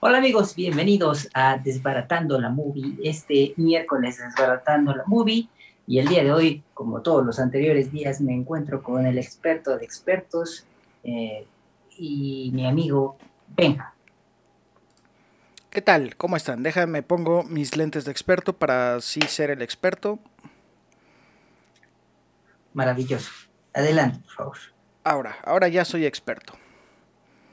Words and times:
Hola 0.00 0.18
amigos, 0.18 0.54
bienvenidos 0.54 1.28
a 1.34 1.58
Desbaratando 1.58 2.40
la 2.40 2.48
Movie, 2.48 2.96
este 3.02 3.52
miércoles 3.56 4.18
Desbaratando 4.18 4.94
la 4.94 5.04
Movie. 5.06 5.48
Y 5.86 5.98
el 5.98 6.08
día 6.08 6.24
de 6.24 6.32
hoy, 6.32 6.62
como 6.72 7.02
todos 7.02 7.24
los 7.24 7.38
anteriores 7.38 7.92
días, 7.92 8.20
me 8.22 8.32
encuentro 8.32 8.82
con 8.82 9.04
el 9.06 9.18
experto 9.18 9.76
de 9.76 9.84
expertos 9.84 10.64
eh, 11.04 11.46
y 11.98 12.50
mi 12.54 12.66
amigo 12.66 13.18
Benja. 13.54 13.95
¿Qué 15.76 15.82
tal? 15.82 16.16
¿Cómo 16.16 16.38
están? 16.38 16.62
Déjame 16.62 17.02
pongo 17.02 17.42
mis 17.42 17.76
lentes 17.76 18.06
de 18.06 18.10
experto 18.10 18.54
para 18.54 18.94
así 18.94 19.20
ser 19.20 19.50
el 19.50 19.60
experto. 19.60 20.18
Maravilloso. 22.72 23.30
Adelante, 23.74 24.20
por 24.20 24.32
favor. 24.32 24.56
Ahora, 25.04 25.36
ahora 25.44 25.68
ya 25.68 25.84
soy 25.84 26.06
experto. 26.06 26.54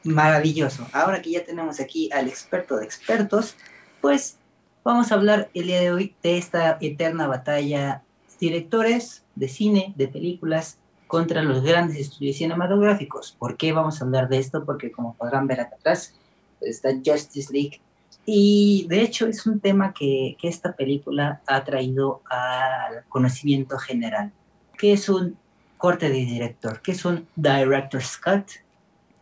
Maravilloso. 0.05 0.87
Ahora 0.93 1.21
que 1.21 1.31
ya 1.31 1.43
tenemos 1.43 1.81
aquí 1.81 2.09
al 2.13 2.29
experto 2.29 2.77
de 2.77 2.85
expertos, 2.85 3.57
pues 3.99 4.37
vamos 4.85 5.11
a 5.11 5.15
hablar 5.15 5.49
el 5.53 5.67
día 5.67 5.81
de 5.81 5.91
hoy 5.91 6.15
de 6.23 6.37
esta 6.37 6.77
eterna 6.79 7.27
batalla 7.27 8.03
directores 8.39 9.25
de 9.35 9.49
cine, 9.49 9.93
de 9.97 10.07
películas, 10.07 10.77
contra 11.07 11.41
los 11.41 11.61
grandes 11.61 11.97
estudios 11.97 12.37
cinematográficos. 12.37 13.35
¿Por 13.37 13.57
qué 13.57 13.73
vamos 13.73 14.01
a 14.01 14.05
hablar 14.05 14.29
de 14.29 14.37
esto? 14.37 14.63
Porque 14.63 14.93
como 14.93 15.13
podrán 15.15 15.45
ver 15.45 15.59
acá 15.59 15.75
atrás, 15.75 16.17
pues, 16.59 16.71
está 16.77 16.93
Justice 17.05 17.51
League. 17.51 17.81
Y 18.25 18.85
de 18.89 19.01
hecho 19.01 19.27
es 19.27 19.45
un 19.45 19.59
tema 19.59 19.93
que, 19.93 20.37
que 20.39 20.47
esta 20.47 20.75
película 20.75 21.41
ha 21.45 21.63
traído 21.63 22.21
al 22.29 23.03
conocimiento 23.09 23.77
general. 23.77 24.31
¿Qué 24.77 24.93
es 24.93 25.09
un 25.09 25.37
corte 25.77 26.07
de 26.07 26.19
director? 26.19 26.81
¿Qué 26.81 26.93
es 26.93 27.03
un 27.03 27.27
director's 27.35 28.17
cut? 28.17 28.49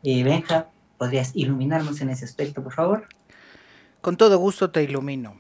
Eh, 0.04 0.24
Benja, 0.24 0.68
¿podrías 0.98 1.32
iluminarnos 1.36 2.02
en 2.02 2.10
ese 2.10 2.26
aspecto, 2.26 2.64
por 2.64 2.74
favor? 2.74 3.08
Con 4.02 4.18
todo 4.18 4.38
gusto 4.38 4.70
te 4.70 4.84
ilumino. 4.84 5.36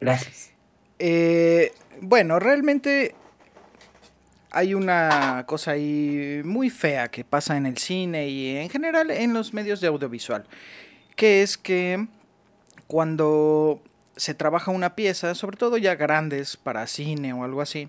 Gracias. 0.00 0.52
Eh, 0.98 1.72
bueno, 2.00 2.38
realmente 2.38 3.14
hay 4.50 4.74
una 4.74 5.44
cosa 5.46 5.72
ahí 5.72 6.42
muy 6.44 6.70
fea 6.70 7.08
que 7.08 7.24
pasa 7.24 7.56
en 7.56 7.66
el 7.66 7.78
cine 7.78 8.28
y 8.28 8.56
en 8.56 8.68
general 8.68 9.10
en 9.10 9.32
los 9.32 9.54
medios 9.54 9.80
de 9.80 9.88
audiovisual, 9.88 10.46
que 11.16 11.42
es 11.42 11.56
que 11.56 12.06
cuando 12.90 13.80
se 14.16 14.34
trabaja 14.34 14.72
una 14.72 14.96
pieza, 14.96 15.36
sobre 15.36 15.56
todo 15.56 15.78
ya 15.78 15.94
grandes 15.94 16.56
para 16.56 16.88
cine 16.88 17.32
o 17.32 17.44
algo 17.44 17.60
así, 17.60 17.86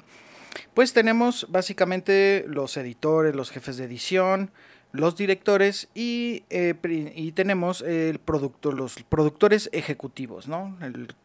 pues 0.75 0.93
tenemos 0.93 1.47
básicamente 1.49 2.45
los 2.47 2.77
editores, 2.77 3.33
los 3.33 3.49
jefes 3.49 3.77
de 3.77 3.85
edición, 3.85 4.51
los 4.91 5.15
directores 5.15 5.87
y, 5.95 6.43
eh, 6.51 6.75
y 7.15 7.31
tenemos 7.31 7.81
el 7.81 8.19
producto, 8.19 8.71
los 8.71 9.01
productores 9.09 9.71
ejecutivos, 9.73 10.47
¿no? 10.47 10.77
El, 10.81 11.15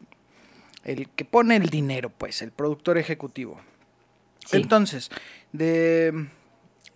el 0.84 1.10
que 1.10 1.26
pone 1.26 1.56
el 1.56 1.68
dinero, 1.68 2.08
pues, 2.08 2.40
el 2.40 2.52
productor 2.52 2.96
ejecutivo. 2.96 3.60
Entonces, 4.52 5.10
de 5.52 6.28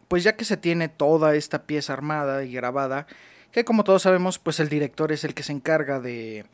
pues 0.09 0.25
ya 0.25 0.35
que 0.35 0.47
se 0.47 0.57
tiene 0.57 0.89
toda 0.89 1.35
esta 1.35 1.65
pieza 1.65 1.93
armada 1.93 2.43
y 2.43 2.53
grabada, 2.53 3.07
que 3.53 3.65
como 3.65 3.85
todos 3.85 4.03
sabemos, 4.03 4.39
pues 4.39 4.61
el 4.61 4.69
director 4.69 5.13
es 5.13 5.25
el 5.25 5.35
que 5.35 5.43
se 5.43 5.53
encarga 5.53 6.01
de 6.01 6.45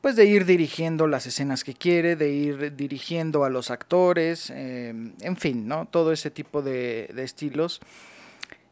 pues 0.00 0.14
de 0.14 0.24
ir 0.24 0.44
dirigiendo 0.44 1.08
las 1.08 1.26
escenas 1.26 1.64
que 1.64 1.74
quiere, 1.74 2.14
de 2.14 2.30
ir 2.30 2.76
dirigiendo 2.76 3.42
a 3.42 3.50
los 3.50 3.72
actores, 3.72 4.50
em, 4.50 5.14
en 5.20 5.36
fin, 5.36 5.66
¿no? 5.66 5.86
Todo 5.86 6.12
ese 6.12 6.30
tipo 6.30 6.62
de, 6.62 7.10
de, 7.12 7.24
estilos. 7.24 7.80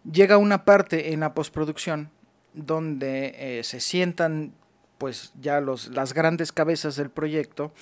Llega 0.08 0.38
una 0.38 0.64
parte 0.64 1.12
en 1.12 1.20
la 1.20 1.34
postproducción 1.34 2.10
donde 2.52 3.34
eh, 3.36 3.64
se 3.64 3.80
sientan 3.80 4.52
pues 4.98 5.32
ya 5.40 5.60
los, 5.60 5.88
las 5.88 6.14
grandes 6.14 6.52
cabezas 6.52 6.94
del 6.96 7.10
proyecto 7.10 7.72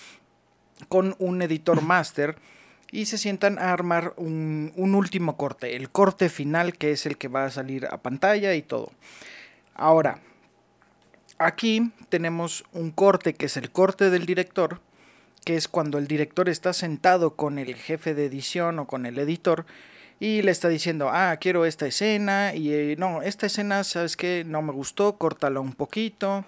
con 0.88 1.14
un 1.18 1.42
editor 1.42 1.82
máster 1.92 2.36
y 2.90 3.06
se 3.06 3.18
sientan 3.18 3.58
a 3.58 3.72
armar 3.72 4.14
un, 4.16 4.72
un, 4.76 4.94
último 4.94 5.36
corte, 5.36 5.76
el 5.76 5.90
corte 5.90 6.28
final 6.28 6.76
que 6.76 6.92
es 6.92 7.06
el 7.06 7.16
que 7.16 7.28
va 7.28 7.44
a 7.44 7.50
salir 7.50 7.86
a 7.86 8.02
pantalla 8.02 8.54
y 8.54 8.62
todo. 8.62 8.92
Ahora, 9.74 10.20
aquí 11.38 11.92
tenemos 12.08 12.64
un 12.72 12.90
corte 12.90 13.34
que 13.34 13.46
es 13.46 13.56
el 13.56 13.70
corte 13.70 14.10
del 14.10 14.26
director, 14.26 14.80
que 15.44 15.56
es 15.56 15.68
cuando 15.68 15.98
el 15.98 16.06
director 16.06 16.48
está 16.48 16.72
sentado 16.72 17.34
con 17.36 17.58
el 17.58 17.74
jefe 17.74 18.14
de 18.14 18.26
edición 18.26 18.78
o 18.78 18.86
con 18.86 19.06
el 19.06 19.18
editor 19.18 19.66
y 20.20 20.42
le 20.42 20.52
está 20.52 20.68
diciendo, 20.68 21.10
ah, 21.10 21.36
quiero 21.40 21.64
esta 21.64 21.86
escena 21.86 22.54
y 22.54 22.72
eh, 22.72 22.96
no, 22.96 23.22
esta 23.22 23.46
escena, 23.46 23.82
¿sabes 23.82 24.16
qué? 24.16 24.44
No 24.46 24.62
me 24.62 24.72
gustó, 24.72 25.16
córtala 25.16 25.58
un 25.58 25.72
poquito 25.72 26.44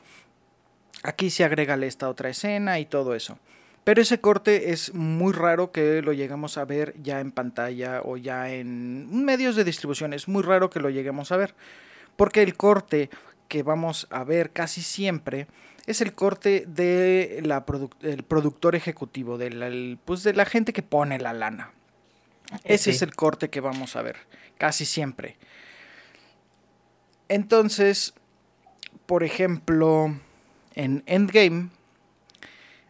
Aquí 1.04 1.28
se 1.28 1.44
agrega 1.44 1.74
esta 1.84 2.08
otra 2.08 2.30
escena 2.30 2.80
y 2.80 2.86
todo 2.86 3.14
eso. 3.14 3.38
Pero 3.84 4.00
ese 4.00 4.20
corte 4.20 4.72
es 4.72 4.94
muy 4.94 5.34
raro 5.34 5.70
que 5.70 6.00
lo 6.00 6.14
lleguemos 6.14 6.56
a 6.56 6.64
ver 6.64 6.94
ya 7.02 7.20
en 7.20 7.30
pantalla 7.30 8.00
o 8.02 8.16
ya 8.16 8.50
en 8.50 9.22
medios 9.22 9.54
de 9.54 9.64
distribución. 9.64 10.14
Es 10.14 10.28
muy 10.28 10.42
raro 10.42 10.70
que 10.70 10.80
lo 10.80 10.88
lleguemos 10.88 11.30
a 11.30 11.36
ver. 11.36 11.54
Porque 12.16 12.42
el 12.42 12.56
corte 12.56 13.10
que 13.48 13.62
vamos 13.62 14.06
a 14.10 14.24
ver 14.24 14.50
casi 14.52 14.82
siempre 14.82 15.46
es 15.86 16.00
el 16.00 16.14
corte 16.14 16.64
del 16.66 17.48
de 18.00 18.24
productor 18.26 18.74
ejecutivo, 18.74 19.38
de 19.38 19.50
la, 19.50 19.98
pues 20.04 20.22
de 20.22 20.32
la 20.32 20.44
gente 20.44 20.72
que 20.72 20.82
pone 20.82 21.18
la 21.18 21.32
lana. 21.32 21.72
Ese 22.62 22.90
es 22.90 23.02
el 23.02 23.14
corte 23.14 23.50
que 23.50 23.60
vamos 23.60 23.96
a 23.96 24.02
ver, 24.02 24.16
casi 24.58 24.84
siempre. 24.84 25.36
Entonces, 27.28 28.14
por 29.06 29.24
ejemplo, 29.24 30.14
en 30.74 31.02
Endgame 31.06 31.70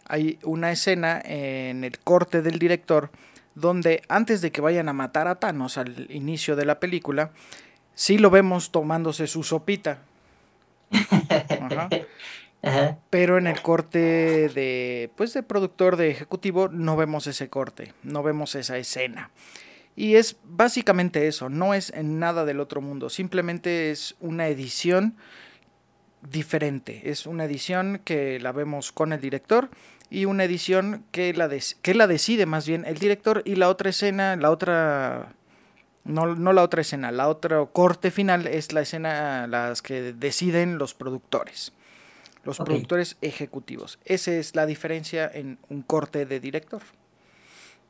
hay 0.06 0.38
una 0.42 0.70
escena 0.72 1.20
en 1.24 1.84
el 1.84 1.98
corte 1.98 2.42
del 2.42 2.58
director 2.58 3.10
donde 3.54 4.02
antes 4.08 4.40
de 4.40 4.50
que 4.50 4.60
vayan 4.60 4.88
a 4.88 4.92
matar 4.92 5.28
a 5.28 5.36
Thanos 5.36 5.78
al 5.78 6.10
inicio 6.10 6.56
de 6.56 6.64
la 6.64 6.80
película, 6.80 7.30
sí 7.94 8.18
lo 8.18 8.30
vemos 8.30 8.70
tomándose 8.70 9.26
su 9.26 9.42
sopita. 9.42 9.98
Pero 13.10 13.36
en 13.36 13.46
el 13.46 13.60
corte 13.60 14.48
de 14.48 15.10
pues 15.16 15.34
de 15.34 15.42
productor 15.42 15.96
de 15.96 16.10
ejecutivo 16.10 16.68
no 16.68 16.96
vemos 16.96 17.26
ese 17.26 17.50
corte, 17.50 17.92
no 18.02 18.22
vemos 18.22 18.54
esa 18.54 18.78
escena. 18.78 19.30
Y 19.96 20.16
es 20.16 20.38
básicamente 20.44 21.28
eso, 21.28 21.48
no 21.48 21.74
es 21.74 21.90
en 21.90 22.18
nada 22.18 22.44
del 22.44 22.60
otro 22.60 22.80
mundo, 22.80 23.10
simplemente 23.10 23.90
es 23.90 24.16
una 24.20 24.48
edición 24.48 25.16
diferente. 26.30 27.02
Es 27.10 27.26
una 27.26 27.44
edición 27.44 28.00
que 28.04 28.40
la 28.40 28.52
vemos 28.52 28.92
con 28.92 29.12
el 29.12 29.20
director 29.20 29.70
y 30.10 30.24
una 30.24 30.44
edición 30.44 31.04
que 31.10 31.32
la, 31.34 31.50
que 31.82 31.94
la 31.94 32.06
decide 32.06 32.46
más 32.46 32.66
bien 32.66 32.84
el 32.86 32.98
director 32.98 33.42
y 33.44 33.56
la 33.56 33.68
otra 33.68 33.90
escena, 33.90 34.36
la 34.36 34.50
otra... 34.50 35.34
No, 36.04 36.34
no 36.34 36.52
la 36.52 36.62
otra 36.62 36.82
escena, 36.82 37.10
la 37.10 37.28
otra 37.28 37.64
corte 37.66 38.10
final 38.10 38.46
es 38.46 38.72
la 38.72 38.82
escena, 38.82 39.46
las 39.46 39.80
que 39.80 40.12
deciden 40.12 40.76
los 40.76 40.92
productores, 40.92 41.72
los 42.44 42.58
productores 42.58 43.16
ejecutivos. 43.22 43.98
Esa 44.04 44.32
es 44.32 44.54
la 44.54 44.66
diferencia 44.66 45.30
en 45.32 45.58
un 45.70 45.80
corte 45.82 46.26
de 46.26 46.40
director. 46.40 46.82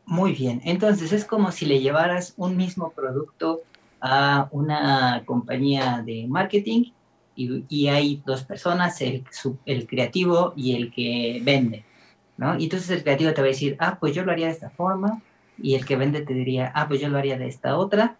Muy 0.06 0.32
bien, 0.32 0.60
entonces 0.64 1.12
es 1.12 1.24
como 1.24 1.50
si 1.50 1.66
le 1.66 1.80
llevaras 1.80 2.34
un 2.36 2.56
mismo 2.56 2.90
producto 2.90 3.62
a 4.00 4.48
una 4.52 5.22
compañía 5.24 6.02
de 6.04 6.26
marketing 6.28 6.92
y, 7.36 7.88
hay 7.88 8.22
dos 8.24 8.44
personas, 8.44 9.00
el, 9.00 9.24
el, 9.66 9.86
creativo 9.88 10.52
y 10.56 10.76
el 10.76 10.92
que 10.92 11.40
vende, 11.42 11.84
¿no? 12.36 12.56
Y 12.56 12.64
entonces 12.64 12.90
el 12.90 13.02
creativo 13.02 13.32
te 13.32 13.40
va 13.40 13.46
a 13.46 13.48
decir, 13.48 13.76
ah, 13.80 13.96
pues 13.98 14.14
yo 14.14 14.24
lo 14.24 14.30
haría 14.30 14.46
de 14.46 14.52
esta 14.52 14.70
forma, 14.70 15.20
y 15.58 15.74
el 15.74 15.84
que 15.84 15.96
vende 15.96 16.22
te 16.22 16.34
diría, 16.34 16.72
ah, 16.74 16.88
pues 16.88 17.00
yo 17.00 17.08
lo 17.08 17.18
haría 17.18 17.38
de 17.38 17.46
esta 17.46 17.76
otra, 17.76 18.16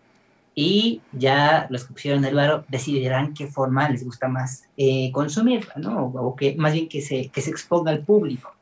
y 0.54 1.00
ya 1.12 1.66
los 1.70 1.84
que 1.84 1.92
pusieron 1.92 2.24
el 2.24 2.34
varo 2.34 2.64
decidirán 2.68 3.34
qué 3.34 3.48
forma 3.48 3.88
les 3.88 4.04
gusta 4.04 4.28
más 4.28 4.64
eh, 4.76 5.10
consumirla, 5.12 5.74
¿no? 5.76 6.06
O 6.06 6.36
que 6.36 6.54
más 6.56 6.72
bien 6.72 6.88
que 6.88 7.00
se, 7.02 7.28
que 7.28 7.40
se 7.40 7.50
exponga 7.50 7.90
al 7.90 8.04
público. 8.04 8.54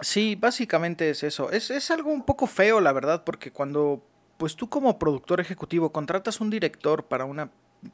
Sí, 0.00 0.34
básicamente 0.34 1.10
es 1.10 1.22
eso. 1.22 1.50
Es, 1.50 1.70
es 1.70 1.90
algo 1.90 2.10
un 2.10 2.24
poco 2.24 2.46
feo, 2.46 2.80
la 2.80 2.92
verdad, 2.92 3.22
porque 3.24 3.52
cuando 3.52 4.02
pues 4.38 4.56
tú 4.56 4.68
como 4.68 4.98
productor 4.98 5.40
ejecutivo 5.40 5.92
contratas 5.92 6.40
un 6.40 6.50
director 6.50 7.04
para 7.04 7.24
una 7.24 7.50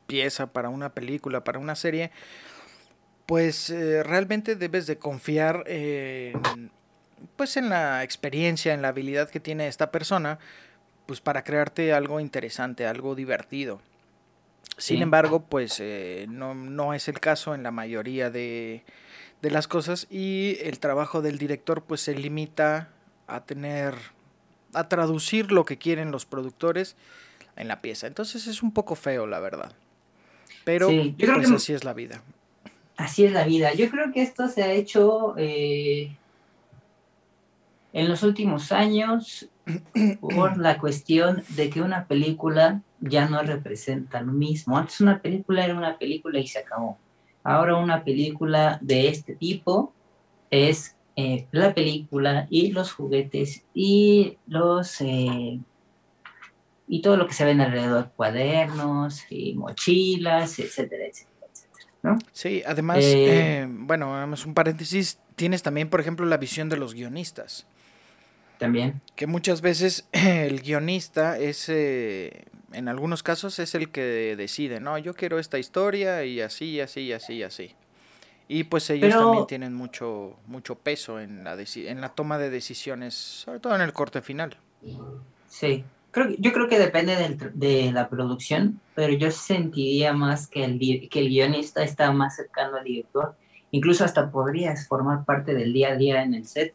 pieza, 0.06 0.52
para 0.52 0.68
una 0.68 0.94
película, 0.94 1.44
para 1.44 1.58
una 1.58 1.74
serie, 1.74 2.12
pues 3.26 3.70
eh, 3.70 4.02
realmente 4.02 4.56
debes 4.56 4.86
de 4.86 4.98
confiar 4.98 5.64
en, 5.66 6.70
pues 7.36 7.56
en 7.56 7.68
la 7.68 8.02
experiencia, 8.02 8.74
en 8.74 8.82
la 8.82 8.88
habilidad 8.88 9.30
que 9.30 9.40
tiene 9.40 9.66
esta 9.68 9.90
persona, 9.90 10.38
pues 11.06 11.20
para 11.20 11.44
crearte 11.44 11.92
algo 11.92 12.20
interesante, 12.20 12.86
algo 12.86 13.14
divertido. 13.14 13.80
Sin 14.76 15.02
embargo, 15.02 15.44
pues 15.46 15.78
eh, 15.80 16.26
no, 16.28 16.54
no, 16.54 16.94
es 16.94 17.08
el 17.08 17.20
caso 17.20 17.54
en 17.54 17.62
la 17.62 17.70
mayoría 17.70 18.30
de, 18.30 18.84
de 19.42 19.50
las 19.50 19.68
cosas 19.68 20.06
y 20.10 20.56
el 20.62 20.78
trabajo 20.78 21.20
del 21.20 21.38
director 21.38 21.82
pues 21.82 22.00
se 22.00 22.14
limita 22.14 22.88
a 23.26 23.44
tener 23.44 23.94
a 24.72 24.88
traducir 24.88 25.52
lo 25.52 25.64
que 25.64 25.78
quieren 25.78 26.10
los 26.10 26.26
productores 26.26 26.96
en 27.56 27.68
la 27.68 27.80
pieza. 27.80 28.06
Entonces 28.06 28.46
es 28.46 28.62
un 28.62 28.72
poco 28.72 28.94
feo, 28.94 29.26
la 29.26 29.40
verdad. 29.40 29.72
Pero 30.64 30.88
pues, 30.88 31.50
así 31.50 31.72
es 31.72 31.84
la 31.84 31.92
vida. 31.92 32.22
Así 32.96 33.24
es 33.24 33.32
la 33.32 33.44
vida. 33.44 33.72
Yo 33.74 33.90
creo 33.90 34.12
que 34.12 34.22
esto 34.22 34.48
se 34.48 34.62
ha 34.62 34.72
hecho 34.72 35.34
eh, 35.36 36.16
en 37.92 38.08
los 38.08 38.22
últimos 38.22 38.72
años 38.72 39.48
por 40.20 40.56
la 40.56 40.78
cuestión 40.78 41.42
de 41.50 41.70
que 41.70 41.82
una 41.82 42.06
película 42.06 42.82
ya 43.00 43.28
no 43.28 43.42
representa 43.42 44.20
lo 44.20 44.32
mismo. 44.32 44.76
Antes 44.76 45.00
una 45.00 45.20
película 45.20 45.64
era 45.64 45.74
una 45.74 45.98
película 45.98 46.38
y 46.38 46.46
se 46.46 46.60
acabó. 46.60 46.98
Ahora 47.42 47.76
una 47.76 48.04
película 48.04 48.78
de 48.82 49.08
este 49.08 49.34
tipo 49.34 49.92
es 50.50 50.96
eh, 51.16 51.46
la 51.52 51.74
película 51.74 52.46
y 52.50 52.72
los 52.72 52.92
juguetes 52.92 53.64
y 53.74 54.38
los 54.46 55.00
eh, 55.00 55.60
y 56.92 57.02
todo 57.02 57.16
lo 57.16 57.26
que 57.28 57.34
se 57.34 57.44
ven 57.44 57.60
alrededor, 57.60 58.10
cuadernos 58.16 59.24
y 59.30 59.54
mochilas, 59.54 60.58
etcétera, 60.58 61.04
etcétera, 61.06 61.46
etcétera. 61.52 61.92
¿no? 62.02 62.18
Sí, 62.32 62.62
además, 62.66 62.98
eh, 63.00 63.64
bueno, 63.68 64.10
vamos 64.10 64.44
un 64.44 64.54
paréntesis, 64.54 65.20
tienes 65.36 65.62
también, 65.62 65.88
por 65.88 66.00
ejemplo, 66.00 66.26
la 66.26 66.36
visión 66.36 66.68
de 66.68 66.76
los 66.76 66.94
guionistas. 66.94 67.66
También. 68.60 69.00
Que 69.16 69.26
muchas 69.26 69.62
veces 69.62 70.06
el 70.12 70.60
guionista 70.60 71.38
es, 71.38 71.70
en 71.70 72.88
algunos 72.88 73.22
casos, 73.22 73.58
es 73.58 73.74
el 73.74 73.90
que 73.90 74.36
decide, 74.36 74.80
no, 74.80 74.98
yo 74.98 75.14
quiero 75.14 75.38
esta 75.38 75.58
historia 75.58 76.24
y 76.26 76.42
así, 76.42 76.78
así, 76.78 77.10
así, 77.12 77.42
así. 77.42 77.74
Y 78.48 78.64
pues 78.64 78.90
ellos 78.90 79.14
también 79.14 79.46
tienen 79.46 79.74
mucho, 79.74 80.36
mucho 80.46 80.74
peso 80.74 81.20
en 81.20 81.42
la, 81.42 81.56
en 81.56 82.00
la 82.02 82.10
toma 82.10 82.36
de 82.36 82.50
decisiones, 82.50 83.14
sobre 83.14 83.60
todo 83.60 83.74
en 83.76 83.80
el 83.80 83.94
corte 83.94 84.20
final. 84.20 84.56
Sí, 85.48 85.84
creo, 86.10 86.28
yo 86.38 86.52
creo 86.52 86.68
que 86.68 86.78
depende 86.78 87.38
de 87.54 87.92
la 87.92 88.10
producción, 88.10 88.78
pero 88.94 89.14
yo 89.14 89.30
sentiría 89.30 90.12
más 90.12 90.48
que 90.48 90.64
el, 90.64 91.08
que 91.08 91.20
el 91.20 91.28
guionista 91.28 91.82
está 91.82 92.12
más 92.12 92.36
cercano 92.36 92.76
al 92.76 92.84
director. 92.84 93.36
Incluso 93.70 94.04
hasta 94.04 94.30
podrías 94.30 94.86
formar 94.86 95.24
parte 95.24 95.54
del 95.54 95.72
día 95.72 95.92
a 95.92 95.96
día 95.96 96.22
en 96.22 96.34
el 96.34 96.44
set 96.44 96.74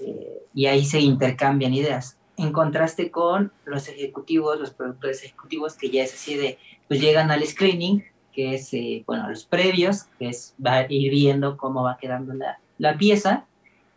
eh, 0.00 0.42
y 0.54 0.66
ahí 0.66 0.84
se 0.84 1.00
intercambian 1.00 1.74
ideas. 1.74 2.18
En 2.36 2.52
contraste 2.52 3.10
con 3.10 3.52
los 3.64 3.88
ejecutivos, 3.88 4.58
los 4.58 4.70
productores 4.70 5.22
ejecutivos, 5.22 5.74
que 5.74 5.90
ya 5.90 6.02
es 6.02 6.14
así 6.14 6.36
de, 6.36 6.58
pues 6.88 7.00
llegan 7.00 7.30
al 7.30 7.46
screening, 7.46 8.04
que 8.32 8.54
es, 8.54 8.74
eh, 8.74 9.04
bueno, 9.06 9.28
los 9.28 9.44
previos, 9.44 10.04
que 10.18 10.28
es 10.28 10.54
va 10.64 10.78
a 10.78 10.92
ir 10.92 11.10
viendo 11.10 11.56
cómo 11.56 11.84
va 11.84 11.96
quedando 11.96 12.34
la, 12.34 12.58
la, 12.78 12.98
pieza, 12.98 13.46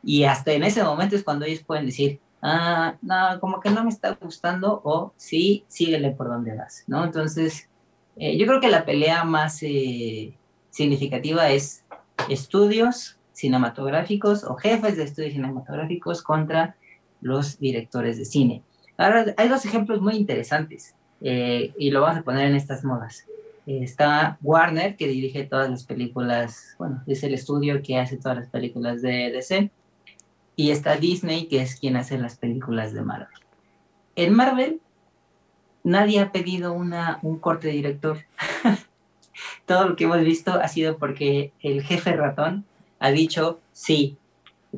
y 0.04 0.26
hasta 0.26 0.52
en 0.54 0.64
ese 0.64 0.84
momento 0.84 1.16
es 1.16 1.24
cuando 1.24 1.46
ellos 1.46 1.64
pueden 1.64 1.88
decir, 1.88 2.20
ah, 2.42 2.96
no, 3.02 3.40
como 3.40 3.60
que 3.60 3.72
no 3.72 3.84
me 3.84 3.90
está 3.90 4.12
gustando, 4.22 4.82
o 4.84 5.14
sí, 5.18 5.66
síguele 5.68 6.12
por 6.12 6.28
donde 6.28 6.56
vas, 6.56 6.84
¿no? 6.86 7.04
Entonces, 7.04 7.68
eh, 8.16 8.38
yo 8.38 8.46
creo 8.46 8.62
que 8.62 8.70
la 8.70 8.86
pelea 8.86 9.24
más 9.24 9.62
eh, 9.64 10.34
significativa 10.70 11.50
es 11.50 11.84
estudios 12.30 13.17
cinematográficos 13.38 14.44
o 14.44 14.56
jefes 14.56 14.98
de 14.98 15.04
estudios 15.04 15.34
cinematográficos 15.34 16.24
contra 16.24 16.76
los 17.22 17.60
directores 17.60 18.18
de 18.18 18.26
cine. 18.26 18.64
Ahora, 18.98 19.26
hay 19.38 19.48
dos 19.48 19.64
ejemplos 19.64 20.02
muy 20.02 20.16
interesantes 20.16 20.96
y 21.22 21.92
lo 21.92 22.02
vamos 22.02 22.18
a 22.18 22.24
poner 22.24 22.48
en 22.48 22.56
estas 22.56 22.84
modas. 22.84 23.26
Está 23.68 24.40
Warner, 24.42 24.96
que 24.96 25.08
dirige 25.08 25.44
todas 25.44 25.70
las 25.70 25.84
películas, 25.84 26.76
bueno, 26.80 27.04
es 27.06 27.22
el 27.24 27.36
estudio 27.36 27.84
que 27.84 28.00
hace 28.00 28.18
todas 28.18 28.38
las 28.38 28.48
películas 28.48 29.04
de 29.04 29.32
DC. 29.32 29.70
Y 30.56 30.72
está 30.72 30.96
Disney, 30.96 31.48
que 31.48 31.62
es 31.62 31.80
quien 31.80 31.96
hace 31.96 32.18
las 32.18 32.38
películas 32.38 32.94
de 32.94 33.04
Marvel. 33.04 33.28
En 34.16 34.34
Marvel, 34.34 34.82
nadie 35.84 36.20
ha 36.22 36.32
pedido 36.32 36.74
una, 36.74 37.20
un 37.22 37.38
corte 37.38 37.68
de 37.68 37.74
director. 37.74 38.18
Todo 39.68 39.90
lo 39.90 39.96
que 39.96 40.06
hemos 40.06 40.22
visto 40.22 40.54
ha 40.54 40.68
sido 40.68 40.98
porque 40.98 41.52
el 41.62 41.84
jefe 41.84 42.14
ratón 42.14 42.66
ha 43.00 43.12
dicho, 43.12 43.60
sí, 43.74 44.18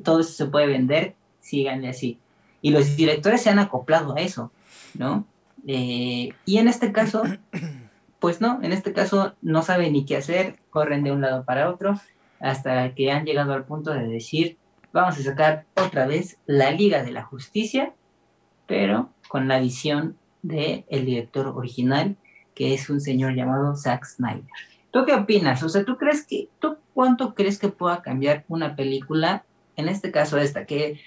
todo 0.03 0.21
eso 0.21 0.31
se 0.31 0.45
puede 0.45 0.67
vender, 0.67 1.15
síganle 1.39 1.89
así. 1.89 2.19
Y 2.61 2.71
los 2.71 2.95
directores 2.95 3.41
se 3.41 3.49
han 3.49 3.59
acoplado 3.59 4.15
a 4.15 4.19
eso, 4.19 4.51
¿no? 4.93 5.25
Eh, 5.67 6.29
y 6.45 6.57
en 6.57 6.67
este 6.67 6.91
caso, 6.91 7.23
Pues 8.19 8.41
no, 8.41 8.59
en 8.61 8.73
este 8.73 8.91
caso 8.91 9.35
no 9.41 9.61
saben 9.61 9.93
ni 9.93 10.05
qué 10.05 10.17
hacer, 10.17 10.59
corren 10.69 11.03
de 11.03 11.11
un 11.11 11.21
lado 11.21 11.45
para 11.45 11.69
otro, 11.69 11.99
hasta 12.41 12.93
que 12.93 13.11
han 13.11 13.25
llegado 13.25 13.53
al 13.53 13.65
punto 13.65 13.91
de 13.91 14.07
decir, 14.07 14.57
vamos 14.91 15.17
a 15.17 15.23
sacar 15.23 15.65
otra 15.75 16.05
vez 16.05 16.37
la 16.45 16.71
Liga 16.71 17.01
de 17.01 17.11
la 17.11 17.23
Justicia, 17.23 17.93
pero 18.67 19.09
con 19.29 19.47
la 19.47 19.59
visión 19.59 20.17
del 20.41 20.83
el 20.89 21.05
director 21.05 21.47
original, 21.47 22.17
que 22.53 22.73
es 22.73 22.89
un 22.89 22.99
señor 22.99 23.35
llamado 23.35 23.75
Zack 23.77 24.05
Snyder. 24.05 24.43
¿Tú 24.91 25.05
qué 25.05 25.13
opinas? 25.13 25.61
O 25.63 25.69
sea, 25.69 25.85
¿tú 25.85 25.97
crees 25.97 26.25
que, 26.25 26.49
tú 26.59 26.77
cuánto 26.93 27.35
crees 27.35 27.59
que 27.59 27.69
pueda 27.69 28.01
cambiar 28.01 28.45
una 28.47 28.75
película, 28.75 29.45
en 29.75 29.87
este 29.87 30.11
caso 30.11 30.37
esta, 30.37 30.65
que 30.65 30.99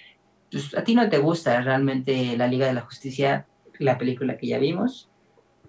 pues, 0.51 0.75
a 0.77 0.85
ti 0.85 0.95
no 0.95 1.09
te 1.09 1.19
gusta 1.19 1.61
realmente 1.61 2.37
la 2.37 2.47
Liga 2.47 2.67
de 2.67 2.75
la 2.75 2.83
Justicia, 2.83 3.47
la 3.79 3.99
película 3.99 4.37
que 4.37 4.47
ya 4.47 4.59
vimos, 4.59 5.09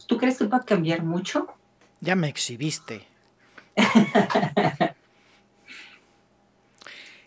¿Tú 0.08 0.18
crees 0.18 0.38
que 0.38 0.46
va 0.46 0.58
a 0.58 0.66
cambiar 0.66 1.04
mucho? 1.04 1.48
Ya 2.02 2.16
me 2.16 2.28
exhibiste. 2.28 3.08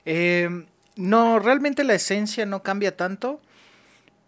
Em, 0.09 0.67
no, 0.95 1.41
realmente 1.41 1.83
la 1.83 1.95
esencia 1.95 2.47
no 2.47 2.63
cambia 2.63 2.97
tanto, 2.97 3.41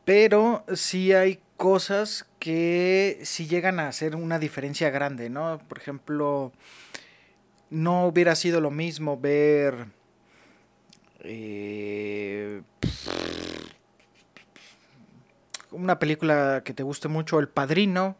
pero 0.04 0.64
sí 0.74 1.12
hay 1.12 1.38
cosas 1.56 2.26
que 2.38 3.20
sí 3.24 3.46
llegan 3.46 3.80
a 3.80 3.88
hacer 3.88 4.16
una 4.16 4.38
diferencia 4.38 4.90
grande, 4.90 5.30
¿no? 5.30 5.58
Por 5.68 5.78
ejemplo, 5.78 6.52
no 7.70 8.06
hubiera 8.06 8.34
sido 8.34 8.60
lo 8.60 8.70
mismo 8.70 9.18
ver... 9.18 9.86
Eh, 11.20 12.62
una 15.70 15.98
película 15.98 16.62
que 16.64 16.72
te 16.72 16.82
guste 16.82 17.08
mucho, 17.08 17.38
El 17.38 17.48
Padrino, 17.48 18.16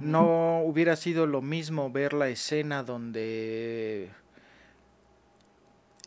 no 0.00 0.60
hubiera 0.60 0.96
sido 0.96 1.26
lo 1.26 1.42
mismo 1.42 1.90
ver 1.90 2.12
la 2.12 2.28
escena 2.28 2.82
donde 2.82 4.10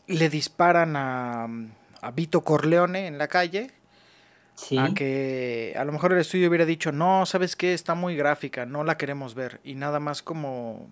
le 0.08 0.30
disparan 0.30 0.96
a, 0.96 1.48
a 2.02 2.12
Vito 2.12 2.44
Corleone 2.44 3.08
en 3.08 3.18
la 3.18 3.28
calle. 3.28 3.72
A 4.78 4.94
que 4.94 5.76
a 5.78 5.84
lo 5.84 5.92
mejor 5.92 6.14
el 6.14 6.20
estudio 6.20 6.48
hubiera 6.48 6.66
dicho, 6.66 6.92
no, 6.92 7.26
¿sabes 7.26 7.56
qué? 7.56 7.74
Está 7.74 7.94
muy 7.94 8.16
gráfica, 8.16 8.66
no 8.66 8.84
la 8.84 8.98
queremos 8.98 9.36
ver. 9.36 9.60
Y 9.64 9.76
nada 9.76 10.00
más 10.00 10.22
como 10.22 10.90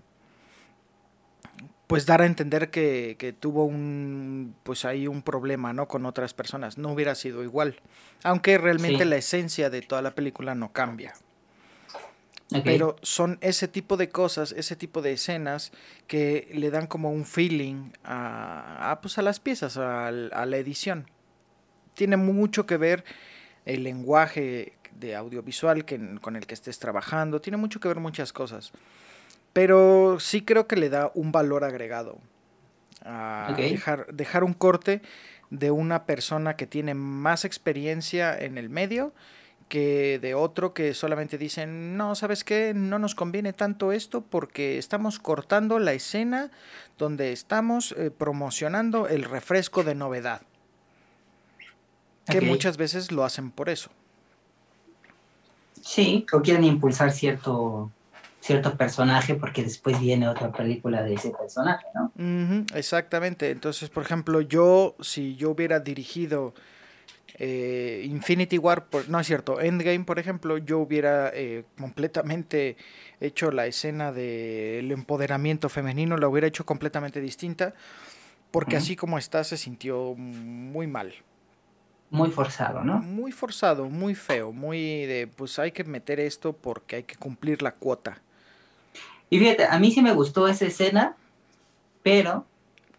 pues 1.88 2.05
dar 2.05 2.22
a 2.22 2.25
entender 2.25 2.72
que, 2.72 3.15
que, 3.20 3.34
tuvo 3.34 3.65
un 3.65 4.55
pues 4.63 4.84
ahí 4.84 5.08
un 5.08 5.22
problema 5.22 5.74
no 5.74 5.88
con 5.88 6.05
otras 6.05 6.34
personas 6.34 6.77
no 6.77 6.91
hubiera 6.91 7.13
sido 7.13 7.43
igual 7.43 7.82
aunque 8.24 8.58
realmente 8.58 9.05
la 9.05 9.17
esencia 9.17 9.70
de 9.70 9.82
toda 9.82 10.01
la 10.01 10.15
película 10.15 10.55
no 10.55 10.72
cambia 10.72 11.13
pero 12.62 12.98
son 13.01 13.38
ese 13.41 13.67
tipo 13.67 13.98
de 13.98 14.10
cosas, 14.10 14.51
ese 14.51 14.75
tipo 14.75 15.01
de 15.01 15.13
escenas 15.13 15.72
que 16.08 16.50
le 16.53 16.70
dan 16.70 16.88
como 16.88 17.12
un 17.12 17.25
feeling 17.25 17.91
a, 18.03 19.00
pues 19.01 19.17
a 19.17 19.22
las 19.22 19.39
piezas, 19.39 19.77
a, 19.77 20.12
la 20.12 20.58
edición. 20.58 21.10
Tiene 21.96 22.17
mucho 22.17 22.65
que 22.65 22.77
ver 22.77 23.03
el 23.65 23.84
lenguaje 23.84 24.74
de 24.91 25.15
audiovisual 25.15 25.86
que, 25.86 26.17
con 26.22 26.36
el 26.36 26.46
que 26.46 26.53
estés 26.53 26.79
trabajando, 26.79 27.41
tiene 27.41 27.58
mucho 27.58 27.79
que 27.79 27.88
ver 27.88 28.00
muchas 28.00 28.34
cosas. 28.34 28.72
Pero 29.53 30.20
sí 30.20 30.41
creo 30.41 30.67
que 30.67 30.75
le 30.75 30.89
da 30.89 31.12
un 31.13 31.32
valor 31.32 31.63
agregado. 31.63 32.17
A 33.05 33.53
dejar, 33.58 34.08
dejar 34.13 34.43
un 34.43 34.53
corte 34.53 35.01
de 35.50 35.72
una 35.72 36.05
persona 36.05 36.55
que 36.55 36.67
tiene 36.67 36.93
más 36.93 37.46
experiencia 37.46 38.38
en 38.38 38.58
el 38.58 38.70
medio 38.70 39.13
que 39.74 40.20
de 40.20 40.36
otro 40.36 40.74
que 40.74 40.93
solamente 40.93 41.38
dicen, 41.38 41.98
no, 41.98 42.15
¿sabes 42.15 42.43
qué? 42.43 42.74
No 42.75 43.00
nos 43.00 43.15
conviene 43.15 43.53
tanto 43.53 43.91
esto 43.91 44.22
porque 44.22 44.77
estamos 44.77 45.20
cortando 45.20 45.79
la 45.79 45.93
escena 45.93 46.51
donde 46.98 47.32
estamos 47.32 47.93
eh, 47.98 48.12
promocionando 48.12 49.08
el 49.08 49.24
refresco 49.24 49.84
de 49.84 49.96
novedad. 49.96 50.41
Que 52.27 52.42
muchas 52.42 52.77
veces 52.77 53.12
lo 53.12 53.24
hacen 53.24 53.51
por 53.51 53.70
eso. 53.70 53.89
Sí, 55.82 56.25
o 56.32 56.42
quieren 56.42 56.63
impulsar 56.63 57.12
cierto, 57.12 57.92
cierto 58.39 58.77
personaje 58.77 59.36
porque 59.36 59.63
después 59.63 60.00
viene 60.00 60.30
otra 60.30 60.51
película 60.51 61.03
de 61.03 61.15
ese 61.15 61.32
personaje, 61.32 61.86
¿no? 61.94 62.12
exactamente. 62.74 63.51
Entonces, 63.51 63.89
por 63.89 64.03
ejemplo, 64.03 64.39
yo, 64.39 64.96
si 65.01 65.36
yo 65.36 65.51
hubiera 65.51 65.82
dirigido 65.82 66.53
eh, 67.38 68.06
Infinity 68.06 68.58
War, 68.58 68.86
no 69.10 69.20
es 69.20 69.27
cierto, 69.27 69.60
Endgame, 69.60 70.06
por 70.06 70.20
ejemplo, 70.20 70.58
yo 70.58 70.80
hubiera 70.80 71.32
eh, 71.34 71.65
completamente 71.77 72.77
hecho 73.20 73.51
la 73.51 73.65
escena 73.65 74.12
del 74.12 74.92
empoderamiento 74.92 75.68
femenino, 75.68 76.18
la 76.18 76.27
hubiera 76.27 76.48
hecho 76.48 76.65
completamente 76.65 77.20
distinta. 77.20 77.74
porque 78.51 78.77
así 78.77 78.96
como 78.96 79.18
está 79.18 79.44
se 79.44 79.58
sintió 79.58 80.13
muy 80.15 80.86
mal. 80.88 81.13
Muy 82.13 82.29
forzado, 82.29 82.84
¿no? 82.84 83.00
Muy 83.00 83.32
forzado, 83.32 83.89
muy 83.89 84.13
feo, 84.13 84.51
muy 84.51 85.08
de, 85.08 85.25
pues 85.25 85.58
hay 85.58 85.72
que 85.72 85.84
meter 85.84 86.20
esto 86.20 86.53
porque 86.53 86.98
hay 86.98 87.03
que 87.03 87.15
cumplir 87.15 87.63
la 87.63 87.72
cuota. 87.72 88.22
Y 89.32 89.39
fíjate, 89.39 89.65
a 89.65 89.79
mí 89.79 89.89
sí 89.89 90.03
me 90.03 90.13
gustó 90.13 90.48
esa 90.48 90.67
escena, 90.67 91.17
pero 92.03 92.46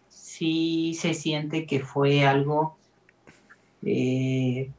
sí 0.09 0.97
se 0.99 1.13
siente 1.13 1.65
que 1.65 1.79
fue 1.79 2.25
algo, 2.25 2.75
eh, 3.85 4.69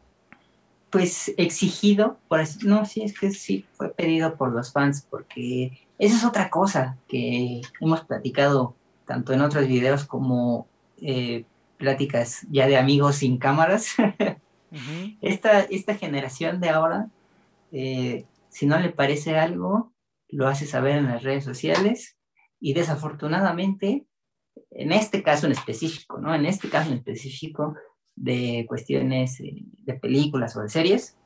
pues, 0.91 1.33
exigido, 1.39 2.19
por 2.29 2.41
no, 2.63 2.85
sí, 2.85 3.05
es 3.05 3.19
que 3.19 3.31
sí, 3.31 3.65
fue 3.73 3.89
pedido 3.89 4.37
por 4.37 4.53
los 4.53 4.71
fans, 4.71 5.07
porque 5.09 5.81
esa 5.99 6.15
es 6.15 6.25
otra 6.27 6.51
cosa 6.51 6.99
que 7.09 7.63
hemos 7.81 8.03
platicado 8.03 8.75
tanto 9.07 9.33
en 9.33 9.41
otros 9.41 9.67
videos 9.67 10.05
como 10.05 10.67
eh, 11.01 11.47
pláticas 11.77 12.47
ya 12.51 12.67
de 12.67 12.77
amigos 12.77 13.17
sin 13.17 13.39
cámaras. 13.39 13.95
esta, 15.21 15.61
esta 15.61 15.95
generación 15.95 16.61
de 16.61 16.71
ahora, 16.71 17.11
eh, 17.73 18.25
si 18.49 18.67
no 18.67 18.79
le 18.79 18.91
parece 18.91 19.39
algo, 19.39 19.93
lo 20.29 20.49
hace 20.49 20.67
saber 20.67 20.97
en 20.97 21.07
las 21.07 21.23
redes 21.23 21.45
sociales 21.45 22.17
y 22.61 22.73
desafortunadamente, 22.73 24.07
en 24.71 24.93
este 24.93 25.23
caso 25.23 25.47
en 25.47 25.53
específico, 25.53 26.19
¿no? 26.19 26.35
En 26.35 26.47
este 26.47 26.69
caso 26.69 26.91
en 26.91 26.99
específico 26.99 27.77
de 28.15 28.65
cuestiones 28.69 29.41
eh, 29.41 29.55
de 29.85 29.95
películas 29.95 30.57
o 30.57 30.63
de 30.63 30.69
series, 30.69 31.17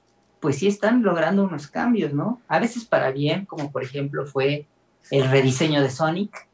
pues 0.40 0.58
sí 0.58 0.66
están 0.66 1.02
logrando 1.02 1.44
unos 1.44 1.68
cambios, 1.68 2.12
¿no? 2.12 2.40
A 2.48 2.58
veces 2.58 2.84
para 2.84 3.10
bien, 3.10 3.46
como 3.46 3.70
por 3.70 3.82
ejemplo 3.82 4.26
fue 4.26 4.66
el 5.10 5.30
rediseño 5.30 5.82
de 5.82 5.90
Sonic, 5.90 6.48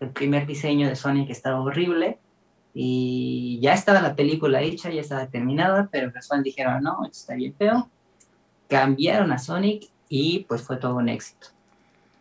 el 0.00 0.10
primer 0.10 0.46
diseño 0.46 0.88
de 0.88 0.96
Sonic 0.96 1.30
estaba 1.30 1.60
horrible 1.60 2.18
y 2.80 3.58
ya 3.60 3.72
estaba 3.72 4.00
la 4.00 4.14
película 4.14 4.62
hecha, 4.62 4.88
ya 4.88 5.00
estaba 5.00 5.26
terminada, 5.26 5.88
pero 5.90 6.12
los 6.14 6.28
fans 6.28 6.44
dijeron, 6.44 6.80
no, 6.80 7.04
esto 7.06 7.18
está 7.18 7.34
bien 7.34 7.52
feo, 7.52 7.90
cambiaron 8.68 9.32
a 9.32 9.38
Sonic 9.38 9.90
y 10.08 10.44
pues 10.48 10.62
fue 10.62 10.76
todo 10.76 10.94
un 10.94 11.08
éxito. 11.08 11.48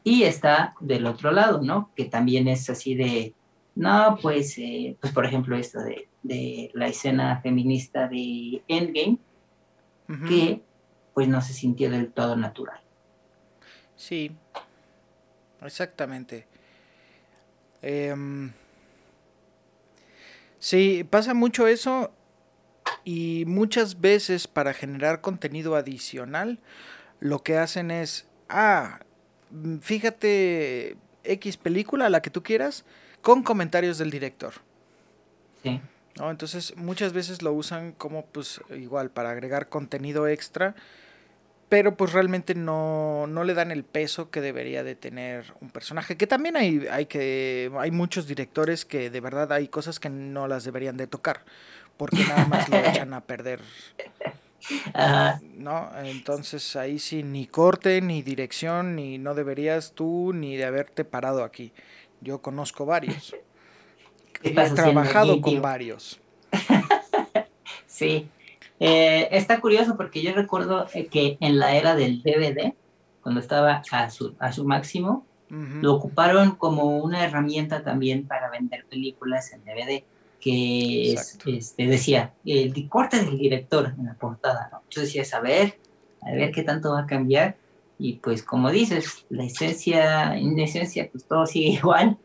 Y 0.04 0.24
está 0.24 0.74
del 0.80 1.06
otro 1.06 1.30
lado, 1.30 1.62
¿no? 1.62 1.92
Que 1.96 2.06
también 2.06 2.48
es 2.48 2.68
así 2.72 2.96
de, 2.96 3.36
no, 3.76 4.18
pues, 4.20 4.58
eh, 4.58 4.98
pues 5.00 5.14
por 5.14 5.28
ejemplo 5.28 5.56
esto 5.56 5.80
de, 5.80 6.10
de, 6.24 6.72
la 6.74 6.88
escena 6.88 7.40
feminista 7.40 8.08
de 8.08 8.64
Endgame, 8.68 9.20
que 10.28 10.64
pues 11.14 11.28
no 11.28 11.40
se 11.40 11.54
sintió 11.54 11.92
del 11.92 12.12
todo 12.12 12.36
natural. 12.36 12.82
Sí, 13.96 14.36
exactamente. 15.62 16.48
Em, 17.84 18.52
sí, 20.60 21.06
pasa 21.10 21.34
mucho 21.34 21.68
eso 21.68 22.12
y 23.04 23.44
muchas 23.48 24.02
veces 24.02 24.48
para 24.48 24.74
generar 24.74 25.22
contenido 25.22 25.76
adicional 25.76 26.60
lo 27.20 27.40
que 27.44 27.58
hacen 27.58 27.92
es, 27.92 28.28
ah, 28.50 29.00
Mm, 29.52 29.78
fíjate 29.80 30.98
X 31.24 31.58
película, 31.58 32.10
la 32.10 32.22
que 32.22 32.30
tú 32.30 32.44
quieras, 32.44 32.86
con 33.22 33.44
comentarios 33.44 33.98
del 33.98 34.12
director. 34.12 34.54
Sí. 35.64 35.82
¿No? 36.18 36.32
Entonces 36.32 36.76
muchas 36.76 37.14
veces 37.14 37.42
lo 37.42 37.54
usan 37.54 37.92
como 37.92 38.26
pues 38.26 38.62
igual 38.76 39.12
para 39.12 39.32
agregar 39.32 39.70
contenido 39.70 40.28
extra, 40.28 40.76
pero 41.70 41.96
pues 41.96 42.14
realmente 42.14 42.56
no, 42.56 43.28
no 43.28 43.44
le 43.44 43.54
dan 43.54 43.72
el 43.72 43.84
peso 43.84 44.30
que 44.30 44.42
debería 44.42 44.84
de 44.84 44.96
tener 44.96 45.54
un 45.60 45.70
personaje. 45.70 46.16
Que 46.16 46.28
también 46.28 46.56
hay, 46.56 46.88
hay, 46.90 47.08
que, 47.08 47.72
hay 47.78 47.92
muchos 47.92 48.28
directores 48.28 48.86
que 48.86 49.10
de 49.10 49.20
verdad 49.20 49.52
hay 49.52 49.68
cosas 49.68 50.00
que 50.00 50.10
no 50.10 50.48
las 50.48 50.64
deberían 50.64 50.98
de 50.98 51.08
tocar, 51.08 51.44
porque 51.98 52.24
nada 52.24 52.46
más 52.46 52.70
lo 52.70 52.78
echan 52.78 53.14
a 53.14 53.22
perder 53.22 53.62
¿No? 55.58 55.90
Entonces 56.04 56.76
ahí 56.76 57.00
sí, 57.00 57.24
ni 57.24 57.48
corte, 57.48 58.02
ni 58.02 58.22
dirección, 58.22 58.96
ni 58.96 59.18
no 59.18 59.34
deberías 59.34 59.94
tú 59.94 60.34
ni 60.34 60.56
de 60.56 60.66
haberte 60.66 61.06
parado 61.06 61.44
aquí. 61.44 61.72
Yo 62.22 62.42
conozco 62.42 62.86
varios. 62.86 63.36
He 64.44 64.54
trabajado 64.54 65.42
con 65.42 65.62
varios. 65.62 66.20
sí. 67.88 68.30
Eh, 68.80 69.28
está 69.32 69.60
curioso 69.60 69.98
porque 69.98 70.22
yo 70.22 70.34
recuerdo 70.34 70.88
eh, 70.94 71.08
que 71.08 71.38
en 71.40 71.60
la 71.60 71.76
era 71.76 71.96
del 71.96 72.22
DVD, 72.22 72.74
cuando 73.22 73.42
estaba 73.42 73.82
a 73.92 74.10
su, 74.10 74.36
a 74.40 74.52
su 74.52 74.66
máximo, 74.66 75.26
lo 75.50 75.94
ocuparon 75.94 76.56
como 76.56 76.98
una 76.98 77.24
herramienta 77.24 77.82
también 77.82 78.28
para 78.28 78.50
vender 78.50 78.86
películas 78.90 79.54
en 79.54 79.64
DVD 79.64 80.04
que 80.42 81.14
este, 81.14 81.88
decía, 81.88 82.34
el 82.46 82.90
corte 82.90 83.24
del 83.24 83.38
director 83.38 83.94
en 83.98 84.06
la 84.06 84.14
portada, 84.14 84.70
¿no? 84.72 84.82
Yo 84.90 85.02
decía, 85.02 85.24
a 85.34 85.40
ver, 85.40 85.80
a 86.22 86.32
ver 86.32 86.52
qué 86.52 86.64
tanto 86.64 86.92
va 86.92 87.02
a 87.02 87.06
cambiar. 87.06 87.56
Y 87.98 88.14
pues 88.14 88.44
como 88.44 88.70
dices, 88.70 89.26
la 89.30 89.46
esencia, 89.46 90.38
en 90.38 90.60
esencia, 90.60 91.10
pues 91.12 91.26
todo 91.26 91.46
sigue 91.46 91.70
igual. 91.80 92.18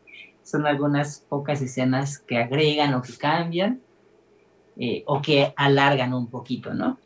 Son 0.43 0.67
algunas 0.67 1.25
pocas 1.29 1.61
escenas 1.61 2.19
que 2.19 2.37
agregan 2.37 2.93
o 2.93 3.01
que 3.01 3.13
cambian 3.13 3.81
eh, 4.77 5.03
o 5.05 5.21
que 5.21 5.53
alargan 5.55 6.13
un 6.13 6.27
poquito, 6.27 6.73
¿no? 6.73 6.99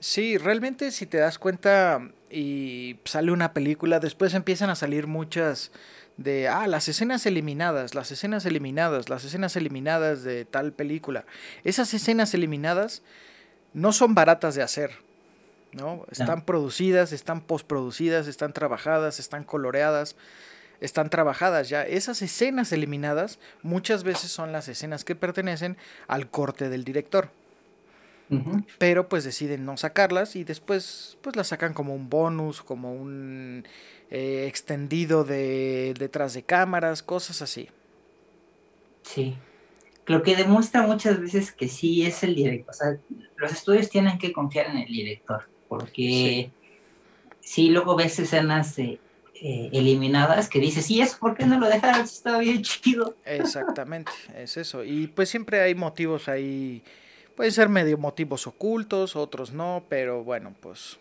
Sí, 0.00 0.38
realmente 0.38 0.90
si 0.90 1.06
te 1.06 1.18
das 1.18 1.38
cuenta 1.38 2.00
y 2.30 2.96
sale 3.04 3.32
una 3.32 3.52
película, 3.52 4.00
después 4.00 4.34
empiezan 4.34 4.70
a 4.70 4.74
salir 4.74 5.06
muchas 5.06 5.72
de, 6.16 6.48
ah, 6.48 6.66
las 6.66 6.88
escenas 6.88 7.26
eliminadas, 7.26 7.94
las 7.94 8.10
escenas 8.10 8.44
eliminadas, 8.44 9.08
las 9.08 9.24
escenas 9.24 9.56
eliminadas 9.56 10.22
de 10.24 10.44
tal 10.44 10.72
película. 10.72 11.24
Esas 11.64 11.94
escenas 11.94 12.34
eliminadas 12.34 13.02
no 13.72 13.92
son 13.92 14.14
baratas 14.14 14.54
de 14.54 14.62
hacer, 14.62 14.90
¿no? 15.72 16.04
Están 16.10 16.44
producidas, 16.44 17.12
están 17.12 17.40
postproducidas, 17.40 18.26
están 18.26 18.52
trabajadas, 18.52 19.20
están 19.20 19.44
coloreadas, 19.44 20.16
están 20.80 21.10
trabajadas 21.10 21.68
ya. 21.68 21.82
Esas 21.82 22.22
escenas 22.22 22.72
eliminadas 22.72 23.38
muchas 23.62 24.04
veces 24.04 24.30
son 24.30 24.52
las 24.52 24.68
escenas 24.68 25.04
que 25.04 25.14
pertenecen 25.14 25.76
al 26.06 26.30
corte 26.30 26.68
del 26.68 26.84
director. 26.84 27.30
Pero 28.76 29.08
pues 29.08 29.24
deciden 29.24 29.64
no 29.64 29.78
sacarlas 29.78 30.36
y 30.36 30.44
después 30.44 31.16
pues 31.22 31.34
las 31.34 31.48
sacan 31.48 31.72
como 31.72 31.94
un 31.94 32.10
bonus, 32.10 32.60
como 32.60 32.92
un 32.92 33.64
eh, 34.10 34.44
extendido 34.46 35.24
de 35.24 35.94
detrás 35.98 36.34
de 36.34 36.42
cámaras, 36.42 37.02
cosas 37.02 37.40
así. 37.40 37.70
Sí. 39.02 39.34
Lo 40.04 40.22
que 40.22 40.36
demuestra 40.36 40.86
muchas 40.86 41.18
veces 41.20 41.52
que 41.52 41.68
sí 41.68 42.04
es 42.04 42.22
el 42.22 42.34
director. 42.34 42.70
O 42.70 42.72
sea, 42.74 42.98
los 43.36 43.52
estudios 43.52 43.88
tienen 43.88 44.18
que 44.18 44.32
confiar 44.32 44.66
en 44.66 44.78
el 44.78 44.88
director, 44.88 45.48
porque 45.66 46.50
si 47.40 47.70
luego 47.70 47.96
ves 47.96 48.18
escenas 48.18 48.78
eh, 49.42 49.70
eliminadas 49.72 50.48
que 50.48 50.58
dices, 50.60 50.90
¿y 50.90 51.00
eso 51.00 51.16
por 51.18 51.36
qué 51.36 51.46
no 51.46 51.58
lo 51.58 51.68
dejaron? 51.68 52.02
Estaba 52.02 52.38
bien 52.38 52.62
chido. 52.62 53.16
Exactamente, 53.24 54.12
es 54.36 54.56
eso. 54.56 54.84
Y 54.84 55.06
pues 55.08 55.28
siempre 55.28 55.60
hay 55.60 55.74
motivos 55.74 56.28
ahí 56.28 56.82
Pueden 57.38 57.52
ser 57.52 57.68
medio 57.68 57.96
motivos 57.98 58.48
ocultos, 58.48 59.14
otros 59.14 59.52
no, 59.52 59.84
pero 59.88 60.24
bueno, 60.24 60.56
pues 60.60 60.98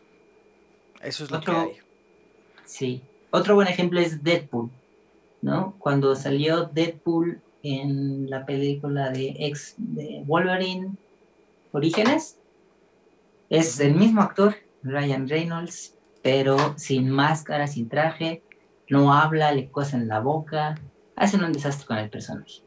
eso 1.02 1.24
es 1.24 1.32
lo 1.32 1.42
que 1.42 1.50
hay. 1.50 1.72
Sí. 2.64 3.02
Otro 3.32 3.56
buen 3.56 3.68
ejemplo 3.68 4.00
es 4.00 4.24
Deadpool, 4.24 4.70
¿no? 5.42 5.74
Cuando 5.80 6.16
salió 6.16 6.66
Deadpool 6.66 7.42
en 7.64 8.30
la 8.30 8.46
película 8.46 9.10
de 9.10 9.36
ex 9.40 9.74
de 9.80 10.22
Wolverine 10.28 10.96
Orígenes, 11.72 12.38
es 13.50 13.80
el 13.80 13.96
mismo 13.96 14.22
actor, 14.22 14.58
Ryan 14.84 15.28
Reynolds, 15.28 15.96
pero 16.28 16.58
sin 16.76 17.10
máscara, 17.10 17.68
sin 17.68 17.88
traje, 17.88 18.44
no 18.90 19.14
habla, 19.14 19.54
le 19.54 19.70
cosen 19.70 20.10
la 20.10 20.20
boca, 20.20 20.76
hacen 21.16 21.42
un 21.42 21.54
desastre 21.54 21.88
con 21.88 21.98
el 22.00 22.10
personaje. 22.10 22.64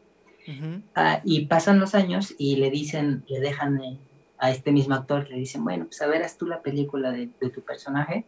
Ah, 0.94 1.20
y 1.26 1.44
pasan 1.44 1.78
los 1.78 1.94
años 1.94 2.34
y 2.38 2.56
le 2.56 2.70
dicen, 2.70 3.22
le 3.28 3.38
dejan 3.38 3.78
eh, 3.82 3.98
a 4.38 4.50
este 4.50 4.72
mismo 4.72 4.94
actor, 4.94 5.28
le 5.28 5.36
dicen, 5.36 5.62
bueno, 5.62 5.84
pues 5.84 6.00
a 6.00 6.06
ver, 6.06 6.22
haz 6.22 6.38
tú 6.38 6.46
la 6.46 6.62
película 6.62 7.12
de, 7.12 7.26
tu 7.26 7.60
personaje. 7.60 8.24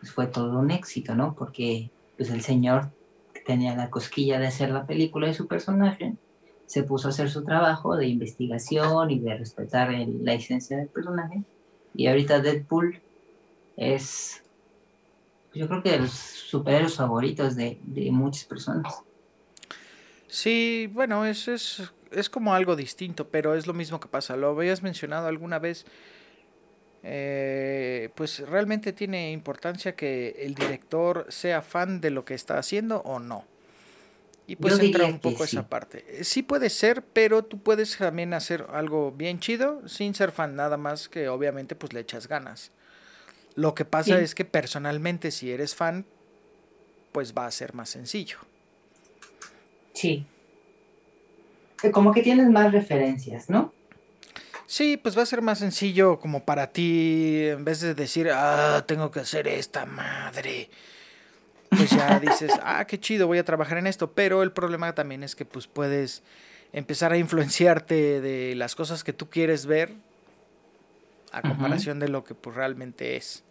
Pues 0.00 0.10
fue 0.10 0.26
todo 0.26 0.58
un 0.58 0.70
éxito, 0.70 1.14
¿no? 1.14 1.34
Porque 1.34 1.90
pues 2.16 2.30
el 2.30 2.40
señor 2.40 2.92
tenía 3.44 3.76
la 3.76 3.90
cosquilla 3.90 4.38
de 4.40 4.46
hacer 4.46 4.70
la 4.70 4.86
película 4.86 5.26
de 5.26 5.34
su 5.34 5.48
personaje, 5.48 6.14
se 6.64 6.82
puso 6.82 7.08
a 7.08 7.10
hacer 7.10 7.28
su 7.28 7.44
trabajo 7.44 7.94
de 7.94 8.06
investigación 8.06 9.10
y 9.10 9.18
de 9.18 9.36
respetar 9.36 9.92
la 9.92 10.32
esencia 10.32 10.78
del 10.78 10.88
personaje. 10.88 11.42
Y 11.94 12.06
ahorita 12.06 12.40
Deadpool 12.40 13.02
es, 13.76 14.42
yo 15.54 15.68
creo 15.68 15.82
que 15.82 15.90
de 15.92 15.98
los 16.00 16.12
superhéroes 16.12 16.94
favoritos 16.96 17.56
de, 17.56 17.78
de 17.82 18.10
muchas 18.10 18.44
personas. 18.44 19.02
Sí, 20.28 20.88
bueno, 20.92 21.26
es, 21.26 21.48
es, 21.48 21.92
es 22.10 22.30
como 22.30 22.54
algo 22.54 22.74
distinto, 22.74 23.28
pero 23.28 23.54
es 23.54 23.66
lo 23.66 23.74
mismo 23.74 24.00
que 24.00 24.08
pasa. 24.08 24.36
Lo 24.36 24.50
habías 24.50 24.82
mencionado 24.82 25.26
alguna 25.28 25.58
vez. 25.58 25.84
Eh, 27.04 28.10
pues 28.14 28.38
realmente 28.38 28.92
tiene 28.92 29.32
importancia 29.32 29.96
que 29.96 30.36
el 30.38 30.54
director 30.54 31.26
sea 31.28 31.60
fan 31.60 32.00
de 32.00 32.10
lo 32.10 32.24
que 32.24 32.34
está 32.34 32.58
haciendo 32.58 32.98
o 33.00 33.18
no. 33.18 33.44
Y 34.46 34.56
pues 34.56 34.78
entra 34.78 35.06
un 35.06 35.18
poco 35.18 35.44
esa 35.44 35.68
parte. 35.68 36.04
Eh, 36.08 36.24
sí 36.24 36.42
puede 36.42 36.70
ser, 36.70 37.02
pero 37.02 37.44
tú 37.44 37.58
puedes 37.58 37.96
también 37.96 38.34
hacer 38.34 38.66
algo 38.72 39.12
bien 39.12 39.40
chido 39.40 39.86
sin 39.88 40.14
ser 40.14 40.32
fan, 40.32 40.56
nada 40.56 40.76
más 40.76 41.08
que 41.08 41.28
obviamente 41.28 41.74
pues 41.74 41.92
le 41.92 42.00
echas 42.00 42.28
ganas. 42.28 42.70
Lo 43.54 43.74
que 43.74 43.84
pasa 43.84 44.20
es 44.20 44.34
que 44.34 44.44
personalmente 44.44 45.30
si 45.30 45.52
eres 45.52 45.74
fan, 45.74 46.06
pues 47.12 47.34
va 47.34 47.46
a 47.46 47.50
ser 47.50 47.74
más 47.74 47.90
sencillo. 47.90 48.38
Sí. 49.92 50.26
Como 51.92 52.12
que 52.12 52.22
tienes 52.22 52.48
más 52.48 52.72
referencias, 52.72 53.50
¿no? 53.50 53.72
Sí, 54.66 54.96
pues 54.96 55.18
va 55.18 55.22
a 55.22 55.26
ser 55.26 55.42
más 55.42 55.58
sencillo 55.58 56.18
como 56.18 56.44
para 56.44 56.72
ti, 56.72 57.42
en 57.42 57.64
vez 57.64 57.80
de 57.80 57.94
decir, 57.94 58.30
ah, 58.32 58.84
tengo 58.86 59.10
que 59.10 59.20
hacer 59.20 59.46
esta 59.46 59.84
madre. 59.84 60.70
Pues 61.68 61.90
ya 61.90 62.18
dices, 62.20 62.52
ah, 62.62 62.86
qué 62.86 62.98
chido, 62.98 63.26
voy 63.26 63.38
a 63.38 63.44
trabajar 63.44 63.76
en 63.76 63.86
esto. 63.86 64.12
Pero 64.12 64.42
el 64.42 64.52
problema 64.52 64.94
también 64.94 65.22
es 65.22 65.36
que 65.36 65.44
pues 65.44 65.66
puedes 65.66 66.22
empezar 66.72 67.12
a 67.12 67.18
influenciarte 67.18 68.22
de 68.22 68.54
las 68.54 68.74
cosas 68.74 69.04
que 69.04 69.12
tú 69.12 69.28
quieres 69.28 69.66
ver 69.66 69.92
a 71.32 71.42
comparación 71.42 71.98
de 71.98 72.08
lo 72.08 72.22
que 72.24 72.34
pues 72.34 72.54
realmente 72.54 73.16
es. 73.16 73.44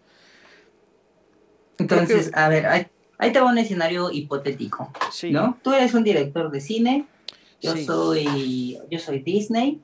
Entonces, 1.77 2.31
a 2.35 2.47
ver, 2.47 2.67
ahí, 2.67 3.31
te 3.31 3.39
va 3.39 3.49
un 3.49 3.57
escenario 3.57 4.11
hipotético, 4.11 4.91
¿no? 5.31 5.57
Tú 5.63 5.73
eres 5.73 5.93
un 5.93 6.03
director 6.03 6.51
de 6.51 6.61
cine, 6.61 7.07
yo 7.59 7.75
soy 7.75 8.79
yo 8.89 8.99
soy 8.99 9.19
Disney 9.19 9.81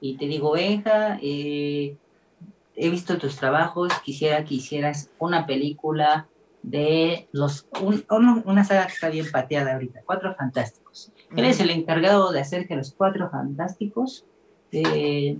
y 0.00 0.16
te 0.16 0.26
digo, 0.26 0.52
Benja, 0.52 1.18
eh, 1.22 1.96
he 2.76 2.90
visto 2.90 3.18
tus 3.18 3.36
trabajos, 3.36 3.92
quisiera 4.04 4.44
que 4.44 4.54
hicieras 4.54 5.10
una 5.18 5.46
película 5.46 6.28
de 6.62 7.28
los 7.32 7.66
una 8.08 8.64
saga 8.64 8.86
que 8.86 8.92
está 8.92 9.08
bien 9.08 9.26
pateada 9.30 9.74
ahorita, 9.74 10.02
Cuatro 10.06 10.34
Fantásticos. 10.36 11.12
Eres 11.36 11.58
el 11.60 11.70
encargado 11.70 12.30
de 12.30 12.40
hacer 12.40 12.68
que 12.68 12.76
los 12.76 12.92
Cuatro 12.92 13.28
Fantásticos 13.30 14.24
eh, 14.70 15.36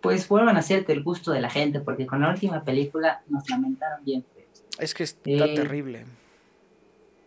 pues 0.00 0.28
vuelvan 0.28 0.56
a 0.56 0.60
hacerte 0.60 0.92
el 0.92 1.02
gusto 1.02 1.32
de 1.32 1.40
la 1.40 1.50
gente, 1.50 1.80
porque 1.80 2.06
con 2.06 2.20
la 2.20 2.30
última 2.30 2.64
película 2.64 3.22
nos 3.28 3.48
lamentaron 3.48 4.04
bien 4.04 4.24
feos. 4.34 4.64
Es 4.78 4.94
que 4.94 5.02
está 5.02 5.30
eh, 5.30 5.54
terrible. 5.54 6.04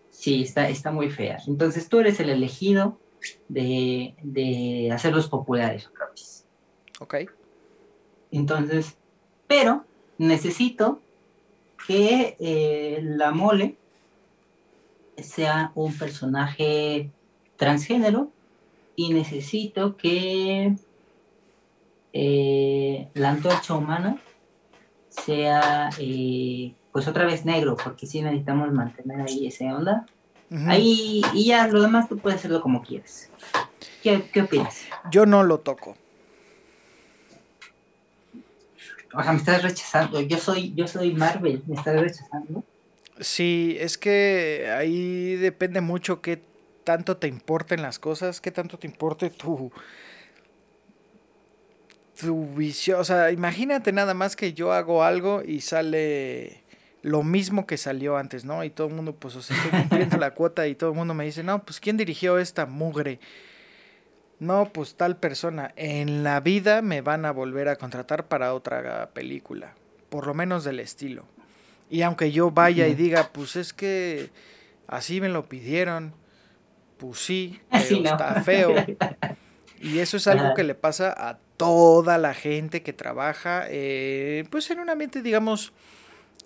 Sí, 0.09 0.43
está, 0.43 0.69
está 0.69 0.91
muy 0.91 1.09
fea. 1.09 1.37
Entonces 1.47 1.87
tú 1.89 1.99
eres 1.99 2.19
el 2.19 2.29
elegido 2.29 2.97
de, 3.47 4.15
de 4.23 4.89
hacerlos 4.91 5.27
populares 5.27 5.87
otra 5.87 6.07
vez. 6.09 6.45
Ok. 6.99 7.15
Entonces, 8.31 8.95
pero 9.47 9.85
necesito 10.17 11.01
que 11.87 12.35
eh, 12.39 13.01
la 13.03 13.31
mole 13.31 13.75
sea 15.17 15.71
un 15.75 15.95
personaje 15.95 17.11
transgénero 17.57 18.31
y 18.95 19.13
necesito 19.13 19.97
que 19.97 20.75
eh, 22.13 23.09
la 23.13 23.31
antorcha 23.31 23.73
humana 23.73 24.17
sea 25.09 25.89
eh, 25.99 26.73
pues 26.91 27.07
otra 27.07 27.25
vez 27.25 27.45
negro 27.45 27.75
porque 27.75 28.07
si 28.07 28.21
necesitamos 28.21 28.71
mantener 28.71 29.21
ahí 29.21 29.47
esa 29.47 29.65
onda 29.65 30.05
ahí 30.67 31.23
y 31.33 31.45
ya 31.47 31.67
lo 31.67 31.81
demás 31.81 32.07
tú 32.07 32.19
puedes 32.19 32.39
hacerlo 32.39 32.61
como 32.61 32.83
quieras 32.83 33.29
¿Qué, 34.01 34.29
¿qué 34.31 34.41
opinas? 34.41 34.85
yo 35.11 35.25
no 35.25 35.43
lo 35.43 35.59
toco 35.59 35.95
o 39.13 39.21
sea, 39.21 39.31
me 39.31 39.37
estás 39.37 39.61
rechazando. 39.61 40.21
Yo 40.21 40.37
soy, 40.37 40.73
yo 40.75 40.87
soy 40.87 41.13
Marvel, 41.13 41.63
me 41.67 41.75
estás 41.75 41.99
rechazando. 41.99 42.63
Sí, 43.19 43.77
es 43.79 43.97
que 43.97 44.73
ahí 44.75 45.35
depende 45.35 45.81
mucho 45.81 46.21
qué 46.21 46.41
tanto 46.83 47.17
te 47.17 47.27
importen 47.27 47.81
las 47.81 47.99
cosas, 47.99 48.41
qué 48.41 48.51
tanto 48.51 48.79
te 48.79 48.87
importe 48.87 49.29
tu 49.29 49.71
tu 52.23 52.45
visión, 52.55 52.99
o 52.99 53.03
sea, 53.03 53.31
imagínate 53.31 53.91
nada 53.91 54.13
más 54.13 54.35
que 54.35 54.53
yo 54.53 54.73
hago 54.73 55.03
algo 55.03 55.41
y 55.45 55.61
sale 55.61 56.63
lo 57.01 57.23
mismo 57.23 57.67
que 57.67 57.77
salió 57.77 58.17
antes, 58.17 58.45
¿no? 58.45 58.63
Y 58.63 58.69
todo 58.69 58.87
el 58.87 58.93
mundo, 58.93 59.13
pues, 59.15 59.35
o 59.35 59.41
sea, 59.41 59.57
estoy 59.57 59.79
cumpliendo 59.81 60.17
la 60.17 60.31
cuota 60.33 60.67
y 60.67 60.75
todo 60.75 60.91
el 60.91 60.95
mundo 60.95 61.13
me 61.13 61.25
dice, 61.25 61.43
no, 61.43 61.63
pues, 61.63 61.79
¿quién 61.79 61.97
dirigió 61.97 62.37
esta 62.39 62.65
mugre? 62.65 63.19
no, 64.43 64.71
pues 64.73 64.95
tal 64.95 65.17
persona, 65.17 65.73
en 65.75 66.23
la 66.23 66.39
vida 66.39 66.81
me 66.81 67.01
van 67.01 67.25
a 67.25 67.31
volver 67.31 67.69
a 67.69 67.77
contratar 67.77 68.27
para 68.27 68.53
otra 68.53 69.09
película, 69.13 69.73
por 70.09 70.27
lo 70.27 70.33
menos 70.33 70.63
del 70.63 70.79
estilo. 70.79 71.25
Y 71.89 72.01
aunque 72.01 72.31
yo 72.31 72.51
vaya 72.51 72.87
y 72.87 72.95
diga, 72.95 73.29
pues 73.31 73.55
es 73.55 73.73
que 73.73 74.29
así 74.87 75.21
me 75.21 75.29
lo 75.29 75.47
pidieron, 75.47 76.13
pues 76.97 77.19
sí, 77.19 77.61
pero 77.71 78.03
está 78.03 78.43
feo. 78.43 78.73
Y 79.83 79.99
eso 79.99 80.15
es 80.15 80.27
algo 80.27 80.53
que 80.53 80.63
le 80.63 80.75
pasa 80.75 81.11
a 81.11 81.39
toda 81.57 82.17
la 82.17 82.33
gente 82.33 82.81
que 82.81 82.93
trabaja, 82.93 83.65
eh, 83.69 84.45
pues 84.49 84.69
en 84.71 84.79
un 84.79 84.89
ambiente, 84.89 85.21
digamos, 85.21 85.73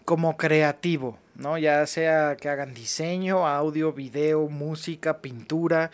como 0.06 0.38
creativo, 0.38 1.18
¿no? 1.36 1.58
Ya 1.58 1.86
sea 1.86 2.38
que 2.38 2.50
hagan 2.50 2.74
diseño, 2.74 3.48
audio, 3.48 3.94
video, 3.94 4.48
música, 4.48 5.20
pintura, 5.22 5.92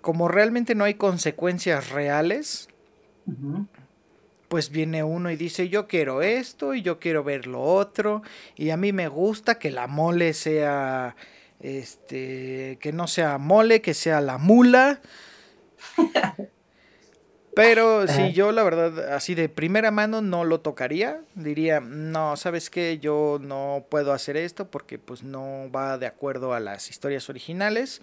como 0.00 0.28
realmente 0.28 0.74
no 0.74 0.84
hay 0.84 0.94
consecuencias 0.94 1.90
reales, 1.90 2.68
pues 4.48 4.70
viene 4.70 5.02
uno 5.02 5.30
y 5.30 5.36
dice 5.36 5.68
yo 5.68 5.88
quiero 5.88 6.20
esto 6.22 6.74
y 6.74 6.82
yo 6.82 7.00
quiero 7.00 7.24
ver 7.24 7.46
lo 7.46 7.62
otro 7.62 8.22
y 8.54 8.68
a 8.70 8.76
mí 8.76 8.92
me 8.92 9.08
gusta 9.08 9.58
que 9.58 9.70
la 9.70 9.86
mole 9.86 10.34
sea, 10.34 11.16
este, 11.60 12.78
que 12.80 12.92
no 12.92 13.08
sea 13.08 13.38
mole, 13.38 13.80
que 13.80 13.94
sea 13.94 14.20
la 14.20 14.38
mula. 14.38 15.00
Pero 17.54 18.08
si 18.08 18.32
yo 18.32 18.50
la 18.52 18.62
verdad 18.64 19.14
así 19.14 19.34
de 19.34 19.48
primera 19.48 19.90
mano 19.90 20.20
no 20.20 20.44
lo 20.44 20.60
tocaría, 20.60 21.20
diría, 21.34 21.80
no, 21.80 22.36
sabes 22.36 22.68
qué, 22.68 22.98
yo 22.98 23.38
no 23.40 23.84
puedo 23.88 24.12
hacer 24.12 24.36
esto 24.36 24.70
porque 24.70 24.98
pues 24.98 25.22
no 25.22 25.70
va 25.74 25.98
de 25.98 26.06
acuerdo 26.06 26.52
a 26.52 26.60
las 26.60 26.90
historias 26.90 27.28
originales. 27.28 28.02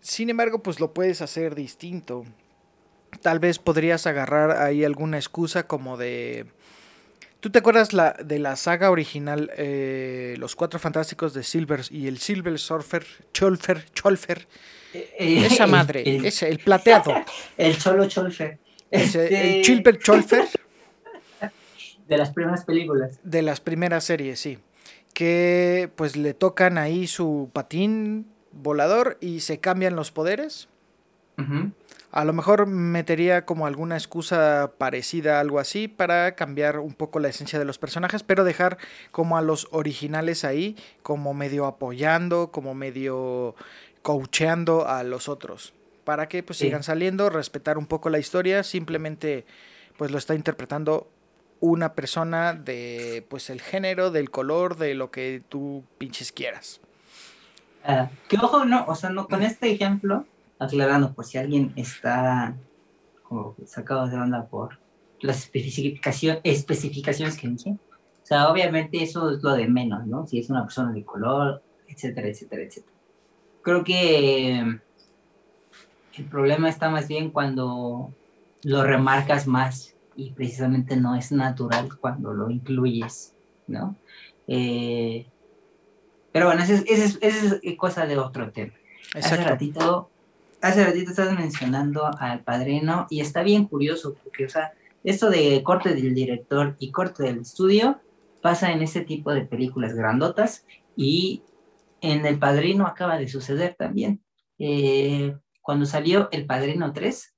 Sin 0.00 0.30
embargo, 0.30 0.60
pues 0.60 0.80
lo 0.80 0.94
puedes 0.94 1.22
hacer 1.22 1.54
distinto. 1.54 2.24
Tal 3.20 3.38
vez 3.38 3.58
podrías 3.58 4.06
agarrar 4.06 4.52
ahí 4.62 4.84
alguna 4.84 5.18
excusa 5.18 5.66
como 5.66 5.96
de... 5.96 6.46
¿Tú 7.40 7.48
te 7.48 7.58
acuerdas 7.58 7.94
la, 7.94 8.12
de 8.22 8.38
la 8.38 8.54
saga 8.56 8.90
original, 8.90 9.50
eh, 9.56 10.34
Los 10.38 10.54
Cuatro 10.54 10.78
Fantásticos 10.78 11.32
de 11.32 11.42
Silver 11.42 11.80
y 11.90 12.06
el 12.06 12.18
Silver 12.18 12.58
Surfer, 12.58 13.06
Cholfer, 13.32 13.86
Cholfer? 13.94 14.46
Eh, 14.92 15.14
eh, 15.18 15.46
esa 15.46 15.66
madre, 15.66 16.02
el, 16.04 16.26
ese, 16.26 16.50
el 16.50 16.58
plateado. 16.58 17.14
El 17.56 17.78
Cholo 17.78 18.06
Cholfer. 18.06 18.58
Ese, 18.90 19.58
El 19.58 19.64
Chilper 19.64 19.94
este 19.94 20.04
Cholfer. 20.04 20.44
De 22.08 22.18
las 22.18 22.30
primeras 22.30 22.64
películas. 22.64 23.18
De 23.22 23.40
las 23.40 23.60
primeras 23.60 24.04
series, 24.04 24.38
sí. 24.38 24.58
Que 25.14 25.90
pues 25.96 26.16
le 26.16 26.34
tocan 26.34 26.76
ahí 26.76 27.06
su 27.06 27.50
patín 27.52 28.26
volador 28.52 29.16
y 29.20 29.40
se 29.40 29.60
cambian 29.60 29.96
los 29.96 30.10
poderes. 30.10 30.68
A 32.12 32.24
lo 32.24 32.32
mejor 32.32 32.66
metería 32.66 33.44
como 33.44 33.66
alguna 33.66 33.96
excusa 33.96 34.72
parecida, 34.78 35.38
algo 35.38 35.60
así, 35.60 35.86
para 35.86 36.34
cambiar 36.34 36.80
un 36.80 36.94
poco 36.94 37.20
la 37.20 37.28
esencia 37.28 37.58
de 37.58 37.64
los 37.64 37.78
personajes, 37.78 38.24
pero 38.24 38.42
dejar 38.42 38.78
como 39.12 39.38
a 39.38 39.42
los 39.42 39.68
originales 39.70 40.44
ahí, 40.44 40.76
como 41.02 41.34
medio 41.34 41.66
apoyando, 41.66 42.50
como 42.50 42.74
medio 42.74 43.54
coacheando 44.02 44.88
a 44.88 45.04
los 45.04 45.28
otros. 45.28 45.72
Para 46.02 46.28
que 46.28 46.42
pues 46.42 46.58
sigan 46.58 46.82
saliendo, 46.82 47.30
respetar 47.30 47.78
un 47.78 47.86
poco 47.86 48.10
la 48.10 48.18
historia, 48.18 48.64
simplemente 48.64 49.46
pues 49.96 50.10
lo 50.10 50.18
está 50.18 50.34
interpretando 50.34 51.08
una 51.60 51.92
persona 51.92 52.54
de 52.54 53.24
pues 53.28 53.50
el 53.50 53.60
género, 53.60 54.10
del 54.10 54.30
color, 54.30 54.76
de 54.78 54.94
lo 54.94 55.10
que 55.12 55.42
tú 55.48 55.84
pinches 55.98 56.32
quieras. 56.32 56.80
Que 58.28 58.36
ojo, 58.36 58.64
no, 58.64 58.84
o 58.86 58.94
sea, 58.94 59.10
no, 59.10 59.28
con 59.28 59.42
este 59.42 59.70
ejemplo, 59.70 60.24
aclarando 60.60 61.12
por 61.12 61.24
si 61.24 61.38
alguien 61.38 61.72
está 61.74 62.54
como 63.24 63.56
sacado 63.66 64.06
de 64.08 64.16
onda 64.16 64.46
por 64.46 64.78
las 65.20 65.38
especificación, 65.38 66.38
especificaciones 66.44 67.36
que 67.36 67.48
dije. 67.48 67.70
O 67.70 68.26
sea, 68.26 68.48
obviamente 68.50 69.02
eso 69.02 69.30
es 69.30 69.42
lo 69.42 69.54
de 69.54 69.66
menos, 69.66 70.06
¿no? 70.06 70.26
Si 70.26 70.38
es 70.38 70.50
una 70.50 70.62
persona 70.62 70.92
de 70.92 71.04
color, 71.04 71.62
etcétera, 71.88 72.28
etcétera, 72.28 72.62
etcétera. 72.62 72.96
Creo 73.62 73.82
que 73.82 74.80
el 76.16 76.24
problema 76.30 76.68
está 76.68 76.90
más 76.90 77.08
bien 77.08 77.30
cuando 77.30 78.12
lo 78.62 78.84
remarcas 78.84 79.46
más 79.46 79.94
y 80.14 80.30
precisamente 80.30 80.96
no 80.96 81.16
es 81.16 81.32
natural 81.32 81.88
cuando 81.98 82.32
lo 82.32 82.50
incluyes, 82.50 83.34
¿no? 83.66 83.96
Eh, 84.46 85.26
pero 86.32 86.46
bueno, 86.46 86.62
esa 86.62 86.74
es, 86.74 87.60
cosa 87.76 88.06
de 88.06 88.18
otro 88.18 88.50
tema. 88.52 88.72
Hace 89.14 89.36
ratito, 89.36 90.10
hace 90.60 90.84
ratito 90.84 91.10
estabas 91.10 91.38
mencionando 91.38 92.10
al 92.18 92.42
padrino 92.44 93.06
y 93.10 93.20
está 93.20 93.42
bien 93.42 93.66
curioso 93.66 94.14
porque, 94.22 94.44
o 94.44 94.48
sea, 94.48 94.72
esto 95.04 95.30
de 95.30 95.62
corte 95.62 95.94
del 95.94 96.14
director 96.14 96.76
y 96.78 96.90
corte 96.90 97.22
del 97.22 97.40
estudio 97.40 98.00
pasa 98.42 98.72
en 98.72 98.82
ese 98.82 99.02
tipo 99.02 99.32
de 99.32 99.42
películas 99.42 99.94
grandotas 99.94 100.66
y 100.96 101.42
en 102.00 102.26
El 102.26 102.38
Padrino 102.38 102.86
acaba 102.86 103.18
de 103.18 103.28
suceder 103.28 103.74
también. 103.78 104.22
Eh, 104.58 105.36
cuando 105.62 105.86
salió 105.86 106.28
El 106.32 106.46
Padrino 106.46 106.92
3, 106.92 107.34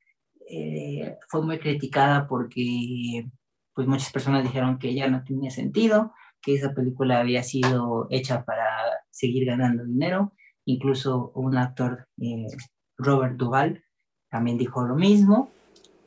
eh, 0.51 1.17
fue 1.29 1.43
muy 1.43 1.59
criticada 1.59 2.27
porque 2.27 3.27
pues 3.75 3.87
muchas 3.87 4.13
personas 4.13 4.43
dijeron 4.43 4.79
que 4.79 4.95
ya 4.95 5.09
no 5.09 5.25
tenía 5.25 5.51
sentido, 5.51 6.13
que 6.41 6.55
esa 6.55 6.75
película 6.75 7.21
había 7.21 7.43
sido 7.43 8.07
hecha 8.11 8.45
para 8.45 8.67
seguir 9.11 9.47
ganando 9.47 9.85
dinero. 9.85 10.33
Incluso 10.65 11.33
un 11.35 11.57
actor, 11.57 12.09
eh, 12.21 12.47
Robert 13.03 13.37
Duvall, 13.37 13.85
también 14.31 14.59
dijo 14.59 14.83
lo 14.83 14.95
mismo. 14.95 15.51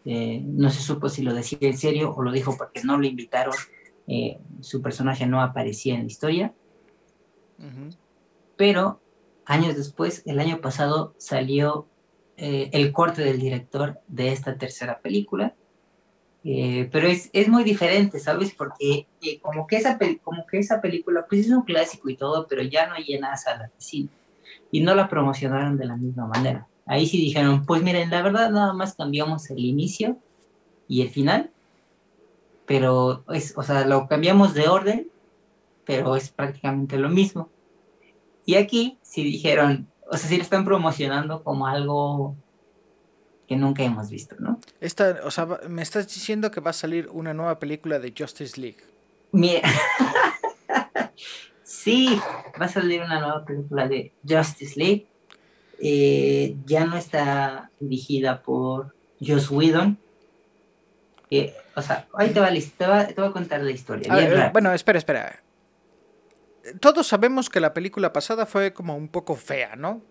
no 0.06 0.70
se 0.70 0.82
supo 0.82 1.10
si 1.10 1.24
lo 1.24 1.34
decía 1.34 1.58
en 1.62 1.78
serio 1.78 2.14
o 2.16 2.22
lo 2.22 2.32
dijo 2.32 2.56
porque 2.58 2.84
no 2.84 2.98
lo 2.98 3.06
invitaron. 3.06 3.56
su 4.62 4.82
personaje 4.82 5.26
no 5.26 5.42
aparecía 5.42 5.96
en 5.96 6.02
la 6.02 6.08
historia. 6.08 6.54
Pero 8.58 9.00
años 9.46 9.76
después, 9.76 10.24
el 10.26 10.40
año 10.40 10.60
pasado, 10.62 11.14
salió 11.18 11.88
eh, 12.38 12.70
el 12.74 12.92
corte 12.92 13.24
del 13.24 13.40
director 13.40 14.00
de 14.08 14.32
esta 14.32 14.58
tercera 14.58 15.00
película. 15.00 15.56
Eh, 16.44 16.90
pero 16.92 17.08
es, 17.08 17.30
es, 17.34 17.48
muy 17.48 17.64
diferente, 17.64 18.20
¿sabes? 18.20 18.54
Porque 18.54 19.08
eh, 19.22 19.40
como, 19.40 19.66
que 19.66 19.78
esa 19.78 19.98
como 20.22 20.46
que 20.46 20.60
esa 20.60 20.80
película, 20.80 21.26
pues 21.28 21.48
es 21.48 21.52
un 21.52 21.64
clásico 21.64 22.10
y 22.10 22.18
todo, 22.18 22.46
pero 22.48 22.62
ya 22.62 22.88
no 22.88 22.96
llena 22.98 23.36
salas 23.36 23.72
de 23.72 23.82
cine. 23.82 24.10
Y 24.72 24.82
no 24.82 24.94
la 24.94 25.08
promocionaron 25.08 25.78
de 25.78 25.86
la 25.86 25.96
misma 25.96 26.28
manera. 26.28 26.68
Ahí 26.86 27.08
sí 27.08 27.18
dijeron, 27.18 27.66
pues 27.66 27.82
miren, 27.82 28.10
la 28.10 28.22
verdad 28.22 28.52
nada 28.52 28.74
más 28.74 28.96
cambiamos 28.96 29.50
el 29.50 29.60
inicio 29.60 30.18
y 30.88 31.02
el 31.02 31.10
final, 31.10 31.52
pero 32.66 33.24
es, 33.34 33.54
o 33.58 33.64
sea, 33.64 33.86
lo 33.86 34.08
cambiamos 34.08 34.54
de 34.54 34.68
orden, 34.68 35.10
pero 35.86 36.16
es 36.16 36.30
prácticamente 36.30 36.98
lo 36.98 37.10
mismo. 37.10 37.50
Y 38.46 38.56
aquí 38.56 39.00
sí 39.02 39.24
dijeron, 39.24 39.88
o 40.10 40.18
sea, 40.18 40.30
sí 40.30 40.38
lo 40.38 40.44
están 40.44 40.66
promocionando 40.66 41.44
como 41.44 41.68
algo 41.68 42.36
que 43.48 43.56
nunca 43.56 43.84
hemos 43.84 44.10
visto, 44.10 44.36
¿no? 44.40 44.60
Esta, 44.80 45.20
o 45.24 45.32
sea, 45.32 45.48
me 45.68 45.82
estás 45.82 46.08
diciendo 46.08 46.52
que 46.52 46.62
va 46.62 46.72
a 46.72 46.74
salir 46.74 47.10
una 47.12 47.34
nueva 47.34 47.60
película 47.60 48.00
de 48.00 48.14
Justice 48.18 48.60
League. 48.60 48.78
Mira, 49.32 49.62
sí, 51.64 52.20
va 52.60 52.66
a 52.66 52.70
salir 52.70 53.02
una 53.02 53.20
nueva 53.20 53.46
película 53.46 53.88
de 53.88 54.14
Justice 54.28 54.80
League. 54.80 55.08
Eh, 55.80 56.56
ya 56.66 56.86
no 56.86 56.98
está 56.98 57.72
dirigida 57.80 58.42
por 58.42 58.96
Joss 59.20 59.50
Whedon. 59.52 59.98
o 61.76 61.82
sea, 61.82 62.08
ahí 62.14 62.30
te 62.30 62.40
va, 62.40 62.50
te, 62.50 62.88
va, 62.88 63.08
te 63.08 63.14
voy 63.16 63.30
a 63.30 63.34
contar 63.34 63.62
la 63.62 63.72
historia. 63.72 64.52
bueno, 64.52 64.74
espera, 64.74 65.00
espera 65.00 65.42
todos 66.80 67.08
sabemos 67.08 67.50
que 67.50 67.60
la 67.60 67.74
película 67.74 68.14
pasada 68.14 68.46
fue 68.46 68.74
como 68.74 68.96
un 68.96 69.08
poco 69.08 69.36
fea, 69.36 69.76
¿no? 69.76 70.02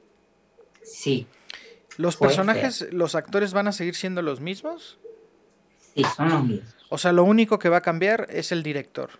Sí. 0.83 1.27
¿Los 1.96 2.16
personajes, 2.16 2.92
los 2.92 3.14
actores 3.14 3.53
van 3.53 3.68
a 3.68 3.72
seguir 3.72 3.94
siendo 3.94 4.22
los 4.22 4.40
mismos? 4.40 4.98
Sí, 5.94 6.05
son 6.16 6.29
los 6.29 6.44
mismos. 6.44 6.77
O 6.90 6.98
sea, 6.98 7.12
lo 7.12 7.24
único 7.24 7.59
que 7.59 7.68
va 7.68 7.79
a 7.79 7.83
cambiar 7.83 8.27
es 8.31 8.53
el 8.53 8.62
director. 8.62 9.11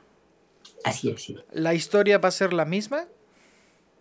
Así 0.85 1.11
es, 1.11 1.23
sí. 1.23 1.37
¿La 1.53 1.75
historia 1.75 2.19
va 2.19 2.29
a 2.29 2.33
ser 2.33 2.53
la 2.53 2.65
misma? 2.65 3.07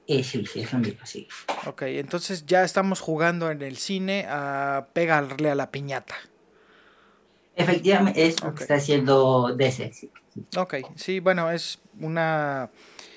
Eh, 0.07 0.23
sí, 0.23 0.45
sí, 0.45 0.61
es 0.61 0.73
lo 0.73 0.79
mismo, 0.79 1.05
sí. 1.05 1.27
Ok, 1.65 1.83
entonces 1.83 2.45
ya 2.45 2.63
estamos 2.63 2.99
jugando 2.99 3.49
en 3.51 3.61
el 3.61 3.77
cine 3.77 4.25
a 4.27 4.87
pegarle 4.93 5.49
a 5.49 5.55
la 5.55 5.71
piñata. 5.71 6.15
Efectivamente, 7.55 8.25
es 8.25 8.43
lo 8.43 8.53
que 8.53 8.63
está 8.63 8.75
haciendo 8.75 9.55
DC. 9.55 9.93
Sí. 9.93 10.11
Ok, 10.57 10.75
sí, 10.95 11.19
bueno, 11.19 11.51
es 11.51 11.79
una 11.99 12.69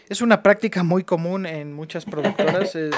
es 0.08 0.20
una 0.20 0.42
práctica 0.42 0.82
muy 0.82 1.04
común 1.04 1.46
en 1.46 1.72
muchas 1.72 2.04
productoras. 2.04 2.76
Eh, 2.76 2.90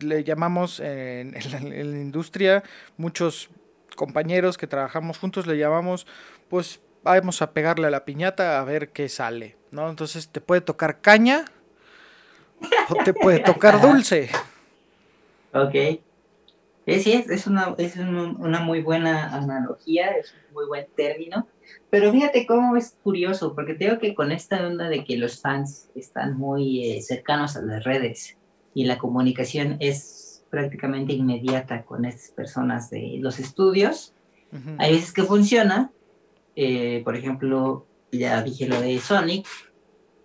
le 0.00 0.24
llamamos 0.24 0.78
en, 0.80 1.32
la, 1.32 1.58
industria, 1.60 2.62
muchos 2.96 3.50
compañeros 3.96 4.58
que 4.58 4.66
trabajamos 4.66 5.18
juntos 5.18 5.46
le 5.46 5.56
llamamos, 5.56 6.06
pues 6.48 6.80
vamos 7.02 7.40
a 7.40 7.52
pegarle 7.52 7.86
a 7.86 7.90
la 7.90 8.04
piñata 8.04 8.60
a 8.60 8.64
ver 8.64 8.90
qué 8.90 9.08
sale, 9.08 9.56
¿no? 9.70 9.88
Entonces 9.88 10.28
te 10.28 10.40
puede 10.40 10.60
tocar 10.60 11.00
caña 11.00 11.46
o 12.88 13.04
te 13.04 13.14
puede 13.14 13.40
tocar 13.40 13.80
dulce. 13.80 14.30
Ok. 15.52 15.74
Sí, 16.84 17.12
es, 17.12 17.30
es, 17.30 17.46
una, 17.46 17.74
es 17.78 17.96
una 17.96 18.60
muy 18.60 18.82
buena 18.82 19.34
analogía, 19.36 20.08
es 20.10 20.32
un 20.32 20.54
muy 20.54 20.66
buen 20.66 20.86
término. 20.96 21.46
Pero 21.90 22.10
fíjate 22.10 22.46
cómo 22.46 22.76
es 22.76 22.96
curioso, 23.02 23.54
porque 23.54 23.74
tengo 23.74 23.98
que 23.98 24.14
con 24.14 24.32
esta 24.32 24.66
onda 24.66 24.88
de 24.88 25.04
que 25.04 25.16
los 25.16 25.40
fans 25.40 25.90
están 25.94 26.36
muy 26.36 26.92
eh, 26.92 27.02
cercanos 27.02 27.56
a 27.56 27.62
las 27.62 27.84
redes 27.84 28.36
y 28.74 28.84
la 28.84 28.98
comunicación 28.98 29.76
es 29.78 30.44
prácticamente 30.50 31.12
inmediata 31.12 31.84
con 31.84 32.04
estas 32.04 32.30
personas 32.30 32.90
de 32.90 33.18
los 33.20 33.38
estudios, 33.38 34.14
hay 34.78 34.92
veces 34.92 35.12
que 35.12 35.22
funciona. 35.22 35.90
Eh, 36.56 37.00
por 37.04 37.16
ejemplo, 37.16 37.86
ya 38.10 38.42
dije 38.42 38.66
lo 38.66 38.80
de 38.80 38.98
Sonic, 38.98 39.46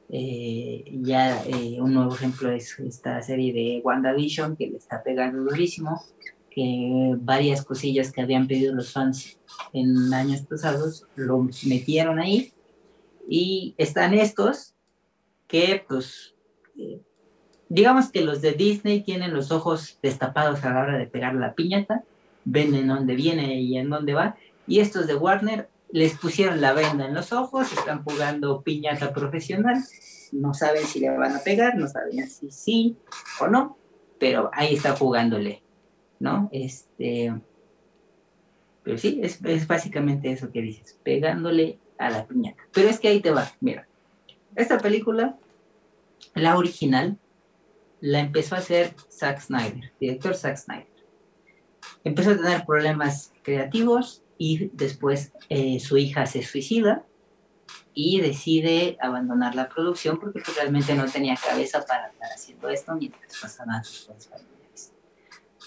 eh, 0.10 0.86
ya 1.02 1.44
un 1.80 1.94
nuevo 1.94 2.14
ejemplo 2.14 2.50
es 2.52 2.80
esta 2.80 3.22
serie 3.22 3.54
de 3.54 3.82
WandaVision 3.84 4.56
que 4.56 4.68
le 4.68 4.78
está 4.78 5.04
pegando 5.04 5.44
durísimo 5.44 6.02
que 6.58 7.16
varias 7.20 7.64
cosillas 7.64 8.12
que 8.12 8.22
habían 8.22 8.48
pedido 8.48 8.74
los 8.74 8.92
fans 8.92 9.38
en 9.74 10.12
años 10.12 10.42
pasados 10.42 11.06
lo 11.16 11.48
metieron 11.68 12.18
ahí. 12.18 12.52
Y 13.30 13.76
están 13.78 14.16
estos 14.16 14.74
que 15.48 15.86
pues 15.88 16.34
eh, 16.80 17.00
digamos 17.70 18.10
que 18.12 18.22
los 18.22 18.42
de 18.42 18.54
Disney 18.54 19.02
tienen 19.02 19.36
los 19.36 19.52
ojos 19.52 20.00
destapados 20.02 20.64
a 20.64 20.74
la 20.74 20.82
hora 20.82 20.98
de 20.98 21.06
pegar 21.06 21.36
la 21.36 21.54
piñata, 21.54 22.04
ven 22.44 22.74
en 22.74 22.88
dónde 22.88 23.14
viene 23.14 23.62
y 23.62 23.78
en 23.78 23.92
dónde 23.92 24.16
va. 24.16 24.36
Y 24.66 24.80
estos 24.80 25.06
de 25.06 25.16
Warner 25.16 25.70
les 25.90 26.18
pusieron 26.18 26.62
la 26.62 26.74
venda 26.74 27.06
en 27.06 27.14
los 27.14 27.32
ojos, 27.32 27.72
están 27.72 28.04
jugando 28.04 28.62
piñata 28.62 29.14
profesional, 29.14 29.84
no 30.32 30.54
saben 30.54 30.86
si 30.86 31.00
le 31.00 31.10
van 31.10 31.36
a 31.36 31.40
pegar, 31.40 31.76
no 31.76 31.88
saben 31.88 32.30
si 32.30 32.52
sí 32.52 32.98
o 33.40 33.48
no, 33.48 33.78
pero 34.20 34.50
ahí 34.54 34.76
está 34.76 34.96
jugándole. 34.96 35.64
¿no? 36.20 36.50
Este, 36.52 37.34
pero 38.84 38.98
sí, 38.98 39.20
es, 39.24 39.68
básicamente 39.68 40.32
eso 40.32 40.52
que 40.52 40.62
dices, 40.62 41.00
pegándole 41.04 41.80
a 41.98 42.10
la 42.10 42.26
piñata. 42.26 42.64
Pero 42.74 42.90
es 42.90 43.00
que 43.00 43.08
ahí 43.08 43.22
te 43.22 43.32
va, 43.32 43.52
mira, 43.60 43.88
esta 44.56 44.78
película, 44.80 45.38
la 46.34 46.58
original, 46.58 47.18
la 48.00 48.20
empezó 48.20 48.56
a 48.56 48.60
hacer 48.60 48.94
Zack 49.10 49.42
Snyder, 49.42 49.92
director 50.00 50.36
Zack 50.36 50.58
Snyder. 50.58 50.88
Empezó 52.04 52.32
a 52.32 52.38
tener 52.38 52.66
problemas 52.66 53.34
creativos 53.44 54.24
y 54.38 54.70
después 54.74 55.34
eh, 55.50 55.80
su 55.80 55.98
hija 55.98 56.26
se 56.26 56.44
suicida 56.44 57.06
y 57.94 58.22
decide 58.22 58.98
abandonar 59.02 59.56
la 59.56 59.70
producción 59.70 60.20
porque 60.20 60.40
pues, 60.40 60.56
realmente 60.56 60.94
no 60.96 61.06
tenía 61.06 61.36
cabeza 61.36 61.84
para 61.86 62.08
estar 62.10 62.32
haciendo 62.32 62.70
esto 62.70 62.96
mientras 62.96 63.38
pasaban 63.42 63.84
sus 63.84 64.06
cosas 64.06 64.42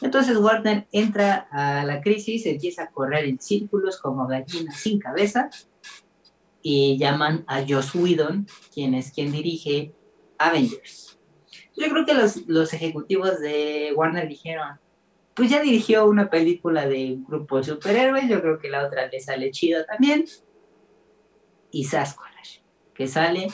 entonces 0.00 0.36
Warner 0.36 0.86
entra 0.92 1.48
a 1.50 1.84
la 1.84 2.00
crisis, 2.00 2.46
empieza 2.46 2.84
a 2.84 2.90
correr 2.90 3.26
en 3.26 3.38
círculos 3.38 3.98
como 3.98 4.26
gallina 4.26 4.72
sin 4.72 4.98
cabeza 4.98 5.50
y 6.62 6.98
llaman 6.98 7.44
a 7.46 7.64
Joss 7.66 7.94
Whedon, 7.94 8.46
quien 8.72 8.94
es 8.94 9.12
quien 9.12 9.30
dirige 9.30 9.92
Avengers. 10.38 11.18
Yo 11.76 11.88
creo 11.88 12.04
que 12.06 12.14
los, 12.14 12.46
los 12.46 12.72
ejecutivos 12.72 13.40
de 13.40 13.92
Warner 13.94 14.28
dijeron, 14.28 14.78
pues 15.40 15.48
ya 15.48 15.62
dirigió 15.62 16.06
una 16.06 16.28
película 16.28 16.86
de 16.86 17.14
un 17.14 17.24
grupo 17.24 17.56
de 17.56 17.64
superhéroes, 17.64 18.28
yo 18.28 18.42
creo 18.42 18.58
que 18.58 18.68
la 18.68 18.86
otra 18.86 19.06
le 19.06 19.20
sale 19.20 19.50
chida 19.50 19.86
también. 19.86 20.26
Y 21.70 21.84
Sasquatch, 21.84 22.58
que 22.92 23.06
sale 23.06 23.46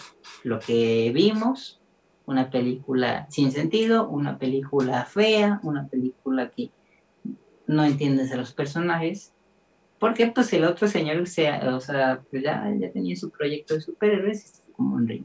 lo 0.42 0.58
que 0.58 1.12
vimos, 1.14 1.80
una 2.24 2.50
película 2.50 3.28
sin 3.30 3.52
sentido, 3.52 4.08
una 4.08 4.36
película 4.36 5.04
fea, 5.04 5.60
una 5.62 5.86
película 5.86 6.50
que 6.50 6.72
no 7.68 7.84
entiendes 7.84 8.32
a 8.32 8.36
los 8.36 8.52
personajes, 8.52 9.32
porque 10.00 10.26
pues 10.26 10.52
el 10.54 10.64
otro 10.64 10.88
señor 10.88 11.24
sea, 11.28 11.72
o 11.72 11.80
sea, 11.80 12.20
pues 12.28 12.42
ya, 12.42 12.68
ya 12.80 12.90
tenía 12.90 13.14
su 13.14 13.30
proyecto 13.30 13.74
de 13.74 13.80
superhéroes 13.80 14.64
como 14.72 14.96
un 14.96 15.06
rey. 15.06 15.24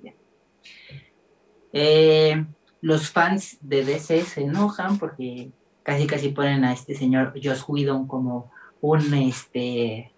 Eh, 1.74 2.46
los 2.82 3.10
fans 3.10 3.58
de 3.62 3.84
DC 3.84 4.22
se 4.22 4.42
enojan 4.44 5.00
porque 5.00 5.52
casi 5.84 6.08
casi 6.08 6.30
ponen 6.30 6.64
a 6.64 6.74
este 6.74 6.96
señor 6.96 7.34
Josh 7.42 7.64
Whedon 7.68 8.08
como 8.08 8.52
un 8.82 9.14
este 9.14 10.12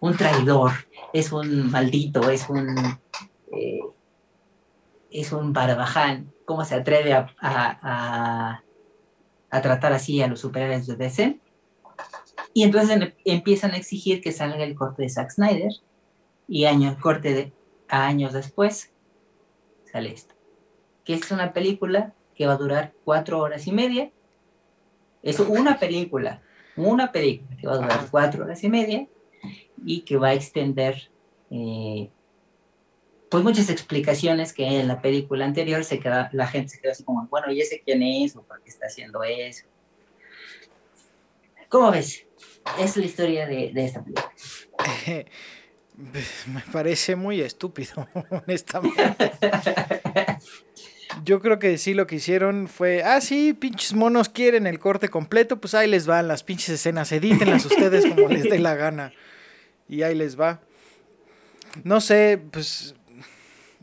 un 0.00 0.16
traidor, 0.16 0.72
es 1.12 1.32
un 1.32 1.70
maldito, 1.70 2.28
es 2.28 2.48
un 2.50 2.76
eh, 3.52 3.80
es 5.14 5.32
un 5.32 5.52
barbaján, 5.52 6.32
cómo 6.44 6.64
se 6.64 6.74
atreve 6.74 7.14
a, 7.14 8.62
tratar 9.62 9.92
así 9.92 10.20
a 10.20 10.26
los 10.26 10.40
superhéroes 10.40 10.88
de 10.88 10.96
DC. 10.96 11.38
Y 12.52 12.64
entonces 12.64 12.90
em, 12.90 13.12
empiezan 13.24 13.70
a 13.70 13.76
exigir 13.76 14.20
que 14.20 14.32
salga 14.32 14.64
el 14.64 14.74
corte 14.74 15.02
de 15.02 15.08
Zack 15.08 15.30
Snyder 15.30 15.72
y 16.48 16.64
años, 16.64 16.96
corte 16.98 17.32
de, 17.32 17.52
años 17.88 18.32
después 18.32 18.92
sale 19.90 20.12
esto, 20.12 20.34
que 21.04 21.14
es 21.14 21.30
una 21.30 21.52
película 21.52 22.12
que 22.34 22.46
va 22.46 22.54
a 22.54 22.58
durar 22.58 22.92
cuatro 23.04 23.38
horas 23.38 23.68
y 23.68 23.72
media. 23.72 24.10
Es 25.24 25.40
una 25.40 25.78
película, 25.78 26.42
una 26.76 27.10
película 27.10 27.56
que 27.56 27.66
va 27.66 27.72
a 27.72 27.76
durar 27.78 28.06
cuatro 28.10 28.44
horas 28.44 28.62
y 28.62 28.68
media 28.68 29.08
y 29.84 30.02
que 30.02 30.16
va 30.16 30.28
a 30.28 30.34
extender 30.34 31.10
eh, 31.50 32.10
pues 33.30 33.42
muchas 33.42 33.70
explicaciones 33.70 34.52
que 34.52 34.64
en 34.64 34.86
la 34.86 35.00
película 35.00 35.46
anterior 35.46 35.82
se 35.82 35.98
queda, 35.98 36.28
la 36.32 36.46
gente 36.46 36.68
se 36.68 36.80
queda 36.80 36.92
así 36.92 37.04
como, 37.04 37.26
bueno, 37.28 37.50
¿y 37.50 37.60
ese 37.60 37.82
quién 37.84 38.02
es? 38.02 38.36
¿O 38.36 38.42
por 38.42 38.62
qué 38.62 38.68
está 38.68 38.86
haciendo 38.86 39.24
eso? 39.24 39.64
¿Cómo 41.70 41.90
ves? 41.90 42.26
Es 42.78 42.96
la 42.96 43.06
historia 43.06 43.46
de, 43.46 43.72
de 43.72 43.84
esta 43.84 44.04
película. 44.04 44.30
Me 45.96 46.60
parece 46.72 47.16
muy 47.16 47.40
estúpido, 47.40 48.06
honestamente. 48.30 49.16
Yo 51.24 51.40
creo 51.40 51.58
que 51.58 51.78
sí 51.78 51.94
lo 51.94 52.06
que 52.06 52.16
hicieron 52.16 52.68
fue, 52.68 53.02
ah, 53.04 53.20
sí, 53.20 53.52
pinches 53.52 53.92
monos 53.94 54.28
quieren 54.28 54.66
el 54.66 54.78
corte 54.78 55.08
completo, 55.08 55.60
pues 55.60 55.74
ahí 55.74 55.88
les 55.88 56.06
van 56.06 56.28
las 56.28 56.42
pinches 56.42 56.70
escenas, 56.70 57.12
edítenlas 57.12 57.64
ustedes 57.66 58.06
como 58.06 58.28
les 58.28 58.44
dé 58.44 58.58
la 58.58 58.74
gana. 58.74 59.12
Y 59.88 60.02
ahí 60.02 60.14
les 60.14 60.38
va. 60.38 60.60
No 61.82 62.00
sé, 62.00 62.40
pues 62.50 62.94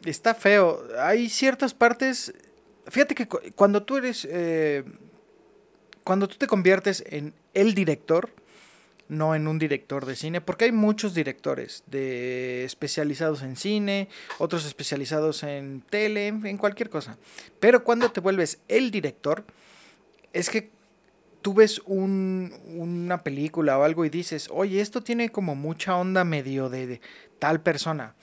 está 0.05 0.33
feo. 0.33 0.81
Hay 0.99 1.29
ciertas 1.29 1.73
partes, 1.73 2.33
fíjate 2.87 3.15
que 3.15 3.27
cuando 3.27 3.83
tú 3.83 3.97
eres, 3.97 4.27
eh, 4.29 4.83
cuando 6.03 6.27
tú 6.27 6.37
te 6.37 6.47
conviertes 6.47 7.03
en 7.07 7.33
el 7.53 7.73
director, 7.73 8.29
no 9.11 9.35
en 9.35 9.49
un 9.49 9.59
director 9.59 10.05
de 10.05 10.15
cine, 10.15 10.39
porque 10.39 10.65
hay 10.65 10.71
muchos 10.71 11.13
directores 11.13 11.83
de 11.85 12.63
especializados 12.63 13.41
en 13.41 13.57
cine, 13.57 14.07
otros 14.39 14.65
especializados 14.65 15.43
en 15.43 15.81
tele, 15.81 16.27
en 16.27 16.57
cualquier 16.57 16.89
cosa. 16.89 17.17
Pero 17.59 17.83
cuando 17.83 18.09
te 18.09 18.21
vuelves 18.21 18.61
el 18.69 18.89
director, 18.89 19.43
es 20.31 20.49
que 20.49 20.71
tú 21.41 21.53
ves 21.53 21.81
una 21.85 23.21
película 23.21 23.77
o 23.77 23.83
algo 23.83 24.05
y 24.05 24.09
dices, 24.09 24.47
oye, 24.49 24.79
esto 24.79 25.03
tiene 25.03 25.27
como 25.27 25.55
mucha 25.55 25.97
onda 25.97 26.23
medio 26.23 26.69
de, 26.69 27.01
tal 27.37 27.61
persona. 27.61 28.15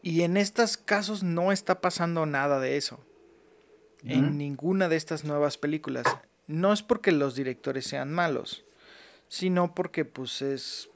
Y 0.00 0.22
en 0.22 0.38
estos 0.38 0.78
casos 0.78 1.22
no 1.22 1.52
está 1.52 1.82
pasando 1.82 2.24
nada 2.24 2.60
de 2.60 2.78
eso. 2.78 2.98
En 4.04 4.38
ninguna 4.38 4.88
de 4.88 4.96
estas 4.96 5.24
nuevas 5.24 5.58
películas. 5.58 6.06
No 6.46 6.72
es 6.72 6.82
porque 6.82 7.12
los 7.12 7.34
directores 7.34 7.84
sean 7.84 8.10
malos 8.10 8.64
sino 9.32 9.74
porque 9.74 10.04
pues 10.04 10.42
es 10.42 10.90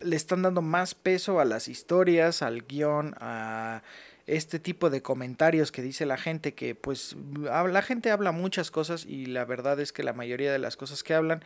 le 0.00 0.16
están 0.16 0.40
dando 0.40 0.62
más 0.62 0.94
peso 0.94 1.38
a 1.38 1.44
las 1.44 1.68
historias, 1.68 2.40
al 2.40 2.62
guion, 2.62 3.14
a 3.20 3.82
este 4.26 4.58
tipo 4.58 4.88
de 4.88 5.02
comentarios 5.02 5.70
que 5.70 5.82
dice 5.82 6.06
la 6.06 6.16
gente 6.16 6.54
que 6.54 6.74
pues 6.74 7.16
la 7.42 7.82
gente 7.82 8.10
habla 8.10 8.32
muchas 8.32 8.70
cosas 8.70 9.04
y 9.04 9.26
la 9.26 9.44
verdad 9.44 9.78
es 9.78 9.92
que 9.92 10.02
la 10.02 10.14
mayoría 10.14 10.52
de 10.52 10.58
las 10.58 10.78
cosas 10.78 11.02
que 11.02 11.12
hablan 11.12 11.44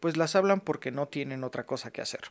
pues 0.00 0.16
las 0.16 0.34
hablan 0.34 0.60
porque 0.60 0.90
no 0.90 1.06
tienen 1.06 1.44
otra 1.44 1.64
cosa 1.64 1.92
que 1.92 2.02
hacer. 2.02 2.22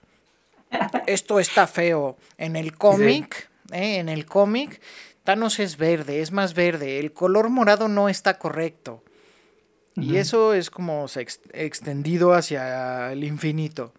Esto 1.08 1.40
está 1.40 1.68
feo. 1.68 2.18
En 2.38 2.58
el 2.58 2.78
cómic, 2.78 3.50
¿eh? 3.72 4.00
en 4.00 4.10
el 4.10 4.26
cómic, 4.26 4.82
Thanos 5.24 5.60
es 5.60 5.78
verde, 5.78 6.20
es 6.20 6.34
más 6.34 6.54
verde. 6.54 7.00
El 7.00 7.14
color 7.14 7.48
morado 7.48 7.88
no 7.88 8.10
está 8.10 8.38
correcto. 8.40 9.06
Y 9.96 10.18
eso 10.18 10.54
es 10.54 10.70
como 10.70 11.08
se 11.08 11.26
extendido 11.54 12.34
hacia 12.34 13.14
el 13.14 13.24
infinito. 13.24 13.94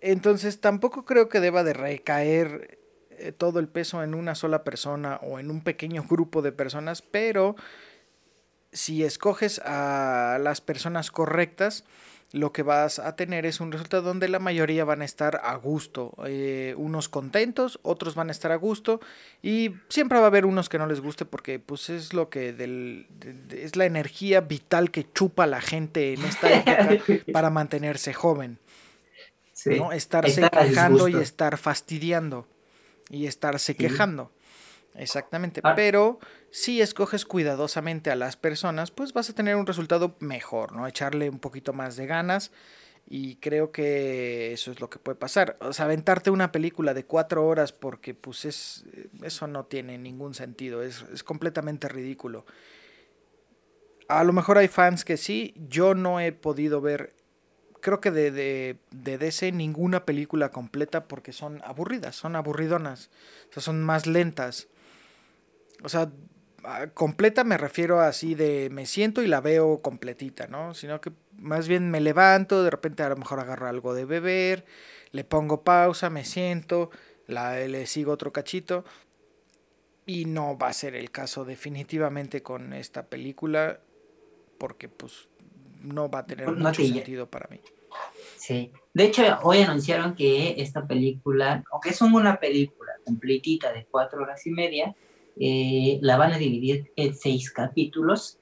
Entonces 0.00 0.60
tampoco 0.60 1.04
creo 1.04 1.28
que 1.28 1.40
deba 1.40 1.64
de 1.64 1.72
recaer 1.72 2.78
eh, 3.10 3.32
todo 3.32 3.60
el 3.60 3.68
peso 3.68 4.02
en 4.02 4.14
una 4.14 4.34
sola 4.34 4.64
persona 4.64 5.20
o 5.22 5.38
en 5.38 5.50
un 5.50 5.62
pequeño 5.62 6.04
grupo 6.08 6.42
de 6.42 6.52
personas, 6.52 7.02
pero 7.02 7.56
si 8.72 9.04
escoges 9.04 9.60
a 9.64 10.38
las 10.40 10.60
personas 10.60 11.10
correctas, 11.10 11.84
lo 12.32 12.52
que 12.52 12.62
vas 12.62 12.98
a 12.98 13.14
tener 13.14 13.44
es 13.44 13.60
un 13.60 13.72
resultado 13.72 14.02
donde 14.02 14.26
la 14.26 14.38
mayoría 14.38 14.84
van 14.84 15.02
a 15.02 15.04
estar 15.04 15.40
a 15.44 15.54
gusto, 15.56 16.14
eh, 16.26 16.74
unos 16.78 17.10
contentos, 17.10 17.78
otros 17.82 18.14
van 18.14 18.30
a 18.30 18.32
estar 18.32 18.52
a 18.52 18.56
gusto 18.56 19.00
y 19.42 19.74
siempre 19.90 20.18
va 20.18 20.24
a 20.24 20.28
haber 20.28 20.46
unos 20.46 20.70
que 20.70 20.78
no 20.78 20.86
les 20.86 21.00
guste 21.00 21.26
porque 21.26 21.58
pues 21.58 21.90
es 21.90 22.14
lo 22.14 22.30
que 22.30 22.54
del, 22.54 23.06
es 23.50 23.76
la 23.76 23.84
energía 23.84 24.40
vital 24.40 24.90
que 24.90 25.06
chupa 25.12 25.46
la 25.46 25.60
gente 25.60 26.14
en 26.14 26.24
esta 26.24 26.50
época 26.50 26.88
para 27.32 27.50
mantenerse 27.50 28.14
joven. 28.14 28.58
¿no? 29.66 29.92
Estarse 29.92 30.48
quejando 30.50 31.08
y 31.08 31.16
estar 31.16 31.58
fastidiando 31.58 32.48
y 33.10 33.26
estarse 33.26 33.76
quejando. 33.76 34.32
Exactamente, 34.94 35.60
ah. 35.64 35.74
pero 35.74 36.18
si 36.52 36.82
escoges 36.82 37.24
cuidadosamente 37.24 38.10
a 38.10 38.16
las 38.16 38.36
personas, 38.36 38.90
pues 38.90 39.14
vas 39.14 39.30
a 39.30 39.34
tener 39.34 39.56
un 39.56 39.66
resultado 39.66 40.16
mejor, 40.20 40.72
¿no? 40.72 40.86
Echarle 40.86 41.30
un 41.30 41.38
poquito 41.38 41.72
más 41.72 41.96
de 41.96 42.06
ganas 42.06 42.52
y 43.08 43.36
creo 43.36 43.72
que 43.72 44.52
eso 44.52 44.70
es 44.70 44.78
lo 44.78 44.90
que 44.90 44.98
puede 44.98 45.16
pasar. 45.16 45.56
O 45.62 45.72
sea, 45.72 45.86
aventarte 45.86 46.30
una 46.30 46.52
película 46.52 46.92
de 46.92 47.06
cuatro 47.06 47.46
horas 47.46 47.72
porque 47.72 48.12
pues 48.12 48.44
es, 48.44 48.84
eso 49.22 49.46
no 49.46 49.64
tiene 49.64 49.96
ningún 49.96 50.34
sentido, 50.34 50.82
es, 50.82 51.06
es 51.10 51.24
completamente 51.24 51.88
ridículo. 51.88 52.44
A 54.08 54.22
lo 54.22 54.34
mejor 54.34 54.58
hay 54.58 54.68
fans 54.68 55.06
que 55.06 55.16
sí, 55.16 55.54
yo 55.56 55.94
no 55.94 56.20
he 56.20 56.32
podido 56.32 56.82
ver, 56.82 57.14
creo 57.80 58.02
que 58.02 58.10
de, 58.10 58.30
de, 58.30 58.76
de 58.90 59.16
DC 59.16 59.52
ninguna 59.52 60.04
película 60.04 60.50
completa 60.50 61.08
porque 61.08 61.32
son 61.32 61.62
aburridas, 61.64 62.14
son 62.14 62.36
aburridonas, 62.36 63.08
o 63.48 63.54
sea, 63.54 63.62
son 63.62 63.82
más 63.82 64.06
lentas. 64.06 64.68
O 65.82 65.88
sea, 65.88 66.12
completa 66.94 67.44
me 67.44 67.58
refiero 67.58 68.00
así 68.00 68.34
de 68.34 68.68
me 68.70 68.86
siento 68.86 69.22
y 69.22 69.26
la 69.26 69.40
veo 69.40 69.82
completita, 69.82 70.46
¿no? 70.46 70.74
Sino 70.74 71.00
que 71.00 71.12
más 71.36 71.68
bien 71.68 71.90
me 71.90 72.00
levanto, 72.00 72.62
de 72.62 72.70
repente 72.70 73.02
a 73.02 73.08
lo 73.08 73.16
mejor 73.16 73.40
agarro 73.40 73.68
algo 73.68 73.94
de 73.94 74.04
beber, 74.04 74.64
le 75.10 75.24
pongo 75.24 75.62
pausa, 75.62 76.10
me 76.10 76.24
siento, 76.24 76.90
la, 77.26 77.56
le 77.58 77.86
sigo 77.86 78.12
otro 78.12 78.32
cachito. 78.32 78.84
Y 80.04 80.24
no 80.24 80.58
va 80.58 80.68
a 80.68 80.72
ser 80.72 80.96
el 80.96 81.10
caso 81.10 81.44
definitivamente 81.44 82.42
con 82.42 82.72
esta 82.72 83.06
película, 83.06 83.80
porque 84.58 84.88
pues 84.88 85.28
no 85.80 86.10
va 86.10 86.20
a 86.20 86.26
tener 86.26 86.50
mucho 86.50 86.82
sentido 86.82 87.28
para 87.30 87.48
mí. 87.48 87.60
Sí. 88.36 88.72
De 88.94 89.04
hecho, 89.04 89.22
hoy 89.42 89.60
anunciaron 89.60 90.14
que 90.14 90.60
esta 90.60 90.86
película, 90.86 91.62
aunque 91.70 91.90
es 91.90 92.00
una 92.02 92.40
película 92.40 92.92
completita 93.04 93.72
de 93.72 93.86
cuatro 93.86 94.22
horas 94.22 94.44
y 94.46 94.50
media, 94.50 94.94
eh, 95.38 95.98
la 96.02 96.16
van 96.16 96.32
a 96.32 96.38
dividir 96.38 96.92
en 96.96 97.14
seis 97.14 97.50
capítulos. 97.50 98.38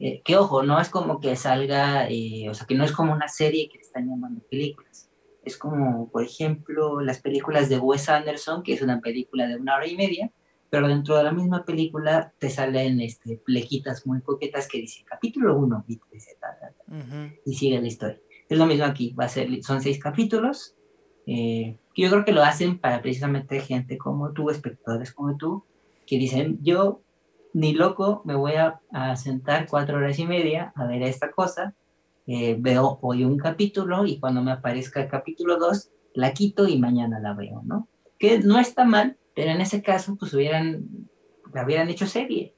Eh, 0.00 0.22
que 0.24 0.36
ojo, 0.36 0.62
no 0.62 0.80
es 0.80 0.88
como 0.88 1.20
que 1.20 1.36
salga, 1.36 2.08
eh, 2.10 2.48
o 2.50 2.54
sea, 2.54 2.66
que 2.66 2.74
no 2.74 2.84
es 2.84 2.92
como 2.92 3.12
una 3.12 3.28
serie 3.28 3.68
que 3.68 3.78
están 3.78 4.08
llamando 4.08 4.42
películas. 4.50 5.10
Es 5.44 5.56
como, 5.56 6.10
por 6.10 6.24
ejemplo, 6.24 7.00
las 7.00 7.20
películas 7.20 7.68
de 7.68 7.78
Wes 7.78 8.08
Anderson, 8.08 8.62
que 8.62 8.74
es 8.74 8.82
una 8.82 9.00
película 9.00 9.46
de 9.46 9.56
una 9.56 9.76
hora 9.76 9.86
y 9.86 9.96
media, 9.96 10.30
pero 10.70 10.88
dentro 10.88 11.16
de 11.16 11.24
la 11.24 11.32
misma 11.32 11.64
película 11.64 12.32
te 12.38 12.50
salen 12.50 13.00
este, 13.00 13.36
plequitas 13.44 14.06
muy 14.06 14.20
coquetas 14.22 14.66
que 14.66 14.78
dicen 14.78 15.04
capítulo 15.06 15.56
1 15.56 15.84
y, 15.86 16.00
y 17.44 17.54
sigue 17.54 17.80
la 17.80 17.86
historia. 17.86 18.20
Es 18.48 18.58
lo 18.58 18.66
mismo 18.66 18.84
aquí, 18.84 19.12
va 19.12 19.26
a 19.26 19.28
ser, 19.28 19.62
son 19.62 19.80
seis 19.80 19.98
capítulos, 20.02 20.74
que 21.24 21.78
yo 21.96 22.10
creo 22.10 22.24
que 22.24 22.32
lo 22.32 22.42
hacen 22.42 22.78
para 22.78 23.00
precisamente 23.00 23.60
gente 23.60 23.96
como 23.96 24.32
tú, 24.32 24.50
espectadores 24.50 25.12
como 25.12 25.36
tú, 25.36 25.64
que 26.06 26.18
dicen, 26.18 26.58
yo 26.62 27.02
ni 27.54 27.72
loco 27.72 28.22
me 28.24 28.34
voy 28.34 28.54
a, 28.54 28.80
sentar 29.16 29.66
cuatro 29.68 29.96
horas 29.96 30.18
y 30.18 30.26
media 30.26 30.72
a 30.76 30.86
ver 30.86 31.02
esta 31.02 31.30
cosa, 31.30 31.74
eh, 32.26 32.56
veo 32.58 32.98
hoy 33.00 33.24
un 33.24 33.38
capítulo 33.38 34.06
y 34.06 34.18
cuando 34.18 34.42
me 34.42 34.52
aparezca 34.52 35.00
el 35.00 35.08
capítulo 35.08 35.58
2, 35.58 35.90
la 36.14 36.32
quito 36.32 36.66
y 36.68 36.78
mañana 36.78 37.20
la 37.20 37.34
veo, 37.34 37.62
¿no? 37.64 37.88
Que 38.18 38.38
no 38.40 38.58
está 38.58 38.84
mal, 38.84 39.16
pero 39.34 39.50
en 39.50 39.60
ese 39.60 39.82
caso, 39.82 40.16
pues 40.16 40.32
hubieran, 40.34 41.08
la 41.52 41.64
hubieran 41.64 41.88
hecho 41.88 42.06
serie. 42.06 42.54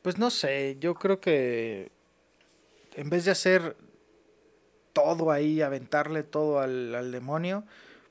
Pues 0.00 0.18
no 0.18 0.30
sé, 0.30 0.76
yo 0.80 0.94
creo 0.94 1.20
que 1.20 1.92
en 2.94 3.10
vez 3.10 3.24
de 3.24 3.30
hacer 3.30 3.76
todo 4.92 5.30
ahí, 5.30 5.60
aventarle 5.60 6.22
todo 6.22 6.60
al, 6.60 6.94
al 6.94 7.12
demonio, 7.12 7.64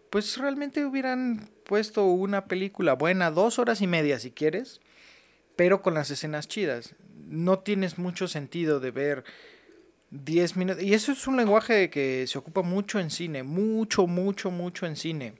pues 0.09 0.37
realmente 0.37 0.85
hubieran 0.85 1.49
puesto 1.71 2.03
una 2.03 2.47
película 2.47 2.95
buena, 2.95 3.31
dos 3.31 3.57
horas 3.57 3.79
y 3.79 3.87
media 3.87 4.19
si 4.19 4.31
quieres, 4.31 4.81
pero 5.55 5.81
con 5.81 5.93
las 5.93 6.11
escenas 6.11 6.49
chidas. 6.49 6.95
No 7.29 7.59
tienes 7.59 7.97
mucho 7.97 8.27
sentido 8.27 8.81
de 8.81 8.91
ver 8.91 9.23
10 10.09 10.57
minutos. 10.57 10.83
Y 10.83 10.93
eso 10.93 11.13
es 11.13 11.25
un 11.27 11.37
lenguaje 11.37 11.89
que 11.89 12.27
se 12.27 12.37
ocupa 12.37 12.61
mucho 12.61 12.99
en 12.99 13.09
cine, 13.09 13.43
mucho, 13.43 14.05
mucho, 14.05 14.51
mucho 14.51 14.85
en 14.85 14.97
cine. 14.97 15.35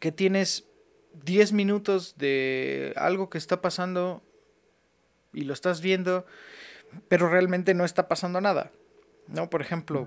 Que 0.00 0.12
tienes 0.12 0.64
10 1.24 1.52
minutos 1.52 2.14
de 2.16 2.94
algo 2.96 3.28
que 3.28 3.36
está 3.36 3.60
pasando 3.60 4.22
y 5.34 5.42
lo 5.42 5.52
estás 5.52 5.82
viendo, 5.82 6.24
pero 7.08 7.28
realmente 7.28 7.74
no 7.74 7.84
está 7.84 8.08
pasando 8.08 8.40
nada. 8.40 8.72
¿No? 9.28 9.50
Por 9.50 9.60
ejemplo, 9.60 10.06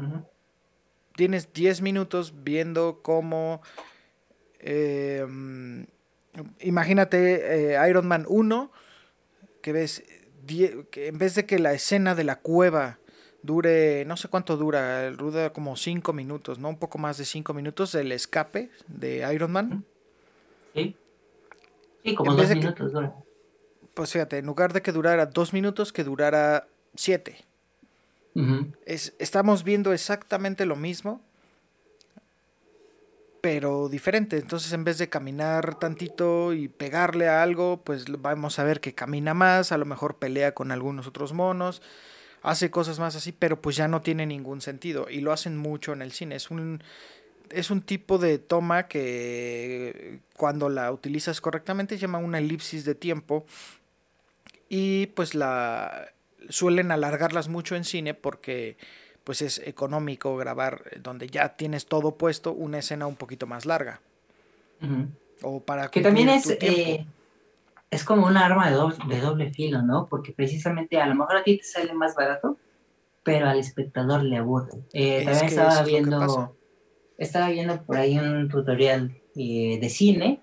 tienes 1.15 1.53
10 1.53 1.83
minutos 1.83 2.33
viendo 2.43 3.03
cómo 3.03 3.61
Em, 4.59 5.85
Imagínate 6.61 7.73
eh, 7.73 7.89
Iron 7.89 8.07
Man 8.07 8.25
1, 8.27 8.71
que 9.61 9.73
ves, 9.73 10.03
que 10.91 11.07
en 11.07 11.17
vez 11.17 11.35
de 11.35 11.45
que 11.45 11.59
la 11.59 11.73
escena 11.73 12.15
de 12.15 12.23
la 12.23 12.37
cueva 12.37 12.99
dure, 13.41 14.05
no 14.05 14.17
sé 14.17 14.27
cuánto 14.27 14.57
dura, 14.57 15.11
dura 15.11 15.51
como 15.51 15.75
5 15.75 16.13
minutos, 16.13 16.59
¿no? 16.59 16.69
Un 16.69 16.77
poco 16.77 16.97
más 16.97 17.17
de 17.17 17.25
5 17.25 17.53
minutos 17.53 17.95
el 17.95 18.11
escape 18.11 18.69
de 18.87 19.27
Iron 19.33 19.51
Man. 19.51 19.85
Sí. 20.73 20.95
Sí, 22.03 22.15
como 22.15 22.35
2 22.35 22.49
minutos 22.55 22.91
dura. 22.93 23.15
Pues 23.93 24.13
fíjate, 24.13 24.37
en 24.37 24.45
lugar 24.45 24.71
de 24.71 24.81
que 24.81 24.91
durara 24.91 25.25
2 25.25 25.53
minutos, 25.53 25.91
que 25.91 26.03
durara 26.03 26.67
7. 26.95 27.37
es, 28.85 29.13
estamos 29.19 29.63
viendo 29.63 29.91
exactamente 29.93 30.65
lo 30.65 30.75
mismo, 30.75 31.21
pero 33.41 33.89
diferente. 33.89 34.37
Entonces, 34.37 34.73
en 34.73 34.83
vez 34.83 34.97
de 34.97 35.09
caminar 35.09 35.79
tantito 35.79 36.53
y 36.53 36.67
pegarle 36.67 37.27
a 37.27 37.43
algo, 37.43 37.81
pues 37.83 38.05
vamos 38.19 38.59
a 38.59 38.63
ver 38.63 38.81
que 38.81 38.93
camina 38.93 39.33
más, 39.33 39.71
a 39.71 39.77
lo 39.77 39.85
mejor 39.85 40.17
pelea 40.17 40.53
con 40.53 40.71
algunos 40.71 41.07
otros 41.07 41.33
monos, 41.33 41.81
hace 42.41 42.71
cosas 42.71 42.99
más 42.99 43.15
así, 43.15 43.31
pero 43.31 43.61
pues 43.61 43.75
ya 43.75 43.87
no 43.87 44.01
tiene 44.01 44.25
ningún 44.25 44.61
sentido. 44.61 45.07
Y 45.09 45.21
lo 45.21 45.31
hacen 45.31 45.57
mucho 45.57 45.93
en 45.93 46.01
el 46.01 46.11
cine. 46.11 46.35
Es 46.35 46.51
un, 46.51 46.83
es 47.51 47.71
un 47.71 47.81
tipo 47.81 48.17
de 48.17 48.37
toma 48.39 48.87
que 48.87 50.19
cuando 50.35 50.69
la 50.69 50.91
utilizas 50.91 51.41
correctamente 51.41 51.95
se 51.95 52.01
llama 52.01 52.19
una 52.19 52.39
elipsis 52.39 52.85
de 52.85 52.95
tiempo. 52.95 53.45
Y 54.67 55.07
pues 55.07 55.33
la 55.33 56.11
suelen 56.49 56.91
alargarlas 56.91 57.47
mucho 57.47 57.75
en 57.75 57.83
cine 57.83 58.13
porque 58.13 58.77
pues 59.29 59.43
es 59.43 59.61
económico 59.63 60.35
grabar 60.37 60.81
eh, 60.89 60.97
donde 61.03 61.27
ya 61.27 61.49
tienes 61.49 61.85
todo 61.85 62.15
puesto 62.15 62.51
una 62.51 62.79
escena 62.79 63.05
un 63.05 63.15
poquito 63.15 63.45
más 63.45 63.67
larga. 63.67 64.01
O 65.43 65.59
para 65.59 65.87
que 65.89 66.01
también 66.01 66.29
es 66.29 66.49
eh, 66.49 67.05
es 67.91 68.03
como 68.03 68.25
un 68.25 68.37
arma 68.37 68.71
de 68.71 68.75
doble, 68.75 68.97
de 69.07 69.21
doble 69.21 69.53
filo, 69.53 69.83
¿no? 69.83 70.07
Porque 70.09 70.31
precisamente 70.31 70.99
a 70.99 71.05
lo 71.05 71.13
mejor 71.13 71.37
a 71.37 71.43
ti 71.43 71.59
te 71.59 71.63
sale 71.63 71.93
más 71.93 72.15
barato, 72.15 72.57
pero 73.21 73.47
al 73.47 73.59
espectador 73.59 74.23
le 74.23 74.37
aburre. 74.37 74.79
Eh, 74.93 75.23
también 75.23 75.45
estaba 75.45 75.83
viendo 75.83 76.55
estaba 77.19 77.49
viendo 77.49 77.83
por 77.83 77.97
ahí 77.97 78.17
un 78.17 78.49
tutorial 78.49 79.15
de 79.35 79.89
cine 79.91 80.41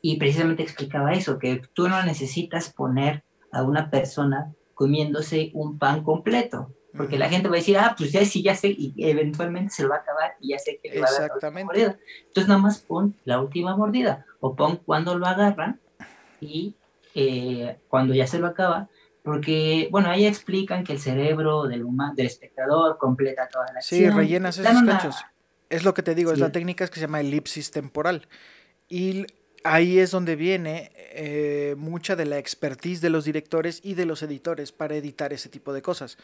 y 0.00 0.16
precisamente 0.16 0.62
explicaba 0.62 1.12
eso, 1.12 1.38
que 1.38 1.60
tú 1.74 1.90
no 1.90 2.02
necesitas 2.04 2.72
poner 2.72 3.22
a 3.52 3.64
una 3.64 3.90
persona 3.90 4.54
comiéndose 4.72 5.50
un 5.52 5.76
pan 5.78 6.02
completo. 6.02 6.72
Porque 6.98 7.16
la 7.16 7.30
gente 7.30 7.48
va 7.48 7.54
a 7.54 7.58
decir, 7.58 7.78
ah, 7.78 7.94
pues 7.96 8.12
ya 8.12 8.24
sí, 8.24 8.42
ya 8.42 8.54
sé, 8.54 8.68
y 8.68 8.92
eventualmente 8.98 9.72
se 9.72 9.84
lo 9.84 9.88
va 9.88 9.96
a 9.96 9.98
acabar 10.00 10.32
y 10.40 10.48
ya 10.50 10.58
sé 10.58 10.78
que 10.82 10.90
le 10.90 11.00
va 11.00 11.06
a 11.08 11.12
dar 11.12 11.28
la 11.28 11.34
última 11.34 11.64
mordida. 11.64 11.98
Entonces 12.26 12.48
nada 12.48 12.60
más 12.60 12.80
pon 12.80 13.14
la 13.24 13.40
última 13.40 13.76
mordida, 13.76 14.26
o 14.40 14.54
pon 14.54 14.76
cuando 14.84 15.16
lo 15.16 15.26
agarran 15.26 15.80
y 16.40 16.74
eh, 17.14 17.78
cuando 17.88 18.12
ya 18.12 18.26
se 18.26 18.38
lo 18.38 18.46
acaba, 18.46 18.88
porque, 19.22 19.88
bueno, 19.90 20.10
ahí 20.10 20.26
explican 20.26 20.84
que 20.84 20.92
el 20.92 21.00
cerebro 21.00 21.64
del, 21.64 21.84
humano, 21.84 22.14
del 22.14 22.26
espectador 22.26 22.96
completa 22.98 23.48
toda 23.48 23.66
la 23.72 23.78
acción. 23.78 24.00
Sí, 24.00 24.08
rellenas 24.10 24.58
esos 24.58 24.82
cachos. 24.82 25.16
Es 25.68 25.84
lo 25.84 25.92
que 25.94 26.02
te 26.02 26.14
digo, 26.14 26.32
es 26.32 26.38
la 26.38 26.50
técnica 26.50 26.86
que 26.86 26.94
se 26.94 27.02
llama 27.02 27.20
elipsis 27.20 27.70
temporal. 27.70 28.26
Y 28.88 29.26
ahí 29.64 29.98
es 29.98 30.10
donde 30.10 30.36
viene 30.36 30.92
eh, 30.94 31.74
mucha 31.78 32.16
de 32.16 32.26
la 32.26 32.38
expertise 32.38 33.00
de 33.00 33.10
los 33.10 33.24
directores 33.24 33.80
y 33.82 33.94
de 33.94 34.06
los 34.06 34.22
editores 34.22 34.72
para 34.72 34.96
editar 34.96 35.32
ese 35.32 35.48
tipo 35.48 35.72
de 35.72 35.82
cosas. 35.82 36.18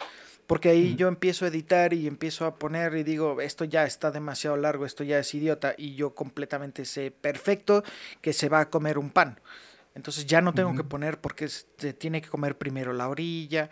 Porque 0.46 0.68
ahí 0.68 0.94
yo 0.96 1.08
empiezo 1.08 1.44
a 1.44 1.48
editar 1.48 1.94
y 1.94 2.06
empiezo 2.06 2.44
a 2.44 2.56
poner 2.56 2.94
y 2.96 3.02
digo, 3.02 3.40
esto 3.40 3.64
ya 3.64 3.84
está 3.84 4.10
demasiado 4.10 4.56
largo, 4.56 4.84
esto 4.84 5.02
ya 5.04 5.18
es 5.18 5.34
idiota 5.34 5.74
y 5.76 5.94
yo 5.94 6.14
completamente 6.14 6.84
sé 6.84 7.10
perfecto 7.10 7.82
que 8.20 8.32
se 8.32 8.48
va 8.48 8.60
a 8.60 8.70
comer 8.70 8.98
un 8.98 9.10
pan. 9.10 9.40
Entonces 9.94 10.26
ya 10.26 10.40
no 10.40 10.52
tengo 10.52 10.74
que 10.74 10.84
poner 10.84 11.20
porque 11.20 11.48
se 11.48 11.92
tiene 11.94 12.20
que 12.20 12.28
comer 12.28 12.58
primero 12.58 12.92
la 12.92 13.08
orilla. 13.08 13.70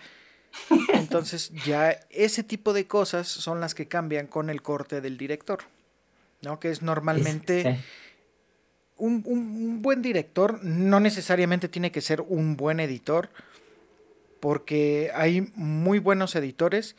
Entonces 0.95 1.51
ya 1.65 1.99
ese 2.11 2.43
tipo 2.43 2.73
de 2.73 2.87
cosas 2.87 3.29
son 3.29 3.61
las 3.61 3.75
que 3.75 3.89
cambian 3.89 4.27
con 4.27 4.49
el 4.49 4.63
corte 4.63 5.01
del 5.01 5.19
director. 5.19 5.65
¿no? 6.43 6.61
Que 6.61 6.71
es 6.71 6.83
normalmente 6.83 7.81
un, 9.03 9.83
buen 9.83 10.01
director 10.01 10.63
no 10.63 11.01
necesariamente 11.01 11.69
tiene 11.69 11.91
que 11.91 12.01
ser 12.01 12.21
un 12.21 12.57
buen 12.57 12.79
editor, 12.79 13.31
porque 14.41 15.11
hay 15.15 15.53
muy 15.57 15.99
buenos 15.99 16.37
editores, 16.37 16.97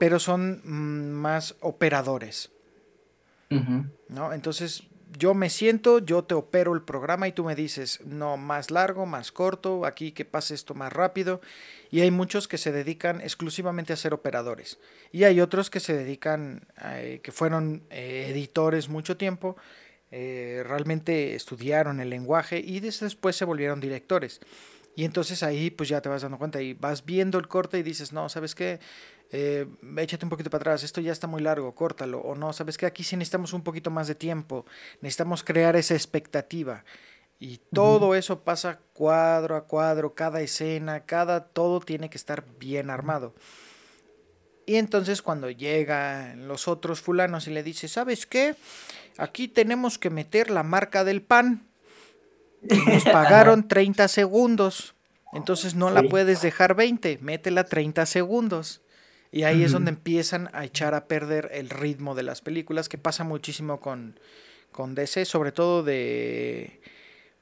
pero 0.00 0.18
son 0.18 0.62
mm, 0.64 1.12
más 1.12 1.56
operadores. 1.60 2.50
¿no? 4.08 4.32
Entonces, 4.32 4.82
yo 5.16 5.32
me 5.32 5.48
siento, 5.48 6.00
yo 6.00 6.24
te 6.24 6.34
opero 6.34 6.74
el 6.74 6.82
programa 6.82 7.28
y 7.28 7.32
tú 7.32 7.44
me 7.44 7.54
dices, 7.54 8.00
no, 8.04 8.36
más 8.36 8.72
largo, 8.72 9.06
más 9.06 9.30
corto, 9.30 9.86
aquí 9.86 10.10
que 10.10 10.24
pase 10.24 10.54
esto 10.54 10.74
más 10.74 10.92
rápido. 10.92 11.40
Y 11.92 12.00
hay 12.00 12.10
muchos 12.10 12.48
que 12.48 12.58
se 12.58 12.72
dedican 12.72 13.20
exclusivamente 13.20 13.92
a 13.92 13.96
ser 13.96 14.12
operadores. 14.12 14.80
Y 15.12 15.22
hay 15.22 15.40
otros 15.40 15.70
que 15.70 15.78
se 15.78 15.94
dedican, 15.94 16.66
eh, 16.84 17.20
que 17.22 17.30
fueron 17.30 17.84
eh, 17.90 18.26
editores 18.30 18.88
mucho 18.88 19.16
tiempo 19.16 19.56
eh, 20.16 20.62
realmente 20.64 21.34
estudiaron 21.34 21.98
el 21.98 22.08
lenguaje 22.08 22.60
y 22.60 22.78
después 22.78 23.34
se 23.34 23.44
volvieron 23.44 23.80
directores. 23.80 24.40
Y 24.94 25.04
entonces 25.04 25.42
ahí 25.42 25.72
pues 25.72 25.88
ya 25.88 26.00
te 26.00 26.08
vas 26.08 26.22
dando 26.22 26.38
cuenta 26.38 26.62
y 26.62 26.72
vas 26.72 27.04
viendo 27.04 27.36
el 27.36 27.48
corte 27.48 27.80
y 27.80 27.82
dices, 27.82 28.12
no, 28.12 28.28
¿sabes 28.28 28.54
qué? 28.54 28.78
Eh, 29.32 29.66
échate 29.96 30.24
un 30.24 30.30
poquito 30.30 30.50
para 30.50 30.62
atrás, 30.62 30.84
esto 30.84 31.00
ya 31.00 31.10
está 31.10 31.26
muy 31.26 31.42
largo, 31.42 31.74
córtalo. 31.74 32.20
O 32.20 32.36
no, 32.36 32.52
¿sabes 32.52 32.78
qué? 32.78 32.86
Aquí 32.86 33.02
sí 33.02 33.16
necesitamos 33.16 33.52
un 33.54 33.62
poquito 33.62 33.90
más 33.90 34.06
de 34.06 34.14
tiempo, 34.14 34.64
necesitamos 35.00 35.42
crear 35.42 35.74
esa 35.74 35.94
expectativa. 35.94 36.84
Y 37.40 37.58
todo 37.72 38.14
eso 38.14 38.44
pasa 38.44 38.78
cuadro 38.92 39.56
a 39.56 39.66
cuadro, 39.66 40.14
cada 40.14 40.42
escena, 40.42 41.00
cada 41.06 41.46
todo 41.46 41.80
tiene 41.80 42.08
que 42.08 42.18
estar 42.18 42.44
bien 42.60 42.88
armado. 42.88 43.34
Y 44.66 44.76
entonces 44.76 45.20
cuando 45.22 45.50
llegan 45.50 46.48
los 46.48 46.68
otros 46.68 47.00
fulanos 47.00 47.48
y 47.48 47.50
le 47.50 47.64
dice, 47.64 47.88
¿sabes 47.88 48.26
qué? 48.26 48.54
Aquí 49.18 49.48
tenemos 49.48 49.98
que 49.98 50.10
meter 50.10 50.50
la 50.50 50.62
marca 50.62 51.04
del 51.04 51.22
pan. 51.22 51.68
Nos 52.62 53.04
pagaron 53.04 53.68
30 53.68 54.08
segundos. 54.08 54.94
Entonces 55.32 55.74
no 55.74 55.90
la 55.90 56.02
puedes 56.04 56.42
dejar 56.42 56.74
20, 56.74 57.18
métela 57.20 57.64
30 57.64 58.06
segundos. 58.06 58.82
Y 59.32 59.42
ahí 59.42 59.64
es 59.64 59.72
donde 59.72 59.90
empiezan 59.90 60.48
a 60.52 60.64
echar 60.64 60.94
a 60.94 61.08
perder 61.08 61.50
el 61.52 61.68
ritmo 61.70 62.14
de 62.14 62.22
las 62.22 62.40
películas, 62.40 62.88
que 62.88 62.98
pasa 62.98 63.24
muchísimo 63.24 63.80
con, 63.80 64.20
con 64.70 64.94
DC, 64.94 65.24
sobre 65.24 65.52
todo 65.52 65.82
de... 65.82 66.80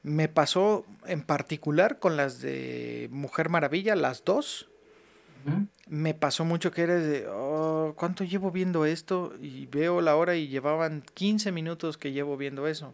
Me 0.01 0.27
pasó 0.27 0.85
en 1.05 1.21
particular 1.21 1.99
con 1.99 2.17
las 2.17 2.41
de 2.41 3.07
Mujer 3.11 3.49
Maravilla, 3.49 3.95
las 3.95 4.25
dos 4.25 4.69
me 5.87 6.13
pasó 6.13 6.45
mucho 6.45 6.71
que 6.71 6.83
eres 6.83 7.05
de, 7.05 7.27
oh, 7.27 7.93
¿cuánto 7.95 8.23
llevo 8.23 8.51
viendo 8.51 8.85
esto? 8.85 9.33
Y 9.41 9.65
veo 9.67 10.01
la 10.01 10.15
hora 10.15 10.35
y 10.35 10.47
llevaban 10.47 11.03
15 11.13 11.51
minutos 11.51 11.97
que 11.97 12.11
llevo 12.11 12.37
viendo 12.37 12.67
eso. 12.67 12.93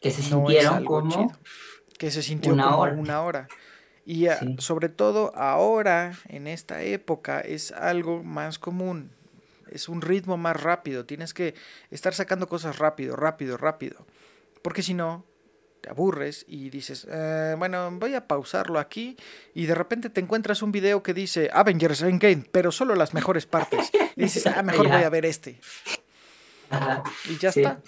Que 0.00 0.10
se 0.10 0.22
sintieron 0.22 0.84
como 0.84 1.32
Que 1.98 2.10
se 2.10 2.22
sintió 2.22 2.52
una 2.52 2.64
como 2.64 2.78
hora. 2.78 2.92
una 2.94 3.22
hora. 3.22 3.48
Y 4.04 4.26
sobre 4.58 4.88
todo 4.88 5.32
ahora, 5.34 6.16
en 6.28 6.46
esta 6.46 6.82
época, 6.82 7.40
es 7.40 7.72
algo 7.72 8.22
más 8.22 8.58
común. 8.58 9.10
Es 9.68 9.88
un 9.88 10.00
ritmo 10.00 10.36
más 10.36 10.62
rápido. 10.62 11.04
Tienes 11.06 11.34
que 11.34 11.54
estar 11.90 12.14
sacando 12.14 12.48
cosas 12.48 12.78
rápido, 12.78 13.16
rápido, 13.16 13.56
rápido. 13.56 14.06
Porque 14.62 14.82
si 14.82 14.94
no, 14.94 15.24
aburres 15.88 16.44
y 16.48 16.70
dices, 16.70 17.06
eh, 17.10 17.54
bueno, 17.58 17.90
voy 17.92 18.14
a 18.14 18.26
pausarlo 18.26 18.78
aquí 18.78 19.16
y 19.54 19.66
de 19.66 19.74
repente 19.74 20.10
te 20.10 20.20
encuentras 20.20 20.62
un 20.62 20.72
video 20.72 21.02
que 21.02 21.14
dice 21.14 21.50
Avengers 21.52 22.02
Endgame, 22.02 22.44
pero 22.50 22.72
solo 22.72 22.94
las 22.94 23.14
mejores 23.14 23.46
partes. 23.46 23.90
Y 24.16 24.22
dices, 24.22 24.46
ah, 24.46 24.62
mejor 24.62 24.88
voy 24.92 25.02
a 25.02 25.10
ver 25.10 25.26
este. 25.26 25.60
Y 27.30 27.38
ya 27.38 27.48
está. 27.50 27.80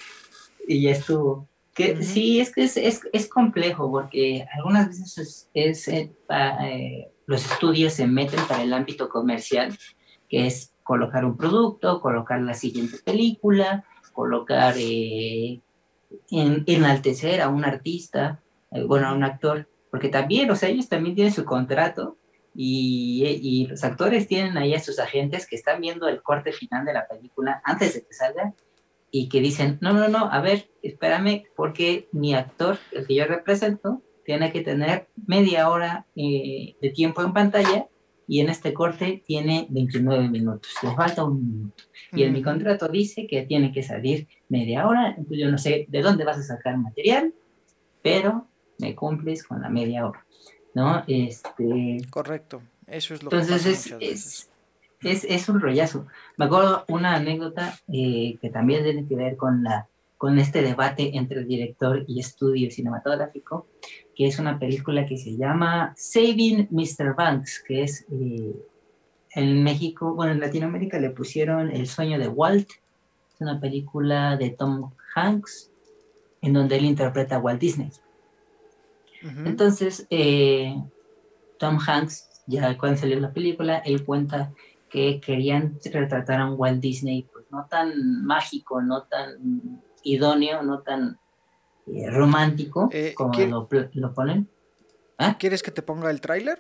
Y 0.67 0.83
ya 0.83 0.91
estuvo. 0.93 1.49
Que, 1.75 2.03
Sí, 2.03 2.41
es 2.41 2.53
que 2.53 2.65
es, 2.65 2.77
es, 2.77 3.03
es, 3.13 3.29
complejo 3.29 3.89
porque 3.89 4.45
algunas 4.53 4.89
veces 4.89 5.49
es, 5.55 5.87
eh, 5.89 6.13
eh, 6.29 7.13
los 7.27 7.51
estudios 7.53 7.93
se 7.93 8.07
meten 8.07 8.41
para 8.49 8.65
el 8.65 8.73
ámbito 8.73 9.09
comercial, 9.09 9.79
que 10.29 10.47
es 10.47 10.73
colocar 10.83 11.25
un 11.25 11.37
producto, 11.37 12.01
colocar 12.01 12.41
la 12.41 12.55
siguiente 12.55 12.99
película, 13.05 13.85
colocar 14.13 14.75
en, 16.31 16.65
enaltecer 16.67 17.41
a 17.41 17.49
un 17.49 17.65
artista, 17.65 18.43
eh, 18.71 18.83
bueno, 18.85 19.09
a 19.09 19.13
un 19.13 19.25
actor, 19.25 19.69
porque 19.91 20.09
también, 20.09 20.51
o 20.51 20.57
sea, 20.57 20.69
ellos 20.69 20.89
también 20.89 21.15
tienen 21.15 21.33
su 21.33 21.45
contrato 21.45 22.17
y, 22.55 23.25
y, 23.43 23.67
los 23.67 23.85
actores 23.85 24.27
tienen 24.27 24.59
ahí 24.59 24.75
a 24.75 24.81
sus 24.81 24.99
agentes 24.99 25.47
que 25.47 25.57
están 25.57 25.81
viendo 25.81 26.09
el 26.09 26.23
corte 26.23 26.53
final 26.53 26.85
de 26.85 26.93
la 26.93 27.07
película 27.07 27.61
antes 27.65 27.95
de 27.95 28.05
que 28.05 28.13
salga 28.13 28.55
y 29.11 29.29
que 29.29 29.41
dicen, 29.41 29.79
no, 29.81 29.93
no, 29.93 30.09
no, 30.09 30.31
a 30.31 30.41
ver, 30.41 30.69
espérame, 30.83 31.45
porque 31.57 32.09
mi 32.13 32.35
actor, 32.35 32.79
el 32.93 33.07
que 33.07 33.15
yo 33.15 33.25
represento, 33.27 34.03
tiene 34.25 34.53
que 34.53 34.61
tener 34.61 35.09
media 35.27 35.71
hora 35.71 36.07
eh, 36.15 36.77
de 36.83 36.91
tiempo 36.91 37.23
en 37.23 37.33
pantalla 37.33 37.87
y 38.29 38.41
en 38.41 38.51
este 38.51 38.73
corte 38.73 39.23
tiene 39.27 39.67
29 39.71 40.29
minutos, 40.29 40.71
le 40.83 40.95
falta 40.95 41.25
un 41.25 41.41
minuto. 41.41 41.85
Y 42.13 42.23
en 42.23 42.33
mi 42.33 42.43
contrato 42.43 42.89
dice 42.89 43.27
que 43.27 43.43
tiene 43.43 43.73
que 43.73 43.83
salir 43.83 44.29
media 44.49 44.87
hora, 44.87 45.09
entonces 45.09 45.39
yo 45.39 45.51
no 45.51 45.59
sé 45.59 45.87
de 45.89 46.03
dónde 46.03 46.25
vas 46.25 46.39
a 46.39 46.43
sacar 46.43 46.79
material 46.79 47.33
pero 48.03 48.47
me 48.79 48.95
cumples 48.95 49.43
con 49.43 49.61
la 49.61 49.69
media 49.69 50.07
hora, 50.07 50.25
¿no? 50.75 51.05
Este... 51.07 51.99
Correcto, 52.11 52.63
eso 52.87 53.15
es 53.15 53.23
lo 53.23 53.31
que 53.31 53.37
pasa 53.37 53.57
es, 53.57 53.67
es, 54.01 54.51
es, 55.03 55.25
es, 55.25 55.49
un 55.49 55.61
rollazo. 55.61 56.07
Me 56.37 56.47
acuerdo 56.47 56.85
una 56.89 57.17
anécdota 57.17 57.79
eh, 57.93 58.39
que 58.41 58.51
también 58.51 58.85
tiene 58.85 59.07
que 59.07 59.17
ver 59.17 59.37
con, 59.37 59.63
la, 59.63 59.89
con 60.17 60.39
este 60.39 60.63
debate 60.63 61.17
entre 61.17 61.41
el 61.41 61.49
director 61.49 62.05
y 62.07 62.21
estudio 62.21 62.71
cinematográfico, 62.71 63.67
que 64.19 64.27
es 64.27 64.41
una 64.41 64.59
película 64.59 65.07
que 65.07 65.17
se 65.17 65.37
llama 65.37 65.95
Saving 65.97 66.67
Mr. 66.73 67.15
Banks, 67.17 67.63
que 67.65 67.85
es 67.85 68.05
eh, 68.11 68.53
en 69.31 69.63
México, 69.63 70.13
bueno, 70.13 70.33
en 70.33 70.41
Latinoamérica 70.41 70.99
le 70.99 71.11
pusieron 71.11 71.71
El 71.71 71.87
sueño 71.87 72.19
de 72.19 72.27
Walt, 72.27 72.69
es 72.69 73.41
una 73.41 73.61
película 73.61 74.37
de 74.37 74.51
Tom 74.51 74.91
Hanks, 75.15 75.71
en 76.43 76.53
donde 76.53 76.79
él 76.79 76.87
interpreta 76.87 77.37
a 77.37 77.39
Walt 77.39 77.61
Disney. 77.61 77.93
Entonces, 79.23 80.05
eh, 80.11 80.75
Tom 81.61 81.79
Hanks, 81.79 82.43
ya 82.49 82.77
cuando 82.77 82.99
salió 82.99 83.21
la 83.21 83.33
película, 83.33 83.79
él 83.79 84.05
cuenta 84.05 84.53
que 84.91 85.21
querían 85.21 85.79
retratar 85.93 86.41
a 86.41 86.51
un 86.51 86.59
Walt 86.59 86.81
Disney, 86.81 87.23
pues 87.33 87.45
no 87.53 87.67
tan 87.71 88.25
mágico, 88.25 88.83
no 88.83 89.05
tan 89.05 89.81
idóneo, 90.03 90.65
no 90.65 90.81
tan 90.81 91.21
eh, 91.95 92.11
romántico 92.11 92.89
eh, 92.93 93.15
como 93.15 93.33
lo, 93.93 94.15
ponen. 94.15 94.49
¿Ah? 95.19 95.37
¿Quieres 95.39 95.63
que 95.63 95.71
te 95.71 95.83
ponga 95.83 96.11
el 96.11 96.21
tráiler? 96.21 96.59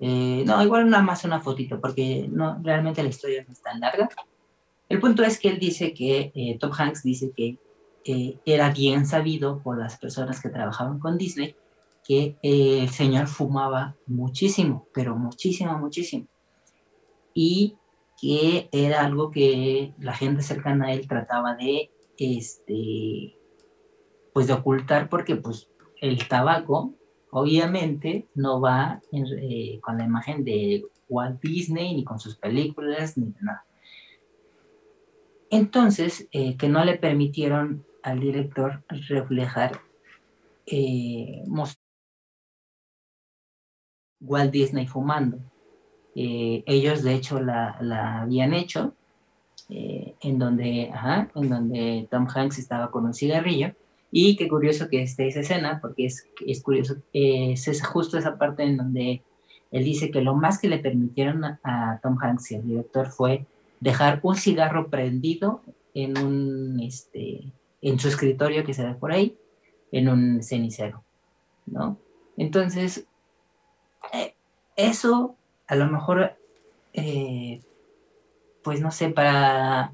no, 0.00 0.62
igual 0.62 0.90
nada 0.90 1.02
más 1.02 1.24
una 1.24 1.40
fotito, 1.40 1.80
porque 1.80 2.28
no, 2.30 2.60
realmente 2.62 3.02
la 3.02 3.08
historia 3.08 3.42
no 3.46 3.52
es 3.52 3.62
tan 3.62 3.80
larga. 3.80 4.08
El 4.88 5.00
punto 5.00 5.22
es 5.22 5.38
que 5.38 5.48
él 5.48 5.58
dice 5.58 5.94
que, 5.94 6.58
Tom 6.60 6.72
Hanks 6.76 7.02
dice 7.02 7.32
que 7.34 7.58
era 8.44 8.70
bien 8.70 9.06
sabido 9.06 9.62
por 9.62 9.78
las 9.78 9.96
personas 9.96 10.42
que 10.42 10.50
trabajaban 10.50 10.98
con 10.98 11.16
Disney 11.16 11.56
que 12.04 12.36
eh, 12.42 12.80
el 12.82 12.90
señor 12.90 13.26
fumaba 13.26 13.96
muchísimo, 14.06 14.86
pero 14.92 15.16
muchísimo, 15.16 15.76
muchísimo. 15.78 16.26
Y 17.32 17.76
que 18.20 18.68
era 18.70 19.04
algo 19.04 19.30
que 19.30 19.94
la 19.98 20.12
gente 20.12 20.42
cercana 20.42 20.86
a 20.86 20.92
él 20.92 21.08
trataba 21.08 21.56
de, 21.56 21.90
este, 22.18 23.36
pues 24.34 24.48
de 24.48 24.52
ocultar 24.52 25.08
porque 25.08 25.36
pues 25.36 25.70
el 26.00 26.28
tabaco 26.28 26.92
obviamente 27.30 28.28
no 28.34 28.60
va 28.60 29.00
eh, 29.12 29.78
con 29.80 29.96
la 29.96 30.04
imagen 30.04 30.44
de 30.44 30.84
Walt 31.08 31.40
Disney 31.40 31.94
ni 31.94 32.04
con 32.04 32.18
sus 32.18 32.36
películas 32.36 33.16
ni 33.16 33.32
nada. 33.40 33.64
Entonces, 35.50 36.28
eh, 36.32 36.56
que 36.56 36.68
no 36.68 36.84
le 36.84 36.96
permitieron 36.96 37.86
al 38.02 38.18
director 38.18 38.84
reflejar, 39.08 39.80
eh, 40.66 41.44
Walt 44.20 44.50
Disney 44.50 44.86
fumando. 44.86 45.38
Ellos 46.16 47.02
de 47.02 47.14
hecho 47.14 47.40
la, 47.40 48.22
habían 48.22 48.52
hecho, 48.52 48.94
en, 49.68 50.38
donde, 50.38 50.90
en 51.34 51.48
donde 51.48 52.08
Tom 52.10 52.26
Hanks 52.32 52.58
estaba 52.58 52.90
con 52.90 53.04
un 53.04 53.14
cigarrillo. 53.14 53.74
Y 54.16 54.36
qué 54.36 54.46
curioso 54.46 54.88
que 54.88 55.02
esté 55.02 55.26
esa 55.26 55.40
escena, 55.40 55.80
porque 55.82 56.06
es, 56.06 56.28
es 56.46 56.62
curioso, 56.62 56.94
es 57.12 57.84
justo 57.84 58.16
esa 58.16 58.38
parte 58.38 58.62
en 58.62 58.76
donde 58.76 59.22
él 59.72 59.84
dice 59.84 60.12
que 60.12 60.20
lo 60.20 60.36
más 60.36 60.60
que 60.60 60.68
le 60.68 60.78
permitieron 60.78 61.44
a, 61.44 61.98
Tom 62.00 62.16
Hanks 62.22 62.52
y 62.52 62.54
al 62.54 62.64
director 62.64 63.08
fue 63.08 63.44
dejar 63.80 64.20
un 64.22 64.36
cigarro 64.36 64.86
prendido 64.86 65.62
en 65.94 66.16
un, 66.16 66.78
este, 66.78 67.40
en 67.82 67.98
su 67.98 68.06
escritorio 68.06 68.64
que 68.64 68.72
se 68.72 68.86
ve 68.86 68.94
por 68.94 69.10
ahí, 69.10 69.36
en 69.90 70.08
un 70.08 70.44
cenicero, 70.44 71.02
¿no? 71.66 71.98
Entonces, 72.36 73.08
eh, 74.12 74.36
eso 74.76 75.34
a 75.66 75.74
lo 75.74 75.86
mejor, 75.86 76.36
eh, 76.92 77.60
pues 78.62 78.80
no 78.80 78.92
sé, 78.92 79.10
para, 79.10 79.92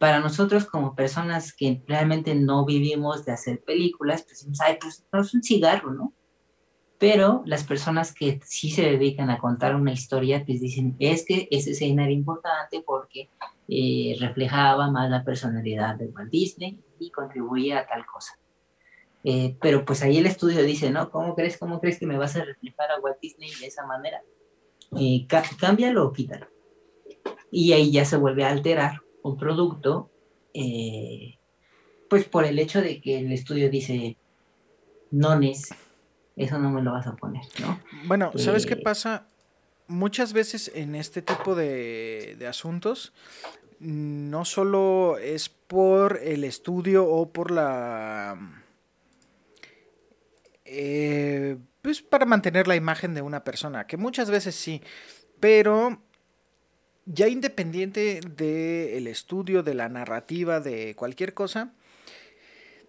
para 0.00 0.18
nosotros 0.18 0.64
como 0.64 0.94
personas 0.94 1.52
que 1.52 1.82
realmente 1.86 2.34
no 2.34 2.64
vivimos 2.64 3.26
de 3.26 3.32
hacer 3.32 3.62
películas, 3.62 4.22
pues 4.22 4.38
decimos, 4.38 4.58
ay, 4.62 4.78
pues 4.80 5.04
no 5.12 5.20
es 5.20 5.34
un 5.34 5.42
cigarro, 5.42 5.92
¿no? 5.92 6.14
Pero 6.98 7.42
las 7.44 7.64
personas 7.64 8.14
que 8.14 8.40
sí 8.42 8.70
se 8.70 8.80
dedican 8.80 9.28
a 9.28 9.36
contar 9.36 9.76
una 9.76 9.92
historia, 9.92 10.42
pues 10.46 10.58
dicen, 10.58 10.96
es 11.00 11.26
que 11.26 11.48
ese 11.50 11.72
escena 11.72 12.04
era 12.04 12.12
importante 12.12 12.80
porque 12.80 13.28
eh, 13.68 14.16
reflejaba 14.18 14.90
más 14.90 15.10
la 15.10 15.22
personalidad 15.22 15.96
de 15.96 16.06
Walt 16.06 16.30
Disney 16.30 16.80
y 16.98 17.10
contribuía 17.10 17.80
a 17.80 17.86
tal 17.86 18.06
cosa. 18.06 18.38
Eh, 19.22 19.58
pero 19.60 19.84
pues 19.84 20.02
ahí 20.02 20.16
el 20.16 20.24
estudio 20.24 20.62
dice, 20.62 20.90
¿no? 20.90 21.10
¿Cómo 21.10 21.34
crees, 21.34 21.58
cómo 21.58 21.78
crees 21.78 21.98
que 21.98 22.06
me 22.06 22.16
vas 22.16 22.36
a 22.36 22.44
reflejar 22.46 22.90
a 22.90 23.00
Walt 23.00 23.20
Disney 23.20 23.50
de 23.60 23.66
esa 23.66 23.84
manera? 23.84 24.22
Eh, 24.98 25.26
cámbialo 25.58 26.06
o 26.06 26.12
quítalo. 26.14 26.46
Y 27.52 27.74
ahí 27.74 27.92
ya 27.92 28.06
se 28.06 28.16
vuelve 28.16 28.44
a 28.44 28.50
alterar 28.50 29.02
un 29.22 29.36
producto, 29.36 30.10
pues 32.08 32.24
por 32.24 32.44
el 32.44 32.58
hecho 32.58 32.80
de 32.80 33.00
que 33.00 33.18
el 33.18 33.32
estudio 33.32 33.70
dice, 33.70 34.16
no 35.10 35.40
es 35.40 35.70
eso 36.40 36.58
no 36.58 36.70
me 36.70 36.82
lo 36.82 36.92
vas 36.92 37.06
a 37.06 37.16
poner, 37.16 37.42
¿no? 37.60 37.80
Bueno, 38.06 38.32
¿sabes 38.36 38.64
qué 38.64 38.74
eh, 38.74 38.82
pasa? 38.82 39.26
Muchas 39.88 40.32
veces 40.32 40.70
en 40.74 40.94
este 40.94 41.20
tipo 41.20 41.54
de, 41.54 42.38
asuntos 42.48 43.12
no 43.78 44.44
solo 44.44 45.18
es 45.18 45.48
por 45.48 46.18
el 46.22 46.44
estudio 46.44 47.06
o 47.06 47.30
por 47.30 47.50
la... 47.50 48.38
Eh, 50.64 51.58
pues 51.82 52.00
para 52.00 52.26
mantener 52.26 52.68
la 52.68 52.76
imagen 52.76 53.14
de 53.14 53.22
una 53.22 53.44
persona, 53.44 53.86
que 53.86 53.96
muchas 53.96 54.30
veces 54.30 54.54
sí, 54.54 54.82
pero 55.40 56.00
ya 57.12 57.28
independiente 57.28 58.20
del 58.20 59.06
estudio, 59.06 59.62
de 59.62 59.74
la 59.74 59.88
narrativa, 59.88 60.60
de 60.60 60.94
cualquier 60.94 61.34
cosa, 61.34 61.72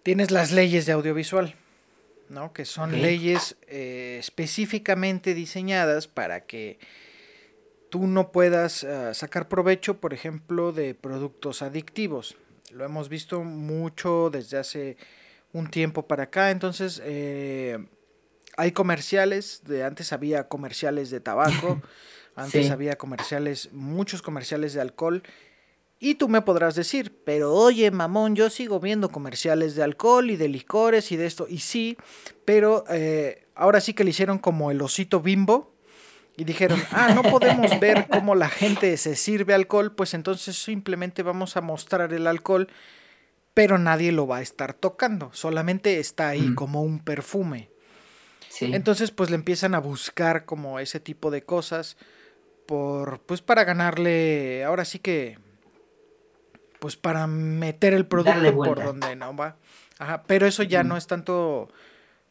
tienes 0.02 0.30
las 0.30 0.52
leyes 0.52 0.86
de 0.86 0.92
audiovisual. 0.92 1.56
¿no? 2.28 2.52
que 2.52 2.64
son 2.64 2.92
leyes 3.00 3.56
eh, 3.68 4.16
específicamente 4.18 5.34
diseñadas 5.34 6.08
para 6.08 6.46
que 6.46 6.78
tú 7.90 8.06
no 8.06 8.32
puedas 8.32 8.84
ah, 8.84 9.12
sacar 9.12 9.48
provecho, 9.48 10.00
por 10.00 10.14
ejemplo, 10.14 10.72
de 10.72 10.94
productos 10.94 11.60
adictivos. 11.60 12.36
Lo 12.72 12.84
hemos 12.84 13.10
visto 13.10 13.44
mucho 13.44 14.30
desde 14.30 14.56
hace 14.56 14.96
un 15.52 15.68
tiempo 15.68 16.06
para 16.06 16.24
acá, 16.24 16.50
entonces 16.50 17.02
eh, 17.04 17.86
hay 18.56 18.72
comerciales, 18.72 19.62
de 19.66 19.84
antes 19.84 20.14
había 20.14 20.48
comerciales 20.48 21.10
de 21.10 21.20
tabaco, 21.20 21.82
antes 22.34 22.70
había 22.70 22.96
comerciales, 22.96 23.72
muchos 23.72 24.22
comerciales 24.22 24.74
de 24.74 24.80
alcohol, 24.80 25.22
y 26.04 26.16
tú 26.16 26.28
me 26.28 26.42
podrás 26.42 26.74
decir, 26.74 27.22
pero 27.24 27.54
oye, 27.54 27.88
mamón, 27.92 28.34
yo 28.34 28.50
sigo 28.50 28.80
viendo 28.80 29.10
comerciales 29.10 29.76
de 29.76 29.84
alcohol 29.84 30.32
y 30.32 30.36
de 30.36 30.48
licores 30.48 31.12
y 31.12 31.16
de 31.16 31.26
esto. 31.26 31.46
Y 31.48 31.60
sí, 31.60 31.96
pero 32.44 32.82
eh, 32.90 33.46
ahora 33.54 33.80
sí 33.80 33.94
que 33.94 34.02
le 34.02 34.10
hicieron 34.10 34.38
como 34.38 34.72
el 34.72 34.82
osito 34.82 35.20
bimbo. 35.20 35.76
Y 36.36 36.42
dijeron, 36.42 36.82
ah, 36.90 37.12
no 37.14 37.22
podemos 37.22 37.78
ver 37.78 38.08
cómo 38.10 38.34
la 38.34 38.48
gente 38.48 38.96
se 38.96 39.14
sirve 39.14 39.54
alcohol, 39.54 39.94
pues 39.94 40.12
entonces 40.14 40.60
simplemente 40.60 41.22
vamos 41.22 41.56
a 41.56 41.60
mostrar 41.60 42.12
el 42.12 42.26
alcohol, 42.26 42.66
pero 43.54 43.78
nadie 43.78 44.10
lo 44.10 44.26
va 44.26 44.38
a 44.38 44.42
estar 44.42 44.74
tocando, 44.74 45.30
solamente 45.32 46.00
está 46.00 46.30
ahí 46.30 46.52
como 46.56 46.82
un 46.82 46.98
perfume. 46.98 47.70
Entonces 48.60 49.12
pues 49.12 49.30
le 49.30 49.36
empiezan 49.36 49.76
a 49.76 49.78
buscar 49.78 50.46
como 50.46 50.80
ese 50.80 50.98
tipo 50.98 51.30
de 51.30 51.44
cosas 51.44 51.96
por 52.72 53.20
pues 53.20 53.42
para 53.42 53.64
ganarle, 53.64 54.64
ahora 54.64 54.86
sí 54.86 54.98
que 54.98 55.36
pues 56.78 56.96
para 56.96 57.26
meter 57.26 57.92
el 57.92 58.06
producto 58.06 58.54
por 58.54 58.82
donde 58.82 59.14
no 59.14 59.36
va. 59.36 59.56
Ajá, 59.98 60.22
pero 60.26 60.46
eso 60.46 60.62
ya 60.62 60.82
no 60.82 60.96
es 60.96 61.06
tanto 61.06 61.68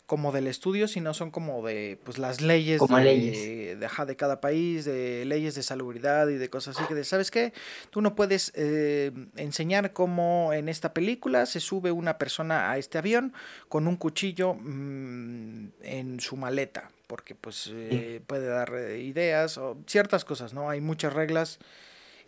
como 0.08 0.32
del 0.32 0.48
estudio, 0.48 0.88
sino 0.88 1.14
son 1.14 1.30
como 1.30 1.64
de 1.66 2.00
pues 2.04 2.18
las 2.18 2.42
leyes, 2.42 2.82
de, 2.82 3.04
leyes. 3.04 3.80
De, 3.80 4.16
cada 4.18 4.42
país, 4.42 4.84
de 4.84 5.26
leyes 5.26 5.54
de 5.54 5.62
salubridad 5.62 6.28
y 6.30 6.38
de 6.38 6.50
cosas 6.50 6.76
así 6.76 6.88
que 6.88 6.96
de, 6.96 7.04
¿sabes 7.04 7.30
qué? 7.30 7.54
Tú 7.92 8.02
no 8.02 8.16
puedes 8.16 8.52
eh, 8.56 9.12
enseñar 9.36 9.94
cómo 9.94 10.54
en 10.54 10.70
esta 10.70 10.92
película 10.92 11.46
se 11.46 11.60
sube 11.60 11.92
una 11.92 12.18
persona 12.18 12.72
a 12.72 12.80
este 12.80 12.98
avión 12.98 13.32
con 13.70 13.88
un 13.88 13.96
cuchillo 13.96 14.56
mm, 14.56 15.68
en 15.84 16.20
su 16.20 16.36
maleta, 16.36 16.90
porque 17.12 17.36
pues 17.36 17.70
eh, 17.74 18.22
puede 18.26 18.48
dar 18.48 18.74
eh, 18.74 19.02
ideas 19.02 19.58
o 19.58 19.78
ciertas 19.86 20.24
cosas, 20.24 20.54
¿no? 20.54 20.70
Hay 20.70 20.80
muchas 20.80 21.12
reglas 21.12 21.60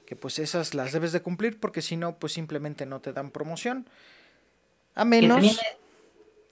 que 0.05 0.17
pues 0.17 0.39
esas 0.39 0.73
las 0.73 0.91
debes 0.91 1.13
de 1.13 1.21
cumplir 1.21 1.57
porque 1.57 1.81
si 1.81 1.95
no, 1.95 2.19
pues 2.19 2.33
simplemente 2.33 2.85
no 2.85 2.99
te 2.99 3.13
dan 3.13 3.31
promoción. 3.31 3.87
A 4.93 5.05
menos 5.05 5.57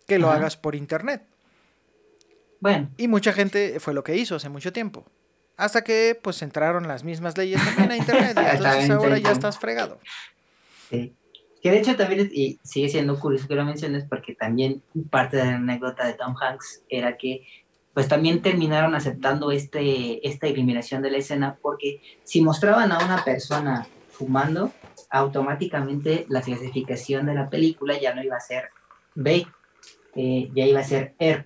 que, 0.08 0.18
lo 0.18 0.32
hagas 0.32 0.56
por 0.56 0.76
internet. 0.76 1.24
Bueno. 2.62 2.90
Y 2.96 3.10
mucha 3.10 3.34
gente 3.34 3.82
fue 3.82 3.94
lo 3.94 4.02
que 4.02 4.16
hizo 4.16 4.38
hace 4.38 4.48
mucho 4.48 4.72
tiempo. 4.72 5.04
Hasta 5.58 5.84
que 5.84 6.18
pues 6.24 6.42
entraron 6.42 6.88
las 6.88 7.04
mismas 7.04 7.38
leyes 7.38 7.62
también 7.62 7.92
a 7.92 7.98
internet 7.98 8.38
y 8.38 8.40
entonces 8.56 8.90
ahora 8.92 9.18
ya 9.18 9.32
estás 9.34 9.60
fregado. 9.60 10.00
Sí. 10.90 11.14
Que 11.62 11.70
de 11.70 11.80
hecho 11.80 11.98
también 11.98 12.30
y 12.32 12.60
sigue 12.64 12.88
siendo 12.88 13.20
curioso 13.20 13.50
que 13.50 13.56
lo 13.56 13.66
menciones 13.66 14.06
porque 14.10 14.36
también 14.36 14.82
parte 15.10 15.36
de 15.36 15.44
la 15.44 15.56
anécdota 15.56 16.08
de 16.08 16.14
Tom 16.14 16.34
Hanks 16.42 16.84
era 16.88 17.18
que 17.18 17.46
pues 17.94 18.08
también 18.08 18.42
terminaron 18.42 18.96
aceptando 18.96 19.52
este, 19.52 20.26
esta 20.28 20.48
eliminación 20.48 21.02
de 21.02 21.12
la 21.12 21.18
escena 21.18 21.58
porque 21.62 22.02
si 22.24 22.42
mostraban 22.42 22.92
a 22.92 23.04
una 23.04 23.24
persona 23.24 23.88
fumando, 24.10 24.72
automáticamente 25.10 26.26
la 26.30 26.42
clasificación 26.42 27.26
de 27.26 27.34
la 27.34 27.50
película 27.50 28.00
ya 28.00 28.14
no 28.16 28.24
iba 28.24 28.38
a 28.38 28.42
ser 28.42 28.70
B, 29.14 29.46
eh, 30.16 30.50
ya 30.56 30.66
iba 30.66 30.80
a 30.80 30.86
ser 30.86 31.16
R, 31.20 31.46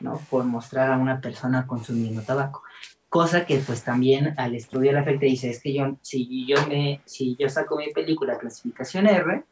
¿no? 0.00 0.18
Por 0.30 0.44
mostrar 0.44 0.90
a 0.90 0.96
una 0.96 1.20
persona 1.20 1.66
consumiendo 1.66 2.22
tabaco. 2.22 2.62
Cosa 3.10 3.44
que 3.44 3.58
pues 3.58 3.84
también 3.84 4.34
al 4.38 4.54
estudiar 4.54 4.94
la 4.94 5.00
afecta 5.00 5.26
dice, 5.26 5.50
es 5.50 5.60
que 5.60 5.74
yo, 5.74 5.98
si 6.00 6.46
yo, 6.46 6.56
me, 6.66 7.02
si 7.04 7.36
yo 7.38 7.50
saco 7.50 7.76
mi 7.76 7.92
película 7.92 8.38
clasificación 8.38 9.06
R, 9.06 9.44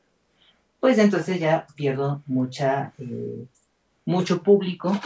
pues 0.80 0.96
entonces 0.96 1.38
ya 1.38 1.66
pierdo 1.74 2.22
mucha, 2.26 2.94
eh, 2.98 3.44
mucho 4.06 4.42
público 4.42 4.98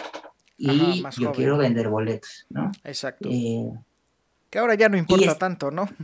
y 0.57 1.03
yo 1.19 1.33
quiero 1.33 1.59
vender 1.59 1.89
boletos, 1.89 2.47
¿no? 2.49 2.71
Exacto. 2.85 3.29
Eh, 3.31 3.73
que 4.51 4.59
ahora 4.59 4.75
ya 4.75 4.89
no 4.89 4.97
importa 4.97 5.37
tanto, 5.37 5.71
¿no? 5.71 5.89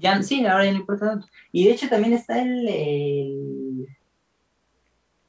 Ya, 0.00 0.22
sí, 0.22 0.46
ahora 0.46 0.64
ya 0.64 0.72
no 0.72 0.78
importa 0.78 1.08
tanto. 1.10 1.26
Y 1.50 1.64
de 1.64 1.72
hecho 1.72 1.88
también 1.88 2.14
está 2.14 2.40
el, 2.40 2.66
el, 2.68 3.88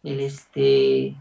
el 0.04 0.20
este, 0.20 1.16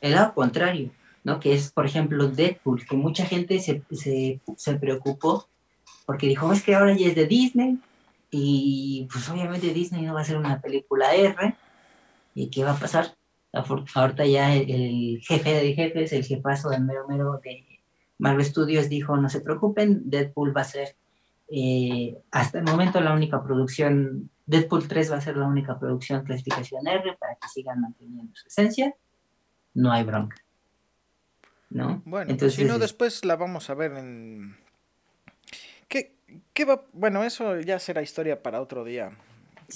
el 0.00 0.12
lado 0.12 0.34
contrario, 0.34 0.90
¿no? 1.24 1.40
Que 1.40 1.54
es, 1.54 1.72
por 1.72 1.86
ejemplo, 1.86 2.28
Deadpool, 2.28 2.86
que 2.86 2.94
mucha 2.94 3.24
gente 3.24 3.58
se, 3.58 3.82
se, 3.90 4.38
se 4.56 4.74
preocupó 4.74 5.48
porque 6.06 6.28
dijo, 6.28 6.52
es 6.52 6.62
que 6.62 6.74
ahora 6.74 6.94
ya 6.94 7.08
es 7.08 7.14
de 7.14 7.26
Disney, 7.26 7.78
y 8.36 9.06
pues 9.12 9.28
obviamente 9.28 9.72
Disney 9.72 10.02
no 10.02 10.14
va 10.14 10.20
a 10.20 10.22
hacer 10.22 10.36
una 10.36 10.60
película 10.60 11.14
R. 11.14 11.54
¿Y 12.34 12.50
qué 12.50 12.64
va 12.64 12.72
a 12.72 12.78
pasar? 12.78 13.14
Ahorita 13.54 14.26
ya 14.26 14.54
el, 14.54 15.20
jefe 15.22 15.52
de 15.52 15.74
jefes, 15.74 16.12
el 16.12 16.24
jefazo 16.24 16.70
del 16.70 16.84
mero 16.84 17.06
mero 17.08 17.40
de 17.42 17.80
Marvel 18.18 18.44
Studios 18.44 18.88
dijo, 18.88 19.16
no 19.16 19.28
se 19.28 19.40
preocupen, 19.40 20.02
Deadpool 20.10 20.56
va 20.56 20.62
a 20.62 20.64
ser 20.64 20.96
eh, 21.48 22.16
hasta 22.30 22.58
el 22.58 22.64
momento 22.64 23.00
la 23.00 23.12
única 23.12 23.42
producción, 23.42 24.30
Deadpool 24.46 24.88
3 24.88 25.12
va 25.12 25.16
a 25.16 25.20
ser 25.20 25.36
la 25.36 25.46
única 25.46 25.78
producción 25.78 26.24
clasificación 26.24 26.86
R 26.86 27.16
para 27.18 27.34
que 27.36 27.48
sigan 27.48 27.80
manteniendo 27.80 28.34
su 28.34 28.48
esencia. 28.48 28.94
No 29.74 29.92
hay 29.92 30.04
bronca. 30.04 30.36
¿No? 31.70 32.02
Bueno, 32.04 32.30
Entonces, 32.30 32.56
si 32.58 32.64
no, 32.64 32.78
después 32.78 33.24
la 33.24 33.36
vamos 33.36 33.68
a 33.68 33.74
ver 33.74 33.92
en... 33.92 34.56
¿Qué, 35.88 36.14
¿Qué 36.52 36.64
va? 36.64 36.84
Bueno, 36.92 37.24
eso 37.24 37.60
ya 37.60 37.78
será 37.78 38.02
historia 38.02 38.42
para 38.42 38.60
otro 38.60 38.84
día. 38.84 39.10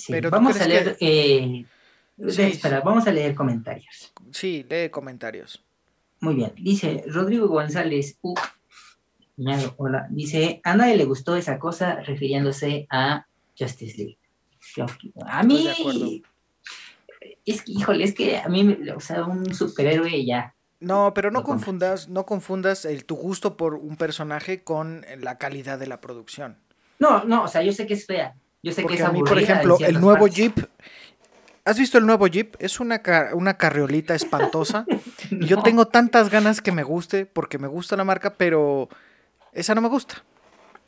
Pero 0.09 0.31
vamos 0.31 0.61
a 0.61 0.69
leer. 0.69 0.97
Eh, 1.01 1.65
espera, 2.19 2.81
vamos 2.81 3.07
a 3.07 3.13
leer 3.13 3.35
comentarios. 3.35 4.13
Sí, 4.33 4.65
lee 4.69 4.91
comentarios. 4.91 5.65
Muy 6.21 6.35
bien. 6.35 6.53
Dice 6.57 7.05
Rodrigo 7.07 7.49
González. 7.49 8.19
Uh, 8.23 8.35
hola. 9.77 10.07
Dice: 10.11 10.61
A 10.65 10.77
nadie 10.77 10.97
le 10.97 11.05
gustó 11.05 11.37
esa 11.37 11.59
cosa 11.59 12.01
refiriéndose 12.01 12.87
a 12.91 13.27
Justice 13.59 13.97
League. 13.97 14.19
a 15.27 15.43
mí. 15.43 16.23
Es 17.45 17.63
que, 17.63 17.73
híjole, 17.73 18.05
es 18.05 18.15
que 18.15 18.37
a 18.37 18.49
mí, 18.49 18.77
o 18.95 19.01
sea, 19.01 19.25
un 19.25 19.55
superhéroe 19.55 20.25
ya 20.25 20.55
no, 20.81 21.13
pero 21.13 21.31
no 21.31 21.43
confundas, 21.43 22.09
no 22.09 22.25
confundas 22.25 22.85
el, 22.85 23.05
tu 23.05 23.17
gusto 23.17 23.57
por 23.57 23.75
un 23.75 23.97
personaje 23.97 24.63
con 24.63 25.05
la 25.21 25.37
calidad 25.39 25.79
de 25.79 25.89
la 25.89 26.01
producción. 26.01 26.57
No, 27.01 27.25
no, 27.25 27.45
o 27.45 27.49
sea, 27.49 27.63
yo 27.63 27.73
sé 27.73 27.87
que 27.87 27.95
es 27.95 28.07
fea. 28.07 28.35
Yo 28.63 28.73
sé 28.73 28.85
que 28.85 28.95
es 28.95 29.01
a 29.01 29.11
mí, 29.11 29.23
por 29.23 29.39
ejemplo, 29.39 29.77
el 29.81 30.01
nuevo 30.01 30.27
Jeep. 30.29 30.57
¿Has 31.69 31.79
visto 31.79 31.99
el 31.99 32.07
nuevo 32.07 32.27
Jeep? 32.27 32.57
Es 32.61 32.81
una, 32.81 33.03
una 33.35 33.59
carriolita 33.59 34.15
espantosa. 34.15 34.87
yo 35.31 35.61
tengo 35.63 35.87
tantas 35.87 36.31
ganas 36.31 36.63
que 36.63 36.73
me 36.73 36.83
guste, 36.83 37.27
porque 37.27 37.59
me 37.59 37.69
gusta 37.69 37.95
la 37.95 38.05
marca, 38.05 38.33
pero 38.39 38.89
esa 39.53 39.75
no 39.75 39.83
me 39.83 39.91
gusta. 39.91 40.25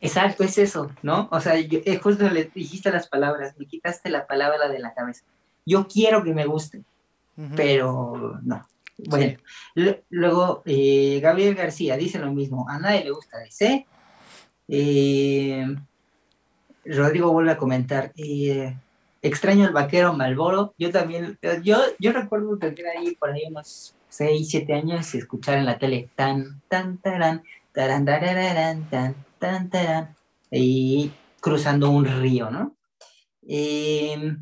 Exacto, 0.00 0.42
es 0.42 0.56
eso, 0.56 0.90
¿no? 1.02 1.28
O 1.32 1.38
sea, 1.42 1.60
yo, 1.60 1.80
eh, 1.84 1.98
justo 1.98 2.30
le 2.30 2.50
dijiste 2.54 2.90
las 2.90 3.08
palabras, 3.08 3.54
me 3.58 3.66
quitaste 3.66 4.08
la 4.08 4.26
palabra 4.26 4.70
de 4.70 4.78
la 4.78 4.94
cabeza. 4.94 5.22
Yo 5.66 5.86
quiero 5.86 6.24
que 6.24 6.32
me 6.32 6.46
guste, 6.46 6.82
pero 7.56 8.40
no. 8.42 8.66
Bueno, 8.96 9.38
luego 10.08 10.62
eh, 10.64 11.20
Gabriel 11.22 11.56
García 11.56 11.98
dice 11.98 12.18
lo 12.18 12.32
mismo, 12.32 12.66
a 12.70 12.78
nadie 12.78 13.04
le 13.04 13.10
gusta 13.10 13.36
DC. 13.36 13.86
Eh, 14.68 15.76
Rodrigo 16.86 17.32
vuelve 17.32 17.52
a 17.52 17.58
comentar, 17.58 18.14
eh, 18.16 18.74
extraño 19.22 19.66
el 19.66 19.72
vaquero 19.72 20.12
Malboro. 20.12 20.74
Yo 20.78 20.90
también, 20.90 21.38
yo, 21.62 21.78
yo 21.98 22.12
recuerdo 22.12 22.58
tener 22.58 22.86
ahí 22.88 23.14
por 23.16 23.30
ahí 23.30 23.42
unos 23.48 23.94
6, 24.08 24.48
7 24.48 24.74
años 24.74 25.14
y 25.14 25.18
escuchar 25.18 25.58
en 25.58 25.66
la 25.66 25.78
tele 25.78 26.08
tan, 26.16 26.60
tan, 26.68 26.98
taran, 26.98 27.42
taran, 27.72 28.04
taran, 28.04 28.90
tan, 29.38 29.70
tan, 29.70 30.16
y 30.50 31.10
cruzando 31.40 31.90
un 31.90 32.04
río, 32.04 32.50
¿no? 32.50 32.74
Eh, 33.46 34.36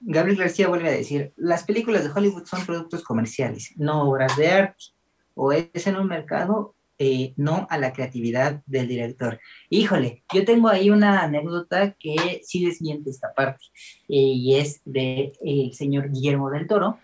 Gabriel 0.00 0.38
García 0.38 0.68
vuelve 0.68 0.88
a 0.88 0.92
decir, 0.92 1.32
las 1.36 1.64
películas 1.64 2.04
de 2.04 2.10
Hollywood 2.10 2.46
son 2.46 2.64
productos 2.64 3.02
comerciales, 3.02 3.72
no 3.76 4.08
obras 4.08 4.36
de 4.36 4.48
arte, 4.48 4.84
o 5.34 5.52
es 5.52 5.86
en 5.86 5.96
un 5.96 6.06
mercado, 6.06 6.74
eh, 6.98 7.32
no 7.36 7.66
a 7.70 7.78
la 7.78 7.92
creatividad 7.92 8.62
del 8.66 8.88
director. 8.88 9.40
Híjole, 9.70 10.24
yo 10.32 10.44
tengo 10.44 10.68
ahí 10.68 10.90
una 10.90 11.22
anécdota 11.22 11.92
que 11.92 12.40
sí 12.44 12.64
desmiente 12.64 13.10
esta 13.10 13.32
parte, 13.34 13.64
eh, 14.08 14.16
y 14.16 14.56
es 14.56 14.82
del 14.84 15.32
de, 15.40 15.70
señor 15.72 16.10
Guillermo 16.10 16.50
del 16.50 16.66
Toro, 16.66 16.98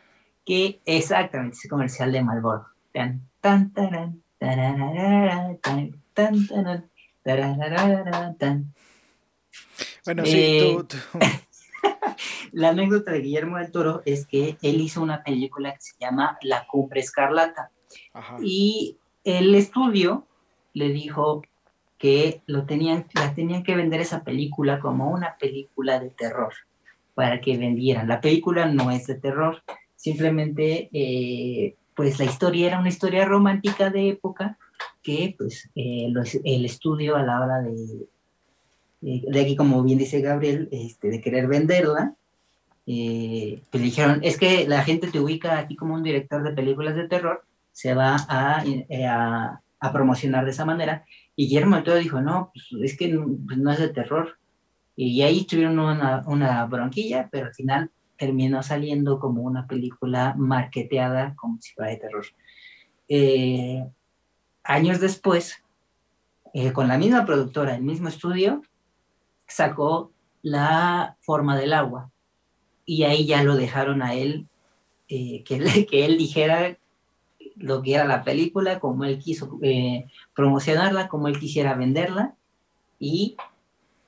que 0.45 0.81
exactamente 0.85 1.57
es 1.63 1.69
comercial 1.69 2.13
de 2.13 2.23
Malboro. 2.23 2.67
Tan, 2.93 3.29
tan, 3.41 3.73
tan, 3.73 4.23
tan, 4.39 5.61
tan, 5.61 5.61
tan, 8.39 8.75
Bueno, 10.05 10.25
sí, 10.27 10.77
tú, 10.89 10.89
la 12.53 12.71
anécdota 12.71 13.13
de 13.13 13.21
Guillermo 13.21 13.59
del 13.59 13.71
Toro 13.71 14.03
es 14.05 14.27
que 14.27 14.57
él 14.63 14.81
hizo 14.81 15.03
una 15.03 15.23
película 15.23 15.73
que 15.73 15.81
se 15.81 15.95
llama 16.01 16.39
La 16.43 16.67
Cumbre 16.67 17.01
Escarlata. 17.01 17.71
Y 18.43 18.99
el 19.25 19.55
estudio 19.55 20.27
le 20.73 20.91
dijo 20.91 21.43
que 21.99 22.43
lo 22.47 22.65
tenían, 22.65 23.07
la 23.15 23.35
tenían 23.35 23.63
que 23.63 23.75
vender 23.75 24.01
esa 24.01 24.25
película 24.25 24.81
como 24.81 25.11
una 25.11 25.37
película 25.39 26.01
de 26.01 26.11
terror 26.11 26.53
para 27.15 27.41
que 27.41 27.57
vendieran. 27.57 28.09
La 28.09 28.21
película 28.21 28.67
no 28.67 28.91
es 28.91 29.07
de 29.07 29.15
terror, 29.15 29.63
simplemente 29.97 30.91
eh, 30.93 31.77
pues 31.95 32.19
la 32.19 32.25
historia 32.25 32.67
era 32.67 32.81
una 32.81 32.89
historia 32.89 33.25
romántica 33.25 33.91
de 33.91 34.11
época 34.11 34.59
que 35.03 35.35
pues 35.39 35.71
eh, 35.75 36.13
el 36.45 36.65
estudio 36.65 37.17
a 37.17 37.23
la 37.23 37.41
hora 37.41 37.63
de, 37.63 38.07
de 39.01 39.41
aquí, 39.41 39.55
como 39.55 39.83
bien 39.83 39.99
dice 39.99 40.21
Gabriel, 40.21 40.69
este, 40.73 41.09
de 41.09 41.21
querer 41.21 41.47
venderla, 41.47 42.15
eh, 42.87 43.63
pues 43.71 43.83
dijeron, 43.83 44.21
es 44.23 44.39
que 44.39 44.67
la 44.67 44.83
gente 44.83 45.11
te 45.11 45.21
ubica 45.21 45.59
aquí 45.59 45.77
como 45.77 45.95
un 45.95 46.03
director 46.03 46.43
de 46.43 46.53
películas 46.53 46.97
de 46.97 47.09
terror, 47.09 47.45
se 47.75 47.93
va 47.93 48.17
a, 48.29 48.65
eh, 48.65 49.07
a, 49.07 49.61
promocionar 49.93 50.47
de 50.47 50.53
esa 50.53 50.65
manera. 50.65 51.05
Y 51.37 51.47
Guillermo 51.47 51.77
del 51.77 51.85
Toro 51.85 51.99
dijo, 51.99 52.23
no, 52.23 52.51
pues 52.55 52.69
es 52.83 52.97
que 52.97 53.09
pues, 53.47 53.59
no, 53.59 53.71
es 53.71 53.79
de 53.79 53.91
terror. 53.91 54.39
Y 54.97 55.21
ahí 55.21 55.45
tuvieron 55.45 55.79
una, 55.79 56.23
una 56.27 56.65
bronquilla, 56.65 57.29
pero 57.31 57.49
al 57.49 57.55
final 57.55 57.91
terminó 58.17 58.63
saliendo 58.63 59.19
como 59.19 59.43
una 59.43 59.67
película 59.67 60.35
marketeada 60.39 61.35
como 61.35 61.61
si 61.61 61.75
fuera 61.75 61.91
de 61.91 61.99
terror. 61.99 62.25
años 64.63 65.01
después, 65.01 65.63
con 66.73 66.89
la 66.89 66.97
misma 66.97 67.27
productora, 67.27 67.75
el 67.75 67.83
mismo 67.83 68.09
estudio, 68.09 68.63
sacó 69.47 70.13
la 70.41 71.17
forma 71.21 71.59
del 71.59 71.73
agua 71.73 72.11
y 72.87 73.05
ahí 73.05 73.27
ya 73.27 73.43
lo 73.43 73.57
dejaron 73.57 74.03
a 74.03 74.15
él, 74.15 74.47
eh, 75.09 75.43
que, 75.45 75.87
que 75.91 76.05
él 76.05 76.19
dijera 76.19 76.79
lo 77.57 77.83
que 77.83 77.95
era 77.95 78.05
la 78.05 78.25
película, 78.25 78.81
como 78.81 79.05
él 79.05 79.19
quiso 79.19 79.59
eh, 79.63 80.07
promocionarla, 80.35 81.09
como 81.09 81.29
él 81.29 81.39
quisiera 81.39 81.75
venderla 81.75 82.35
y 82.99 83.37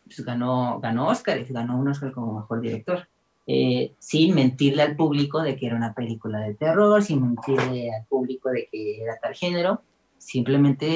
pues, 0.04 0.24
ganó, 0.24 0.80
ganó 0.80 1.08
Oscar, 1.08 1.44
ganó 1.48 1.78
un 1.78 1.88
Oscar 1.88 2.12
como 2.12 2.40
mejor 2.40 2.60
director. 2.60 3.08
Eh, 3.48 3.92
sin 4.00 4.34
mentirle 4.34 4.82
al 4.82 4.96
público 4.96 5.40
de 5.40 5.56
que 5.56 5.66
era 5.66 5.76
una 5.76 5.94
película 5.94 6.40
de 6.40 6.54
terror, 6.54 7.00
sin 7.02 7.22
mentirle 7.22 7.94
al 7.94 8.04
público 8.06 8.50
de 8.50 8.68
que 8.70 9.02
era 9.02 9.18
tal 9.22 9.34
género, 9.36 9.82
simplemente 10.18 10.86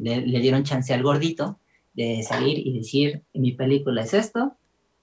le, 0.00 0.22
le, 0.22 0.40
dieron 0.40 0.62
chance 0.62 0.94
al 0.94 1.02
gordito 1.02 1.58
de 1.92 2.22
salir 2.22 2.66
y 2.66 2.78
decir, 2.78 3.24
mi 3.34 3.52
película 3.52 4.04
es 4.04 4.14
esto, 4.14 4.56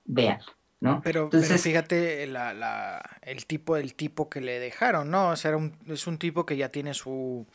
vean, 0.05 0.39
¿no? 0.81 1.01
Pero, 1.03 1.25
Entonces, 1.25 1.61
fíjate 1.61 2.27
la, 2.27 2.53
la, 2.53 3.01
el 3.21 3.45
tipo 3.45 3.75
del 3.75 3.93
tipo 3.93 4.29
que 4.29 4.41
le 4.41 4.59
dejaron, 4.59 5.09
¿no? 5.09 5.29
O 5.29 5.35
sea, 5.35 5.55
un, 5.55 5.77
es 5.87 6.07
un 6.07 6.17
tipo 6.17 6.45
que 6.45 6.57
ya 6.57 6.69
tiene 6.69 6.93
su 6.93 7.47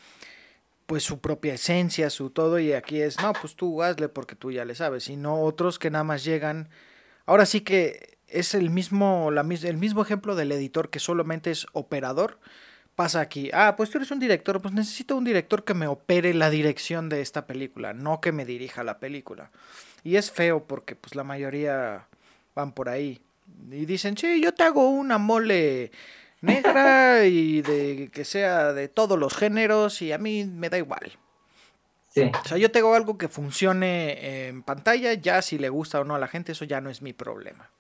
pues 0.87 1.03
su 1.03 1.19
propia 1.21 1.55
esencia, 1.55 2.11
su 2.11 2.31
todo, 2.31 2.61
y 2.61 2.73
aquí 2.73 3.01
es, 3.01 3.21
no, 3.21 3.33
pues 3.33 3.57
tú 3.57 3.83
hazle 3.83 4.09
porque 4.09 4.37
tú 4.37 4.53
ya 4.53 4.65
le 4.65 4.77
sabes, 4.77 5.09
y 5.09 5.17
no 5.17 5.43
otros 5.43 5.81
que 5.81 5.91
nada 5.91 6.05
más 6.05 6.25
llegan. 6.25 6.69
Ahora 7.27 7.45
sí 7.45 7.61
que 7.61 8.19
es 8.29 8.55
el 8.55 8.71
mismo, 8.71 9.31
la, 9.33 9.41
el 9.41 9.77
mismo 9.77 10.03
ejemplo 10.03 10.37
del 10.37 10.53
editor 10.53 10.91
que 10.91 11.01
solamente 11.01 11.51
es 11.51 11.67
operador. 11.73 12.39
Pasa 12.95 13.21
aquí, 13.21 13.51
ah, 13.53 13.75
pues 13.77 13.91
tú 13.91 13.99
eres 13.99 14.11
un 14.11 14.21
director, 14.21 14.63
pues 14.63 14.73
necesito 14.73 15.17
un 15.17 15.25
director 15.25 15.65
que 15.65 15.75
me 15.75 15.87
opere 15.87 16.33
la 16.33 16.49
dirección 16.49 17.11
de 17.11 17.21
esta 17.21 17.47
película, 17.47 17.93
no 17.93 18.23
que 18.23 18.33
me 18.33 18.47
dirija 18.47 18.85
la 18.85 19.01
película. 19.01 19.51
Y 20.03 20.17
es 20.17 20.31
feo 20.31 20.65
porque 20.67 20.97
pues 20.97 21.15
la 21.15 21.25
mayoría 21.25 22.07
van 22.57 22.73
por 22.73 22.89
ahí. 22.89 23.21
Y 23.71 23.87
dicen, 23.87 24.17
sí, 24.17 24.41
yo 24.43 24.53
te 24.53 24.65
hago 24.65 24.89
una 24.89 25.19
mole 25.19 25.93
negra 26.41 27.25
y 27.25 27.63
de 27.63 28.11
que 28.13 28.25
sea 28.25 28.73
de 28.73 28.89
todos 28.89 29.17
los 29.19 29.37
géneros 29.37 30.03
y 30.03 30.11
a 30.11 30.19
mí 30.19 30.45
me 30.45 30.69
da 30.69 30.79
igual. 30.79 31.13
O 32.09 32.49
sea, 32.49 32.57
yo 32.57 32.71
tengo 32.71 32.95
algo 32.95 33.19
que 33.19 33.29
funcione 33.29 34.49
en 34.49 34.63
pantalla, 34.63 35.13
ya 35.13 35.43
si 35.43 35.59
le 35.59 35.69
gusta 35.69 36.01
o 36.01 36.05
no 36.05 36.15
a 36.15 36.19
la 36.19 36.29
gente, 36.29 36.53
eso 36.53 36.65
ya 36.65 36.81
no 36.81 36.89
es 36.89 37.03
mi 37.03 37.13
problema. 37.13 37.71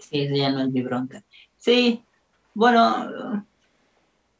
Sí, 0.00 0.22
eso 0.22 0.34
ya 0.34 0.50
no 0.50 0.62
es 0.62 0.70
mi 0.70 0.82
bronca. 0.82 1.22
Sí, 1.56 2.04
bueno, 2.52 3.46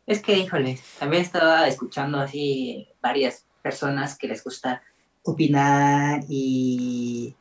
es 0.05 0.20
que, 0.20 0.37
híjole, 0.37 0.80
también 0.99 1.22
estaba 1.22 1.68
escuchando 1.68 2.18
así 2.18 2.89
varias 3.01 3.47
personas 3.62 4.18
que 4.18 4.26
les 4.26 4.43
gusta 4.43 4.82
opinar 5.22 6.24
y 6.28 7.37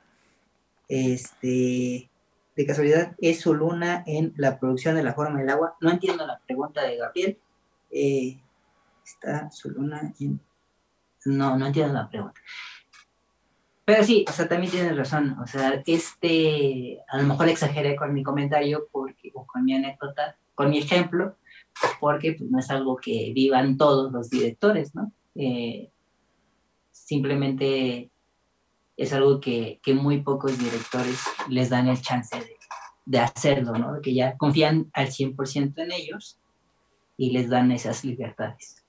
este 0.88 2.08
de 2.56 2.66
casualidad 2.66 3.16
es 3.20 3.40
su 3.42 3.54
luna 3.54 4.04
en 4.08 4.34
la 4.38 4.60
producción 4.60 4.96
de 4.96 5.04
la 5.04 5.14
forma 5.14 5.40
del 5.40 5.50
agua. 5.50 5.76
No 5.82 5.92
entiendo 5.92 6.26
la 6.26 6.40
pregunta 6.40 6.84
de 6.84 6.98
Gabriel. 6.98 7.38
Eh, 7.92 8.40
está 9.04 9.52
su 9.52 9.70
luna 9.70 10.14
en 10.20 10.40
no, 11.26 11.58
no 11.58 11.68
entiendo 11.68 11.94
la 11.94 12.10
pregunta. 12.10 12.40
Pero 13.84 14.04
sí, 14.04 14.26
o 14.28 14.32
sea, 14.32 14.48
también 14.48 14.72
tienes 14.72 14.96
razón. 14.96 15.38
O 15.40 15.48
sea, 15.48 15.82
este, 15.86 17.00
a 17.08 17.18
lo 17.18 17.24
mejor 17.24 17.50
exageré 17.50 17.96
con 17.96 18.14
mi 18.14 18.24
comentario 18.24 18.88
porque, 18.92 19.32
o 19.34 19.46
con 19.46 19.66
mi 19.66 19.76
anécdota, 19.76 20.38
con 20.56 20.70
mi 20.70 20.80
ejemplo, 20.80 21.36
porque 22.00 22.34
pues, 22.34 22.50
no 22.50 22.60
es 22.60 22.70
algo 22.70 22.96
que 22.96 23.32
vivan 23.34 23.78
todos 23.78 24.12
los 24.12 24.30
directores, 24.30 24.96
¿no? 24.96 25.12
Eh, 25.36 25.92
simplemente 26.92 28.10
es 28.98 29.14
algo 29.14 29.40
que, 29.40 29.80
que, 29.84 29.94
muy 29.94 30.22
pocos 30.22 30.58
directores 30.58 31.20
les 31.50 31.70
dan 31.70 31.88
el 31.88 32.02
chance 32.02 32.38
de, 32.38 32.58
de 33.06 33.20
hacerlo, 33.20 33.74
¿no? 33.74 34.02
Que 34.02 34.14
ya 34.14 34.38
confían 34.38 34.90
al 34.94 35.08
100% 35.08 35.74
en 35.78 35.92
ellos 35.92 36.40
y 37.18 37.32
les 37.32 37.50
dan 37.50 37.72
esas 37.72 38.04
libertades. 38.04 38.86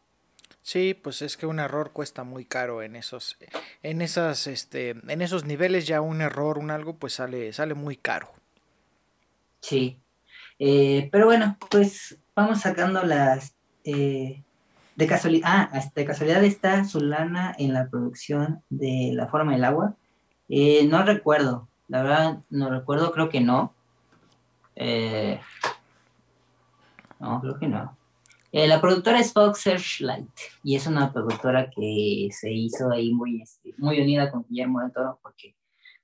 Sí, 0.66 0.94
pues 0.94 1.22
es 1.22 1.36
que 1.36 1.46
un 1.46 1.60
error 1.60 1.92
cuesta 1.92 2.24
muy 2.24 2.44
caro 2.44 2.82
en 2.82 2.96
esos, 2.96 3.36
en 3.84 4.02
esas, 4.02 4.48
este, 4.48 4.90
en 4.90 5.20
esos 5.20 5.44
niveles 5.44 5.86
ya 5.86 6.00
un 6.00 6.20
error, 6.20 6.58
un 6.58 6.72
algo, 6.72 6.96
pues 6.96 7.12
sale, 7.12 7.52
sale 7.52 7.74
muy 7.74 7.96
caro. 7.96 8.32
Sí. 9.60 10.00
Eh, 10.58 11.08
pero 11.12 11.26
bueno, 11.26 11.56
pues 11.70 12.18
vamos 12.34 12.62
sacando 12.62 13.02
las 13.04 13.54
eh, 13.84 14.42
de 14.96 15.06
casualidad. 15.06 15.48
Ah, 15.48 15.80
de 15.94 16.04
casualidad 16.04 16.42
está 16.44 16.84
Solana 16.84 17.54
en 17.58 17.72
la 17.72 17.88
producción 17.88 18.62
de 18.68 19.12
La 19.14 19.28
Forma 19.28 19.52
del 19.52 19.64
Agua. 19.64 19.94
Eh, 20.48 20.86
no 20.86 21.04
recuerdo, 21.04 21.68
la 21.88 22.02
verdad 22.02 22.42
no 22.50 22.70
recuerdo, 22.70 23.12
creo 23.12 23.28
que 23.28 23.40
no. 23.40 23.74
no, 27.20 27.40
creo 27.40 27.58
que 27.58 27.68
no. 27.68 27.96
Eh, 28.52 28.66
la 28.66 28.80
productora 28.80 29.20
es 29.20 29.34
Fox 29.34 29.60
Searchlight 29.60 30.30
y 30.62 30.76
es 30.76 30.86
una 30.86 31.12
productora 31.12 31.68
que 31.68 32.28
se 32.30 32.50
hizo 32.50 32.90
ahí 32.90 33.12
muy, 33.12 33.42
este, 33.42 33.74
muy 33.76 34.00
unida 34.00 34.30
con 34.30 34.46
Guillermo 34.48 34.80
del 34.80 34.92
Toro 34.92 35.18
porque 35.22 35.54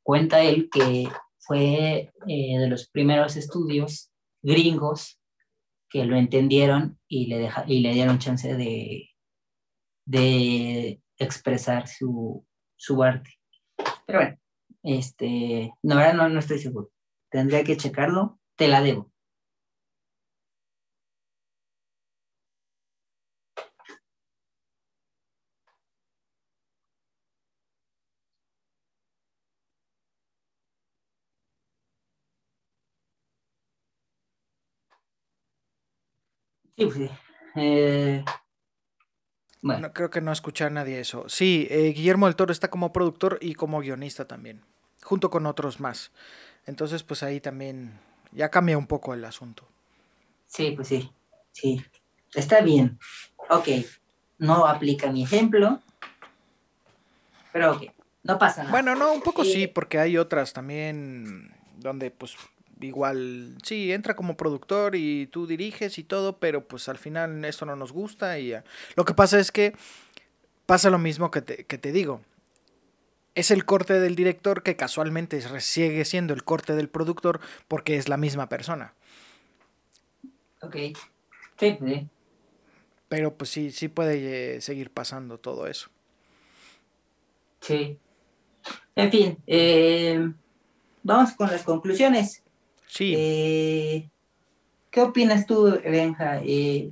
cuenta 0.03 0.43
él 0.43 0.69
que 0.71 1.09
fue 1.39 2.13
eh, 2.27 2.59
de 2.59 2.69
los 2.69 2.89
primeros 2.89 3.37
estudios 3.37 4.11
gringos 4.43 5.19
que 5.93 6.07
lo 6.07 6.17
entendieron 6.17 6.99
y 7.07 7.27
le, 7.27 7.39
deja, 7.39 7.65
y 7.69 7.81
le 7.81 7.93
dieron 7.93 8.19
chance 8.19 8.57
de, 8.57 9.11
de 10.07 11.03
expresar 11.19 11.87
su, 11.87 12.47
su 12.77 13.03
arte. 13.03 13.31
Pero 14.07 14.21
bueno, 14.21 14.39
este, 14.83 15.71
no, 15.83 15.95
ahora 15.95 16.15
no, 16.15 16.29
no 16.31 16.39
estoy 16.39 16.59
seguro. 16.59 16.91
Tendría 17.31 17.63
que 17.63 17.77
checarlo, 17.77 18.41
te 18.57 18.69
la 18.69 18.81
debo. 18.81 19.12
Sí, 36.77 36.85
pues 36.87 36.95
sí. 36.95 37.11
Eh, 37.57 38.25
bueno. 39.61 39.93
creo 39.93 40.11
que 40.11 40.21
no 40.21 40.33
escucha 40.33 40.67
a 40.67 40.71
nadie 40.71 41.01
eso. 41.01 41.29
Sí, 41.29 41.67
eh, 41.71 41.93
Guillermo 41.95 42.27
del 42.27 42.37
Toro 42.37 42.53
está 42.53 42.69
como 42.69 42.93
productor 42.93 43.39
y 43.41 43.55
como 43.55 43.81
guionista 43.81 44.27
también, 44.27 44.65
junto 45.03 45.31
con 45.31 45.47
otros 45.47 45.81
más. 45.81 46.13
Entonces, 46.67 47.03
pues 47.03 47.23
ahí 47.23 47.41
también 47.41 47.99
ya 48.33 48.51
cambia 48.51 48.79
un 48.79 48.87
poco 48.87 49.15
el 49.15 49.25
asunto. 49.25 49.69
Sí, 50.47 50.73
pues 50.73 50.89
sí, 50.89 51.11
sí. 51.53 51.85
Está 52.35 52.61
bien. 52.61 52.99
Ok, 53.51 53.69
no 54.39 54.67
aplica 54.67 55.11
mi 55.11 55.25
ejemplo, 55.25 55.81
pero 57.53 57.73
ok, 57.73 57.83
no 58.23 58.39
pasa 58.39 58.63
nada. 58.63 58.73
Bueno, 58.73 58.95
no, 58.95 59.13
un 59.13 59.21
poco 59.21 59.45
sí, 59.45 59.67
porque 59.67 59.99
hay 59.99 60.17
otras 60.17 60.53
también 60.53 61.55
donde 61.77 62.11
pues 62.11 62.37
igual, 62.83 63.57
sí, 63.63 63.93
entra 63.93 64.17
como 64.17 64.37
productor 64.37 64.95
y 64.97 65.27
tú 65.27 65.47
diriges 65.47 65.99
y 65.99 66.05
todo, 66.05 66.39
pero 66.39 66.67
pues 66.67 66.89
al 66.89 66.99
final 66.99 67.45
esto 67.45 67.67
no 67.67 67.77
nos 67.77 67.93
gusta 67.93 68.39
y 68.39 68.55
lo 68.95 69.05
que 69.05 69.15
pasa 69.15 69.39
es 69.39 69.53
que 69.53 69.75
pasa 70.67 70.91
lo 70.91 70.99
mismo 70.99 71.31
que 71.31 71.43
te, 71.43 71.65
que 71.65 71.79
te 71.79 71.93
digo. 71.93 72.21
Es 73.35 73.51
el 73.51 73.65
corte 73.65 73.99
del 73.99 74.15
director 74.15 74.63
que 74.63 74.77
casualmente 74.77 75.41
sigue 75.61 76.05
siendo 76.05 76.35
el 76.35 76.45
corte 76.45 76.75
del 76.75 76.89
productor 76.89 77.41
porque 77.67 77.97
es 77.97 78.09
la 78.09 78.19
misma 78.19 78.49
persona. 78.49 78.95
Ok. 80.61 80.77
Sí, 81.59 81.79
sí. 81.81 82.09
Pero 83.09 83.35
pues 83.35 83.51
sí, 83.51 83.71
sí 83.71 83.89
puede 83.89 84.57
eh, 84.57 84.61
seguir 84.61 84.91
pasando 84.91 85.39
todo 85.39 85.67
eso. 85.67 85.91
Sí. 87.61 87.99
En 88.95 89.11
fin, 89.11 89.39
eh, 89.47 90.33
vamos 91.03 91.33
con 91.33 91.51
las 91.51 91.63
conclusiones. 91.63 92.42
Sí. 92.93 93.15
Eh, 93.17 94.11
¿Qué 94.91 95.01
opinas 95.01 95.47
tú, 95.47 95.81
Benja? 95.83 96.43
Eh, 96.45 96.91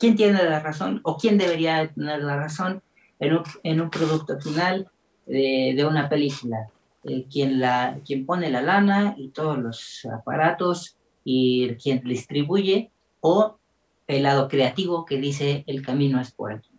¿Quién 0.00 0.16
tiene 0.16 0.42
la 0.42 0.58
razón 0.58 1.00
o 1.04 1.16
quién 1.16 1.38
debería 1.38 1.86
tener 1.94 2.24
la 2.24 2.36
razón 2.36 2.82
en 3.20 3.80
un, 3.80 3.88
producto 3.88 4.40
final 4.40 4.90
de, 5.24 5.86
una 5.88 6.08
película? 6.08 6.68
Eh, 7.04 7.24
quien, 7.30 7.60
la, 7.60 8.00
quien 8.04 8.26
pone 8.26 8.50
la 8.50 8.62
lana 8.62 9.14
y 9.16 9.28
todos 9.28 9.56
los 9.58 10.04
aparatos 10.12 10.96
y 11.22 11.76
quien 11.76 12.02
distribuye 12.02 12.90
o 13.20 13.60
el 14.08 14.24
lado 14.24 14.48
creativo 14.48 15.04
que 15.04 15.18
dice 15.18 15.62
el 15.68 15.86
camino 15.86 16.20
es 16.20 16.32
por 16.32 16.52
aquí. 16.52 16.70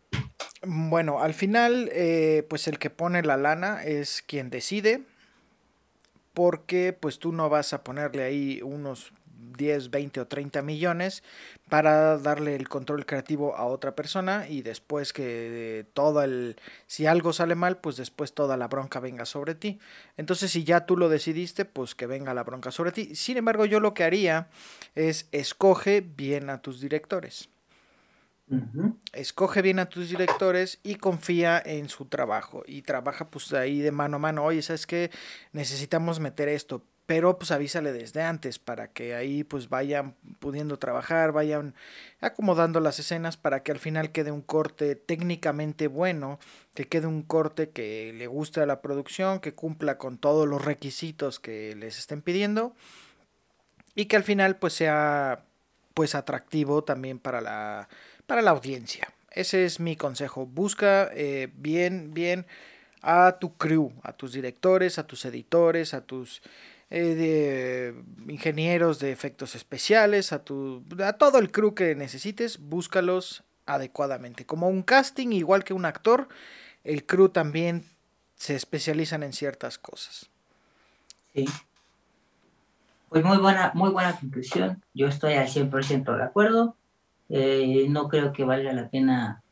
Bueno, 0.64 1.22
al 1.22 1.34
final, 1.34 1.90
pues 2.50 2.68
el 2.68 2.78
que 2.78 2.90
pone 2.90 3.24
la 3.24 3.38
lana 3.38 3.86
es 3.86 4.22
quien 4.22 4.50
decide 4.50 5.06
porque 6.38 6.94
pues 6.94 7.18
tú 7.18 7.32
no 7.32 7.50
vas 7.50 7.74
a 7.74 7.84
ponerle 7.84 8.22
ahí 8.22 8.62
unos 8.62 9.12
10, 9.58 9.90
20 9.90 10.20
o 10.20 10.28
30 10.28 10.62
millones 10.62 11.24
para 11.68 12.20
darle 12.20 12.56
el 12.56 12.70
control 12.70 13.08
creativo 13.08 13.56
a 13.56 13.66
otra 13.66 13.96
persona 13.96 14.48
y 14.48 14.62
después 14.62 15.14
que 15.14 15.88
todo 15.96 16.22
el 16.22 16.58
si 16.86 17.08
algo 17.08 17.34
sale 17.34 17.56
mal 17.56 17.78
pues 17.78 17.98
después 17.98 18.36
toda 18.36 18.56
la 18.56 18.68
bronca 18.68 19.00
venga 19.00 19.26
sobre 19.26 19.56
ti. 19.56 19.80
Entonces 20.16 20.52
si 20.52 20.64
ya 20.64 20.86
tú 20.86 20.96
lo 20.96 21.10
decidiste 21.10 21.66
pues 21.66 21.96
que 21.96 22.06
venga 22.06 22.36
la 22.36 22.44
bronca 22.44 22.70
sobre 22.70 22.92
ti. 22.92 23.16
Sin 23.16 23.38
embargo 23.38 23.66
yo 23.66 23.80
lo 23.80 23.96
que 23.96 24.04
haría 24.04 24.48
es 24.94 25.30
escoge 25.32 26.02
bien 26.02 26.52
a 26.52 26.62
tus 26.62 26.80
directores 26.80 27.50
Escoge 29.12 29.62
bien 29.62 29.80
a 29.80 29.90
tus 29.90 30.10
directores 30.10 30.80
y 30.84 30.96
confía 30.96 31.62
en 31.66 31.90
su 31.90 32.06
trabajo. 32.06 32.64
Y 32.66 32.82
trabaja 32.82 33.30
pues 33.30 33.52
ahí 33.54 33.80
de 33.80 33.92
mano 33.92 34.18
a 34.18 34.20
mano. 34.20 34.46
Oye, 34.46 34.62
¿sabes 34.62 34.88
qué? 34.88 35.12
Necesitamos 35.52 36.20
meter 36.20 36.48
esto. 36.48 36.84
Pero 37.06 37.38
pues 37.38 37.52
avísale 37.52 37.94
desde 37.94 38.22
antes 38.22 38.60
para 38.60 38.90
que 38.90 39.16
ahí 39.16 39.46
pues 39.46 39.70
vayan 39.70 40.16
pudiendo 40.40 40.78
trabajar, 40.78 41.32
vayan 41.32 41.74
acomodando 42.20 42.82
las 42.82 43.00
escenas 43.00 43.38
para 43.38 43.64
que 43.64 43.72
al 43.72 43.80
final 43.80 44.12
quede 44.12 44.32
un 44.32 44.42
corte 44.42 44.96
técnicamente 44.96 45.88
bueno, 45.88 46.38
que 46.74 46.90
quede 46.90 47.08
un 47.08 47.22
corte 47.22 47.70
que 47.70 48.12
le 48.14 48.28
guste 48.28 48.60
a 48.60 48.66
la 48.66 48.82
producción, 48.82 49.40
que 49.40 49.54
cumpla 49.54 49.98
con 49.98 50.18
todos 50.18 50.50
los 50.50 50.66
requisitos 50.66 51.40
que 51.40 51.76
les 51.78 51.98
estén 51.98 52.22
pidiendo 52.22 52.76
y 53.96 54.08
que 54.08 54.18
al 54.18 54.24
final 54.24 54.58
pues 54.58 54.74
sea 54.74 55.46
pues 55.94 56.14
atractivo 56.14 56.84
también 56.84 57.20
para 57.20 57.40
la 57.40 57.88
para 58.28 58.42
la 58.42 58.52
audiencia. 58.52 59.08
Ese 59.32 59.66
es 59.66 59.80
mi 59.80 59.96
consejo. 59.96 60.46
Busca 60.46 61.10
eh, 61.14 61.52
bien, 61.56 62.14
bien 62.14 62.46
a 63.02 63.38
tu 63.40 63.56
crew, 63.56 63.94
a 64.04 64.14
tus 64.14 64.34
directores, 64.34 65.00
a 65.00 65.08
tus 65.08 65.26
editores, 65.26 65.94
a 65.94 66.02
tus 66.02 66.42
eh, 66.90 67.94
ingenieros 68.28 69.00
de 69.00 69.12
efectos 69.12 69.56
especiales, 69.56 70.34
a, 70.34 70.44
tu, 70.44 70.84
a 71.04 71.14
todo 71.14 71.40
el 71.40 71.52
crew 71.52 71.74
que 71.74 71.96
necesites, 71.96 72.60
búscalos 72.60 73.44
adecuadamente. 73.66 74.46
Como 74.46 74.70
un 74.70 74.84
casting, 74.84 75.30
igual 75.30 75.64
que 75.64 75.74
un 75.74 75.86
actor, 75.86 76.28
el 76.84 77.06
crew 77.06 77.30
también 77.30 77.86
se 78.36 78.56
especializan 78.56 79.24
en 79.24 79.34
ciertas 79.34 79.78
cosas. 79.78 80.30
Sí. 81.34 81.46
Pues 83.10 83.24
muy 83.24 83.38
buena, 83.38 83.72
muy 83.74 83.90
buena 83.90 84.18
conclusión. 84.20 84.84
Yo 84.94 85.08
estoy 85.08 85.34
al 85.34 85.48
100% 85.48 86.18
de 86.18 86.24
acuerdo. 86.24 86.76
Eh, 87.30 87.88
no 87.90 88.08
creo 88.08 88.32
que 88.32 88.44
valga 88.44 88.74
la 88.74 88.90
pena 88.90 89.44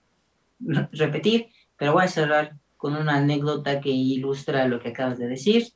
repetir, 0.91 1.49
pero 1.77 1.93
voy 1.93 2.05
a 2.05 2.07
cerrar 2.07 2.55
con 2.77 2.95
una 2.95 3.15
anécdota 3.15 3.81
que 3.81 3.89
ilustra 3.89 4.67
lo 4.67 4.79
que 4.79 4.89
acabas 4.89 5.17
de 5.17 5.27
decir. 5.27 5.73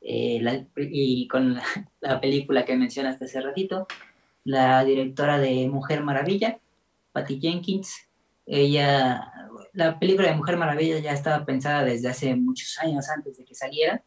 Eh, 0.00 0.66
y 0.76 1.26
con 1.28 1.58
la, 2.00 2.20
película 2.20 2.64
que 2.64 2.76
mencionaste 2.76 3.24
hace 3.24 3.40
ratito, 3.40 3.86
la 4.44 4.84
directora 4.84 5.38
de 5.38 5.68
Mujer 5.68 6.04
Maravilla, 6.04 6.58
Patty 7.12 7.40
Jenkins, 7.40 8.08
ella, 8.46 9.32
la 9.72 9.98
película 9.98 10.28
de 10.28 10.36
Mujer 10.36 10.56
Maravilla 10.56 10.98
ya 11.00 11.12
estaba 11.12 11.44
pensada 11.44 11.84
desde 11.84 12.08
hace 12.08 12.36
muchos 12.36 12.78
años 12.78 13.08
antes 13.08 13.36
de 13.36 13.44
que 13.44 13.54
saliera, 13.54 14.04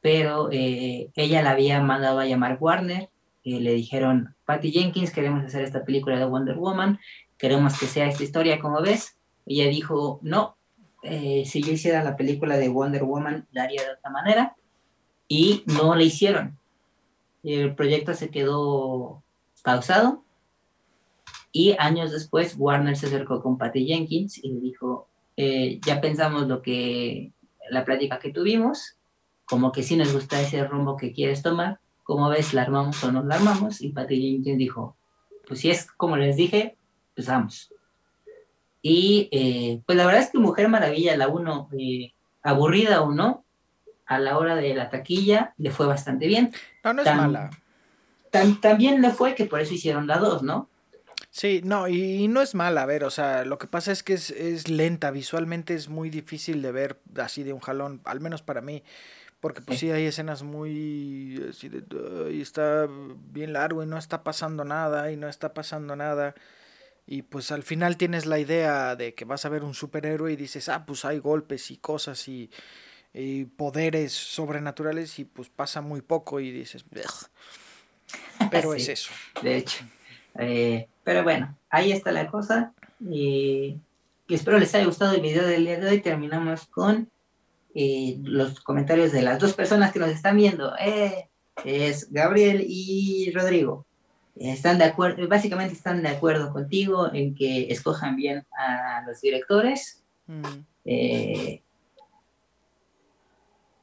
pero 0.00 0.50
eh, 0.52 1.10
ella 1.16 1.42
la 1.42 1.50
había 1.50 1.80
mandado 1.80 2.20
a 2.20 2.26
llamar 2.26 2.58
Warner, 2.60 3.08
y 3.42 3.58
le 3.60 3.74
dijeron, 3.74 4.33
Patty 4.44 4.72
Jenkins, 4.72 5.10
queremos 5.10 5.44
hacer 5.44 5.62
esta 5.62 5.84
película 5.84 6.18
de 6.18 6.26
Wonder 6.26 6.56
Woman, 6.56 6.98
queremos 7.38 7.78
que 7.78 7.86
sea 7.86 8.06
esta 8.06 8.22
historia 8.22 8.58
como 8.58 8.80
ves. 8.82 9.16
Ella 9.46 9.68
dijo, 9.68 10.18
no, 10.22 10.56
eh, 11.02 11.44
si 11.46 11.62
yo 11.62 11.72
hiciera 11.72 12.02
la 12.02 12.16
película 12.16 12.56
de 12.56 12.68
Wonder 12.68 13.04
Woman, 13.04 13.46
la 13.52 13.64
haría 13.64 13.82
de 13.82 13.92
otra 13.92 14.10
manera 14.10 14.56
y 15.28 15.64
no 15.66 15.94
le 15.94 16.04
hicieron. 16.04 16.58
El 17.42 17.74
proyecto 17.74 18.14
se 18.14 18.30
quedó 18.30 19.22
pausado 19.62 20.24
y 21.52 21.76
años 21.78 22.10
después 22.10 22.56
Warner 22.58 22.96
se 22.96 23.06
acercó 23.06 23.42
con 23.42 23.58
Patty 23.58 23.86
Jenkins 23.86 24.42
y 24.42 24.52
le 24.52 24.60
dijo, 24.60 25.08
eh, 25.36 25.80
ya 25.86 26.00
pensamos 26.00 26.48
lo 26.48 26.62
que, 26.62 27.32
la 27.70 27.84
plática 27.84 28.18
que 28.18 28.32
tuvimos, 28.32 28.96
como 29.44 29.72
que 29.72 29.82
sí 29.82 29.96
nos 29.96 30.12
gusta 30.12 30.40
ese 30.40 30.64
rumbo 30.66 30.96
que 30.96 31.12
quieres 31.12 31.42
tomar, 31.42 31.80
como 32.04 32.28
ves, 32.28 32.54
la 32.54 32.62
armamos 32.62 33.02
o 33.02 33.10
no 33.10 33.24
la 33.24 33.34
armamos, 33.34 33.80
y 33.80 33.88
Patty 33.88 34.20
Jenkins 34.20 34.58
dijo, 34.58 34.96
pues 35.46 35.60
si 35.60 35.70
es 35.70 35.90
como 35.90 36.16
les 36.16 36.36
dije, 36.36 36.76
pues 37.14 37.26
vamos. 37.26 37.72
Y 38.80 39.28
eh, 39.32 39.80
pues 39.86 39.96
la 39.96 40.06
verdad 40.06 40.22
es 40.22 40.30
que 40.30 40.38
Mujer 40.38 40.68
Maravilla, 40.68 41.16
la 41.16 41.28
uno, 41.28 41.68
eh, 41.76 42.12
aburrida 42.42 43.02
o 43.02 43.12
no, 43.12 43.44
a 44.06 44.18
la 44.18 44.38
hora 44.38 44.54
de 44.54 44.74
la 44.74 44.90
taquilla 44.90 45.54
le 45.56 45.70
fue 45.70 45.86
bastante 45.86 46.26
bien. 46.26 46.52
No, 46.84 46.92
no 46.92 47.02
es 47.02 47.14
mala. 47.14 47.50
también 48.60 49.00
le 49.00 49.10
fue 49.10 49.34
que 49.34 49.46
por 49.46 49.60
eso 49.60 49.74
hicieron 49.74 50.06
la 50.06 50.18
dos, 50.18 50.42
¿no? 50.42 50.68
Sí, 51.34 51.62
no, 51.64 51.88
y, 51.88 52.28
no 52.28 52.42
es 52.42 52.54
mala, 52.54 52.82
a 52.82 52.86
ver, 52.86 53.02
o 53.02 53.10
sea, 53.10 53.44
lo 53.44 53.58
que 53.58 53.66
pasa 53.66 53.90
es 53.90 54.04
que 54.04 54.12
es, 54.12 54.68
lenta, 54.68 55.10
visualmente 55.10 55.74
es 55.74 55.88
muy 55.88 56.08
difícil 56.08 56.62
de 56.62 56.70
ver 56.70 57.00
así 57.16 57.42
de 57.42 57.52
un 57.52 57.58
jalón, 57.58 58.00
al 58.04 58.20
menos 58.20 58.42
para 58.42 58.60
mí, 58.60 58.84
porque 59.44 59.60
pues 59.60 59.78
sí, 59.78 59.90
hay 59.90 60.06
escenas 60.06 60.42
muy, 60.42 61.38
así 61.50 61.68
de, 61.68 61.84
y 62.32 62.40
está 62.40 62.88
bien 63.30 63.52
largo 63.52 63.82
y 63.82 63.86
no 63.86 63.98
está 63.98 64.24
pasando 64.24 64.64
nada, 64.64 65.12
y 65.12 65.18
no 65.18 65.28
está 65.28 65.52
pasando 65.52 65.96
nada, 65.96 66.34
y 67.06 67.20
pues 67.20 67.52
al 67.52 67.62
final 67.62 67.98
tienes 67.98 68.24
la 68.24 68.38
idea 68.38 68.96
de 68.96 69.12
que 69.12 69.26
vas 69.26 69.44
a 69.44 69.50
ver 69.50 69.62
un 69.62 69.74
superhéroe 69.74 70.32
y 70.32 70.36
dices, 70.36 70.70
ah, 70.70 70.86
pues 70.86 71.04
hay 71.04 71.18
golpes 71.18 71.70
y 71.70 71.76
cosas 71.76 72.26
y 72.26 72.48
y 73.14 73.44
poderes 73.44 74.12
sobrenaturales 74.12 75.18
y 75.20 75.24
pues 75.24 75.50
pasa 75.50 75.82
muy 75.82 76.00
poco 76.00 76.40
y 76.40 76.50
dices, 76.50 76.84
pero 78.50 78.72
es 78.72 78.88
eso. 78.88 79.12
De 79.42 79.58
hecho. 79.58 79.84
Eh, 80.38 80.88
pero 81.04 81.22
bueno, 81.22 81.56
ahí 81.68 81.92
está 81.92 82.10
la 82.10 82.28
cosa. 82.28 82.72
Y, 82.98 83.78
espero 84.28 84.58
les 84.58 84.74
haya 84.74 84.86
gustado 84.86 85.14
el 85.14 85.20
video 85.20 85.46
del 85.46 85.66
día 85.66 85.78
de 85.78 85.88
hoy. 85.88 86.00
Terminamos 86.00 86.66
con 86.66 87.08
eh, 87.74 88.18
los 88.22 88.60
comentarios 88.60 89.12
de 89.12 89.22
las 89.22 89.38
dos 89.38 89.54
personas 89.54 89.92
que 89.92 89.98
nos 89.98 90.10
están 90.10 90.36
viendo. 90.36 90.74
Eh, 90.78 91.28
es 91.64 92.12
Gabriel 92.12 92.64
y 92.66 93.30
Rodrigo. 93.32 93.86
Están 94.36 94.78
de 94.78 94.84
acuerdo, 94.84 95.28
básicamente 95.28 95.74
están 95.74 96.02
de 96.02 96.08
acuerdo 96.08 96.52
contigo 96.52 97.12
en 97.12 97.34
que 97.34 97.70
escojan 97.70 98.16
bien 98.16 98.44
a 98.58 99.04
los 99.06 99.20
directores. 99.20 100.02
Mm. 100.26 100.42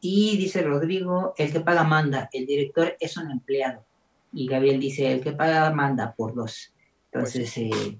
Y 0.02 0.36
dice 0.38 0.64
Rodrigo, 0.64 1.36
el 1.38 1.54
que 1.54 1.60
paga 1.60 1.84
manda, 1.84 2.28
el 2.34 2.48
director 2.48 2.98
es 3.00 3.16
un 3.18 3.30
empleado. 3.30 3.86
Y 4.34 4.48
Gabriel 4.48 4.80
dice, 4.80 5.12
el 5.12 5.22
que 5.22 5.32
paga 5.32 5.70
manda 5.72 6.14
por 6.16 6.34
dos. 6.34 6.74
Entonces, 7.12 7.54
pues, 7.54 7.58
eh, 7.58 8.00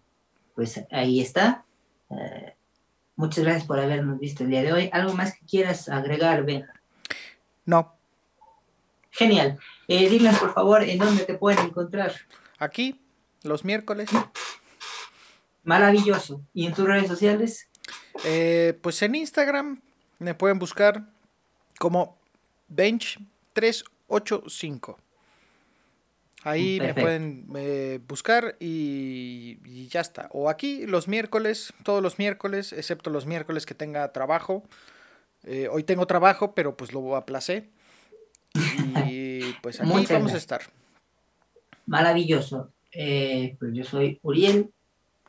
pues 0.56 0.86
ahí 0.90 1.22
está. 1.22 1.64
Eh, 2.10 2.56
Muchas 3.22 3.44
gracias 3.44 3.68
por 3.68 3.80
habernos 3.80 4.20
visto 4.20 4.44
el 4.44 4.50
día 4.50 4.64
de 4.64 4.74
hoy. 4.74 4.90
¿Algo 4.92 5.14
más 5.14 5.36
que 5.36 5.46
quieras 5.46 5.88
agregar, 5.90 6.44
Ben? 6.44 6.66
No. 7.66 7.96
Genial. 9.12 9.60
Eh, 9.88 10.20
por 10.40 10.56
favor, 10.56 10.82
en 10.82 10.98
dónde 10.98 11.26
te 11.26 11.36
pueden 11.36 11.68
encontrar. 11.68 12.16
Aquí, 12.58 13.00
los 13.44 13.64
miércoles. 13.64 14.10
Maravilloso. 15.64 16.42
¿Y 16.56 16.66
en 16.66 16.74
tus 16.74 16.86
redes 16.86 17.08
sociales? 17.08 17.70
Eh, 18.24 18.76
pues 18.82 19.00
en 19.04 19.14
Instagram 19.14 19.84
me 20.18 20.34
pueden 20.34 20.58
buscar 20.58 21.04
como 21.78 22.18
Bench385. 22.74 24.96
Ahí 26.44 26.80
me 26.80 26.94
pueden 26.94 27.48
eh, 27.56 28.00
buscar 28.08 28.56
y, 28.60 29.88
ya 29.90 30.02
está. 30.02 30.28
O 30.32 30.50
aquí 30.50 30.88
los 30.88 31.08
miércoles, 31.08 31.74
todos 31.84 32.02
los 32.02 32.18
miércoles, 32.18 32.74
excepto 32.74 33.10
los 33.10 33.26
miércoles 33.26 33.66
que 33.66 33.76
tenga 33.76 34.12
trabajo. 34.12 34.64
Eh, 35.44 35.68
hoy 35.72 35.84
tengo 35.84 36.08
trabajo, 36.08 36.56
pero 36.56 36.76
pues 36.76 36.94
lo 36.94 37.16
aplacé. 37.16 37.70
Y 39.08 39.54
pues 39.62 39.80
aquí 39.82 40.06
vamos 40.10 40.34
a 40.34 40.38
estar. 40.38 40.62
Maravilloso. 41.86 42.72
Eh, 42.92 43.56
pues 43.60 43.72
yo 43.74 43.84
soy 43.84 44.20
Uriel 44.24 44.72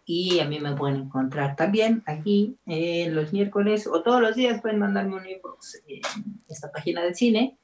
y 0.05 0.41
a 0.41 0.47
mí 0.47 0.59
me 0.59 0.75
pueden 0.75 1.03
encontrar 1.03 1.55
también 1.57 2.03
aquí 2.07 2.57
eh, 2.67 3.09
los 3.11 3.33
miércoles 3.33 3.87
o 3.87 4.03
todos 4.03 4.21
los 4.21 4.35
días 4.35 4.61
pueden 4.61 4.81
mandarme 4.81 5.15
un 5.15 5.27
inbox 5.27 5.81
en 5.87 6.01
esta 6.49 6.73
página 6.73 7.03
del 7.03 7.15
cine 7.15 7.57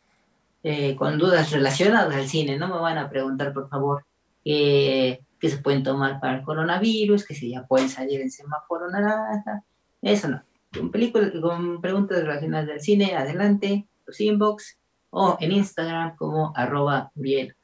eh, 0.62 0.96
con 0.96 1.18
dudas 1.18 1.50
relacionadas 1.50 2.14
al 2.14 2.28
cine. 2.28 2.58
No 2.58 2.68
me 2.68 2.80
van 2.80 2.98
a 2.98 3.10
preguntar, 3.10 3.52
por 3.52 3.68
favor, 3.68 4.04
eh, 4.44 5.20
qué 5.38 5.48
se 5.48 5.58
pueden 5.58 5.82
tomar 5.82 6.20
para 6.20 6.38
el 6.38 6.44
coronavirus, 6.44 7.26
que 7.26 7.34
si 7.34 7.50
ya 7.50 7.66
pueden 7.66 7.88
salir 7.88 8.20
en 8.20 8.30
semáforo 8.30 8.90
naranja. 8.90 9.62
Eso 10.02 10.28
no. 10.28 10.42
Con, 10.72 10.90
películas, 10.90 11.32
con 11.40 11.80
preguntas 11.80 12.18
relacionadas 12.18 12.70
al 12.70 12.80
cine, 12.80 13.14
adelante, 13.14 13.86
los 14.06 14.20
inbox 14.20 14.78
o 15.10 15.38
en 15.40 15.52
Instagram 15.52 16.16
como 16.16 16.52
arroba 16.54 17.10
Uriel 17.14 17.56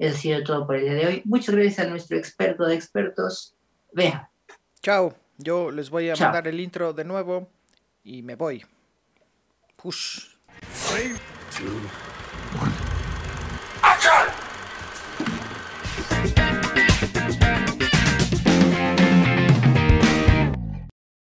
eso 0.00 0.16
ha 0.16 0.18
sido 0.18 0.42
todo 0.42 0.66
por 0.66 0.76
el 0.76 0.84
día 0.84 0.94
de 0.94 1.06
hoy. 1.06 1.22
Muchas 1.26 1.54
gracias 1.54 1.86
a 1.86 1.90
nuestro 1.90 2.16
experto 2.16 2.64
de 2.64 2.74
expertos, 2.74 3.54
Vea. 3.92 4.30
Chao. 4.80 5.14
Yo 5.36 5.70
les 5.70 5.90
voy 5.90 6.08
a 6.08 6.16
mandar 6.16 6.48
el 6.48 6.58
intro 6.58 6.92
de 6.92 7.04
nuevo 7.04 7.48
y 8.02 8.22
me 8.22 8.34
voy. 8.34 8.64
Push. 9.76 10.36
Three, 11.60 11.68
two, 11.68 12.09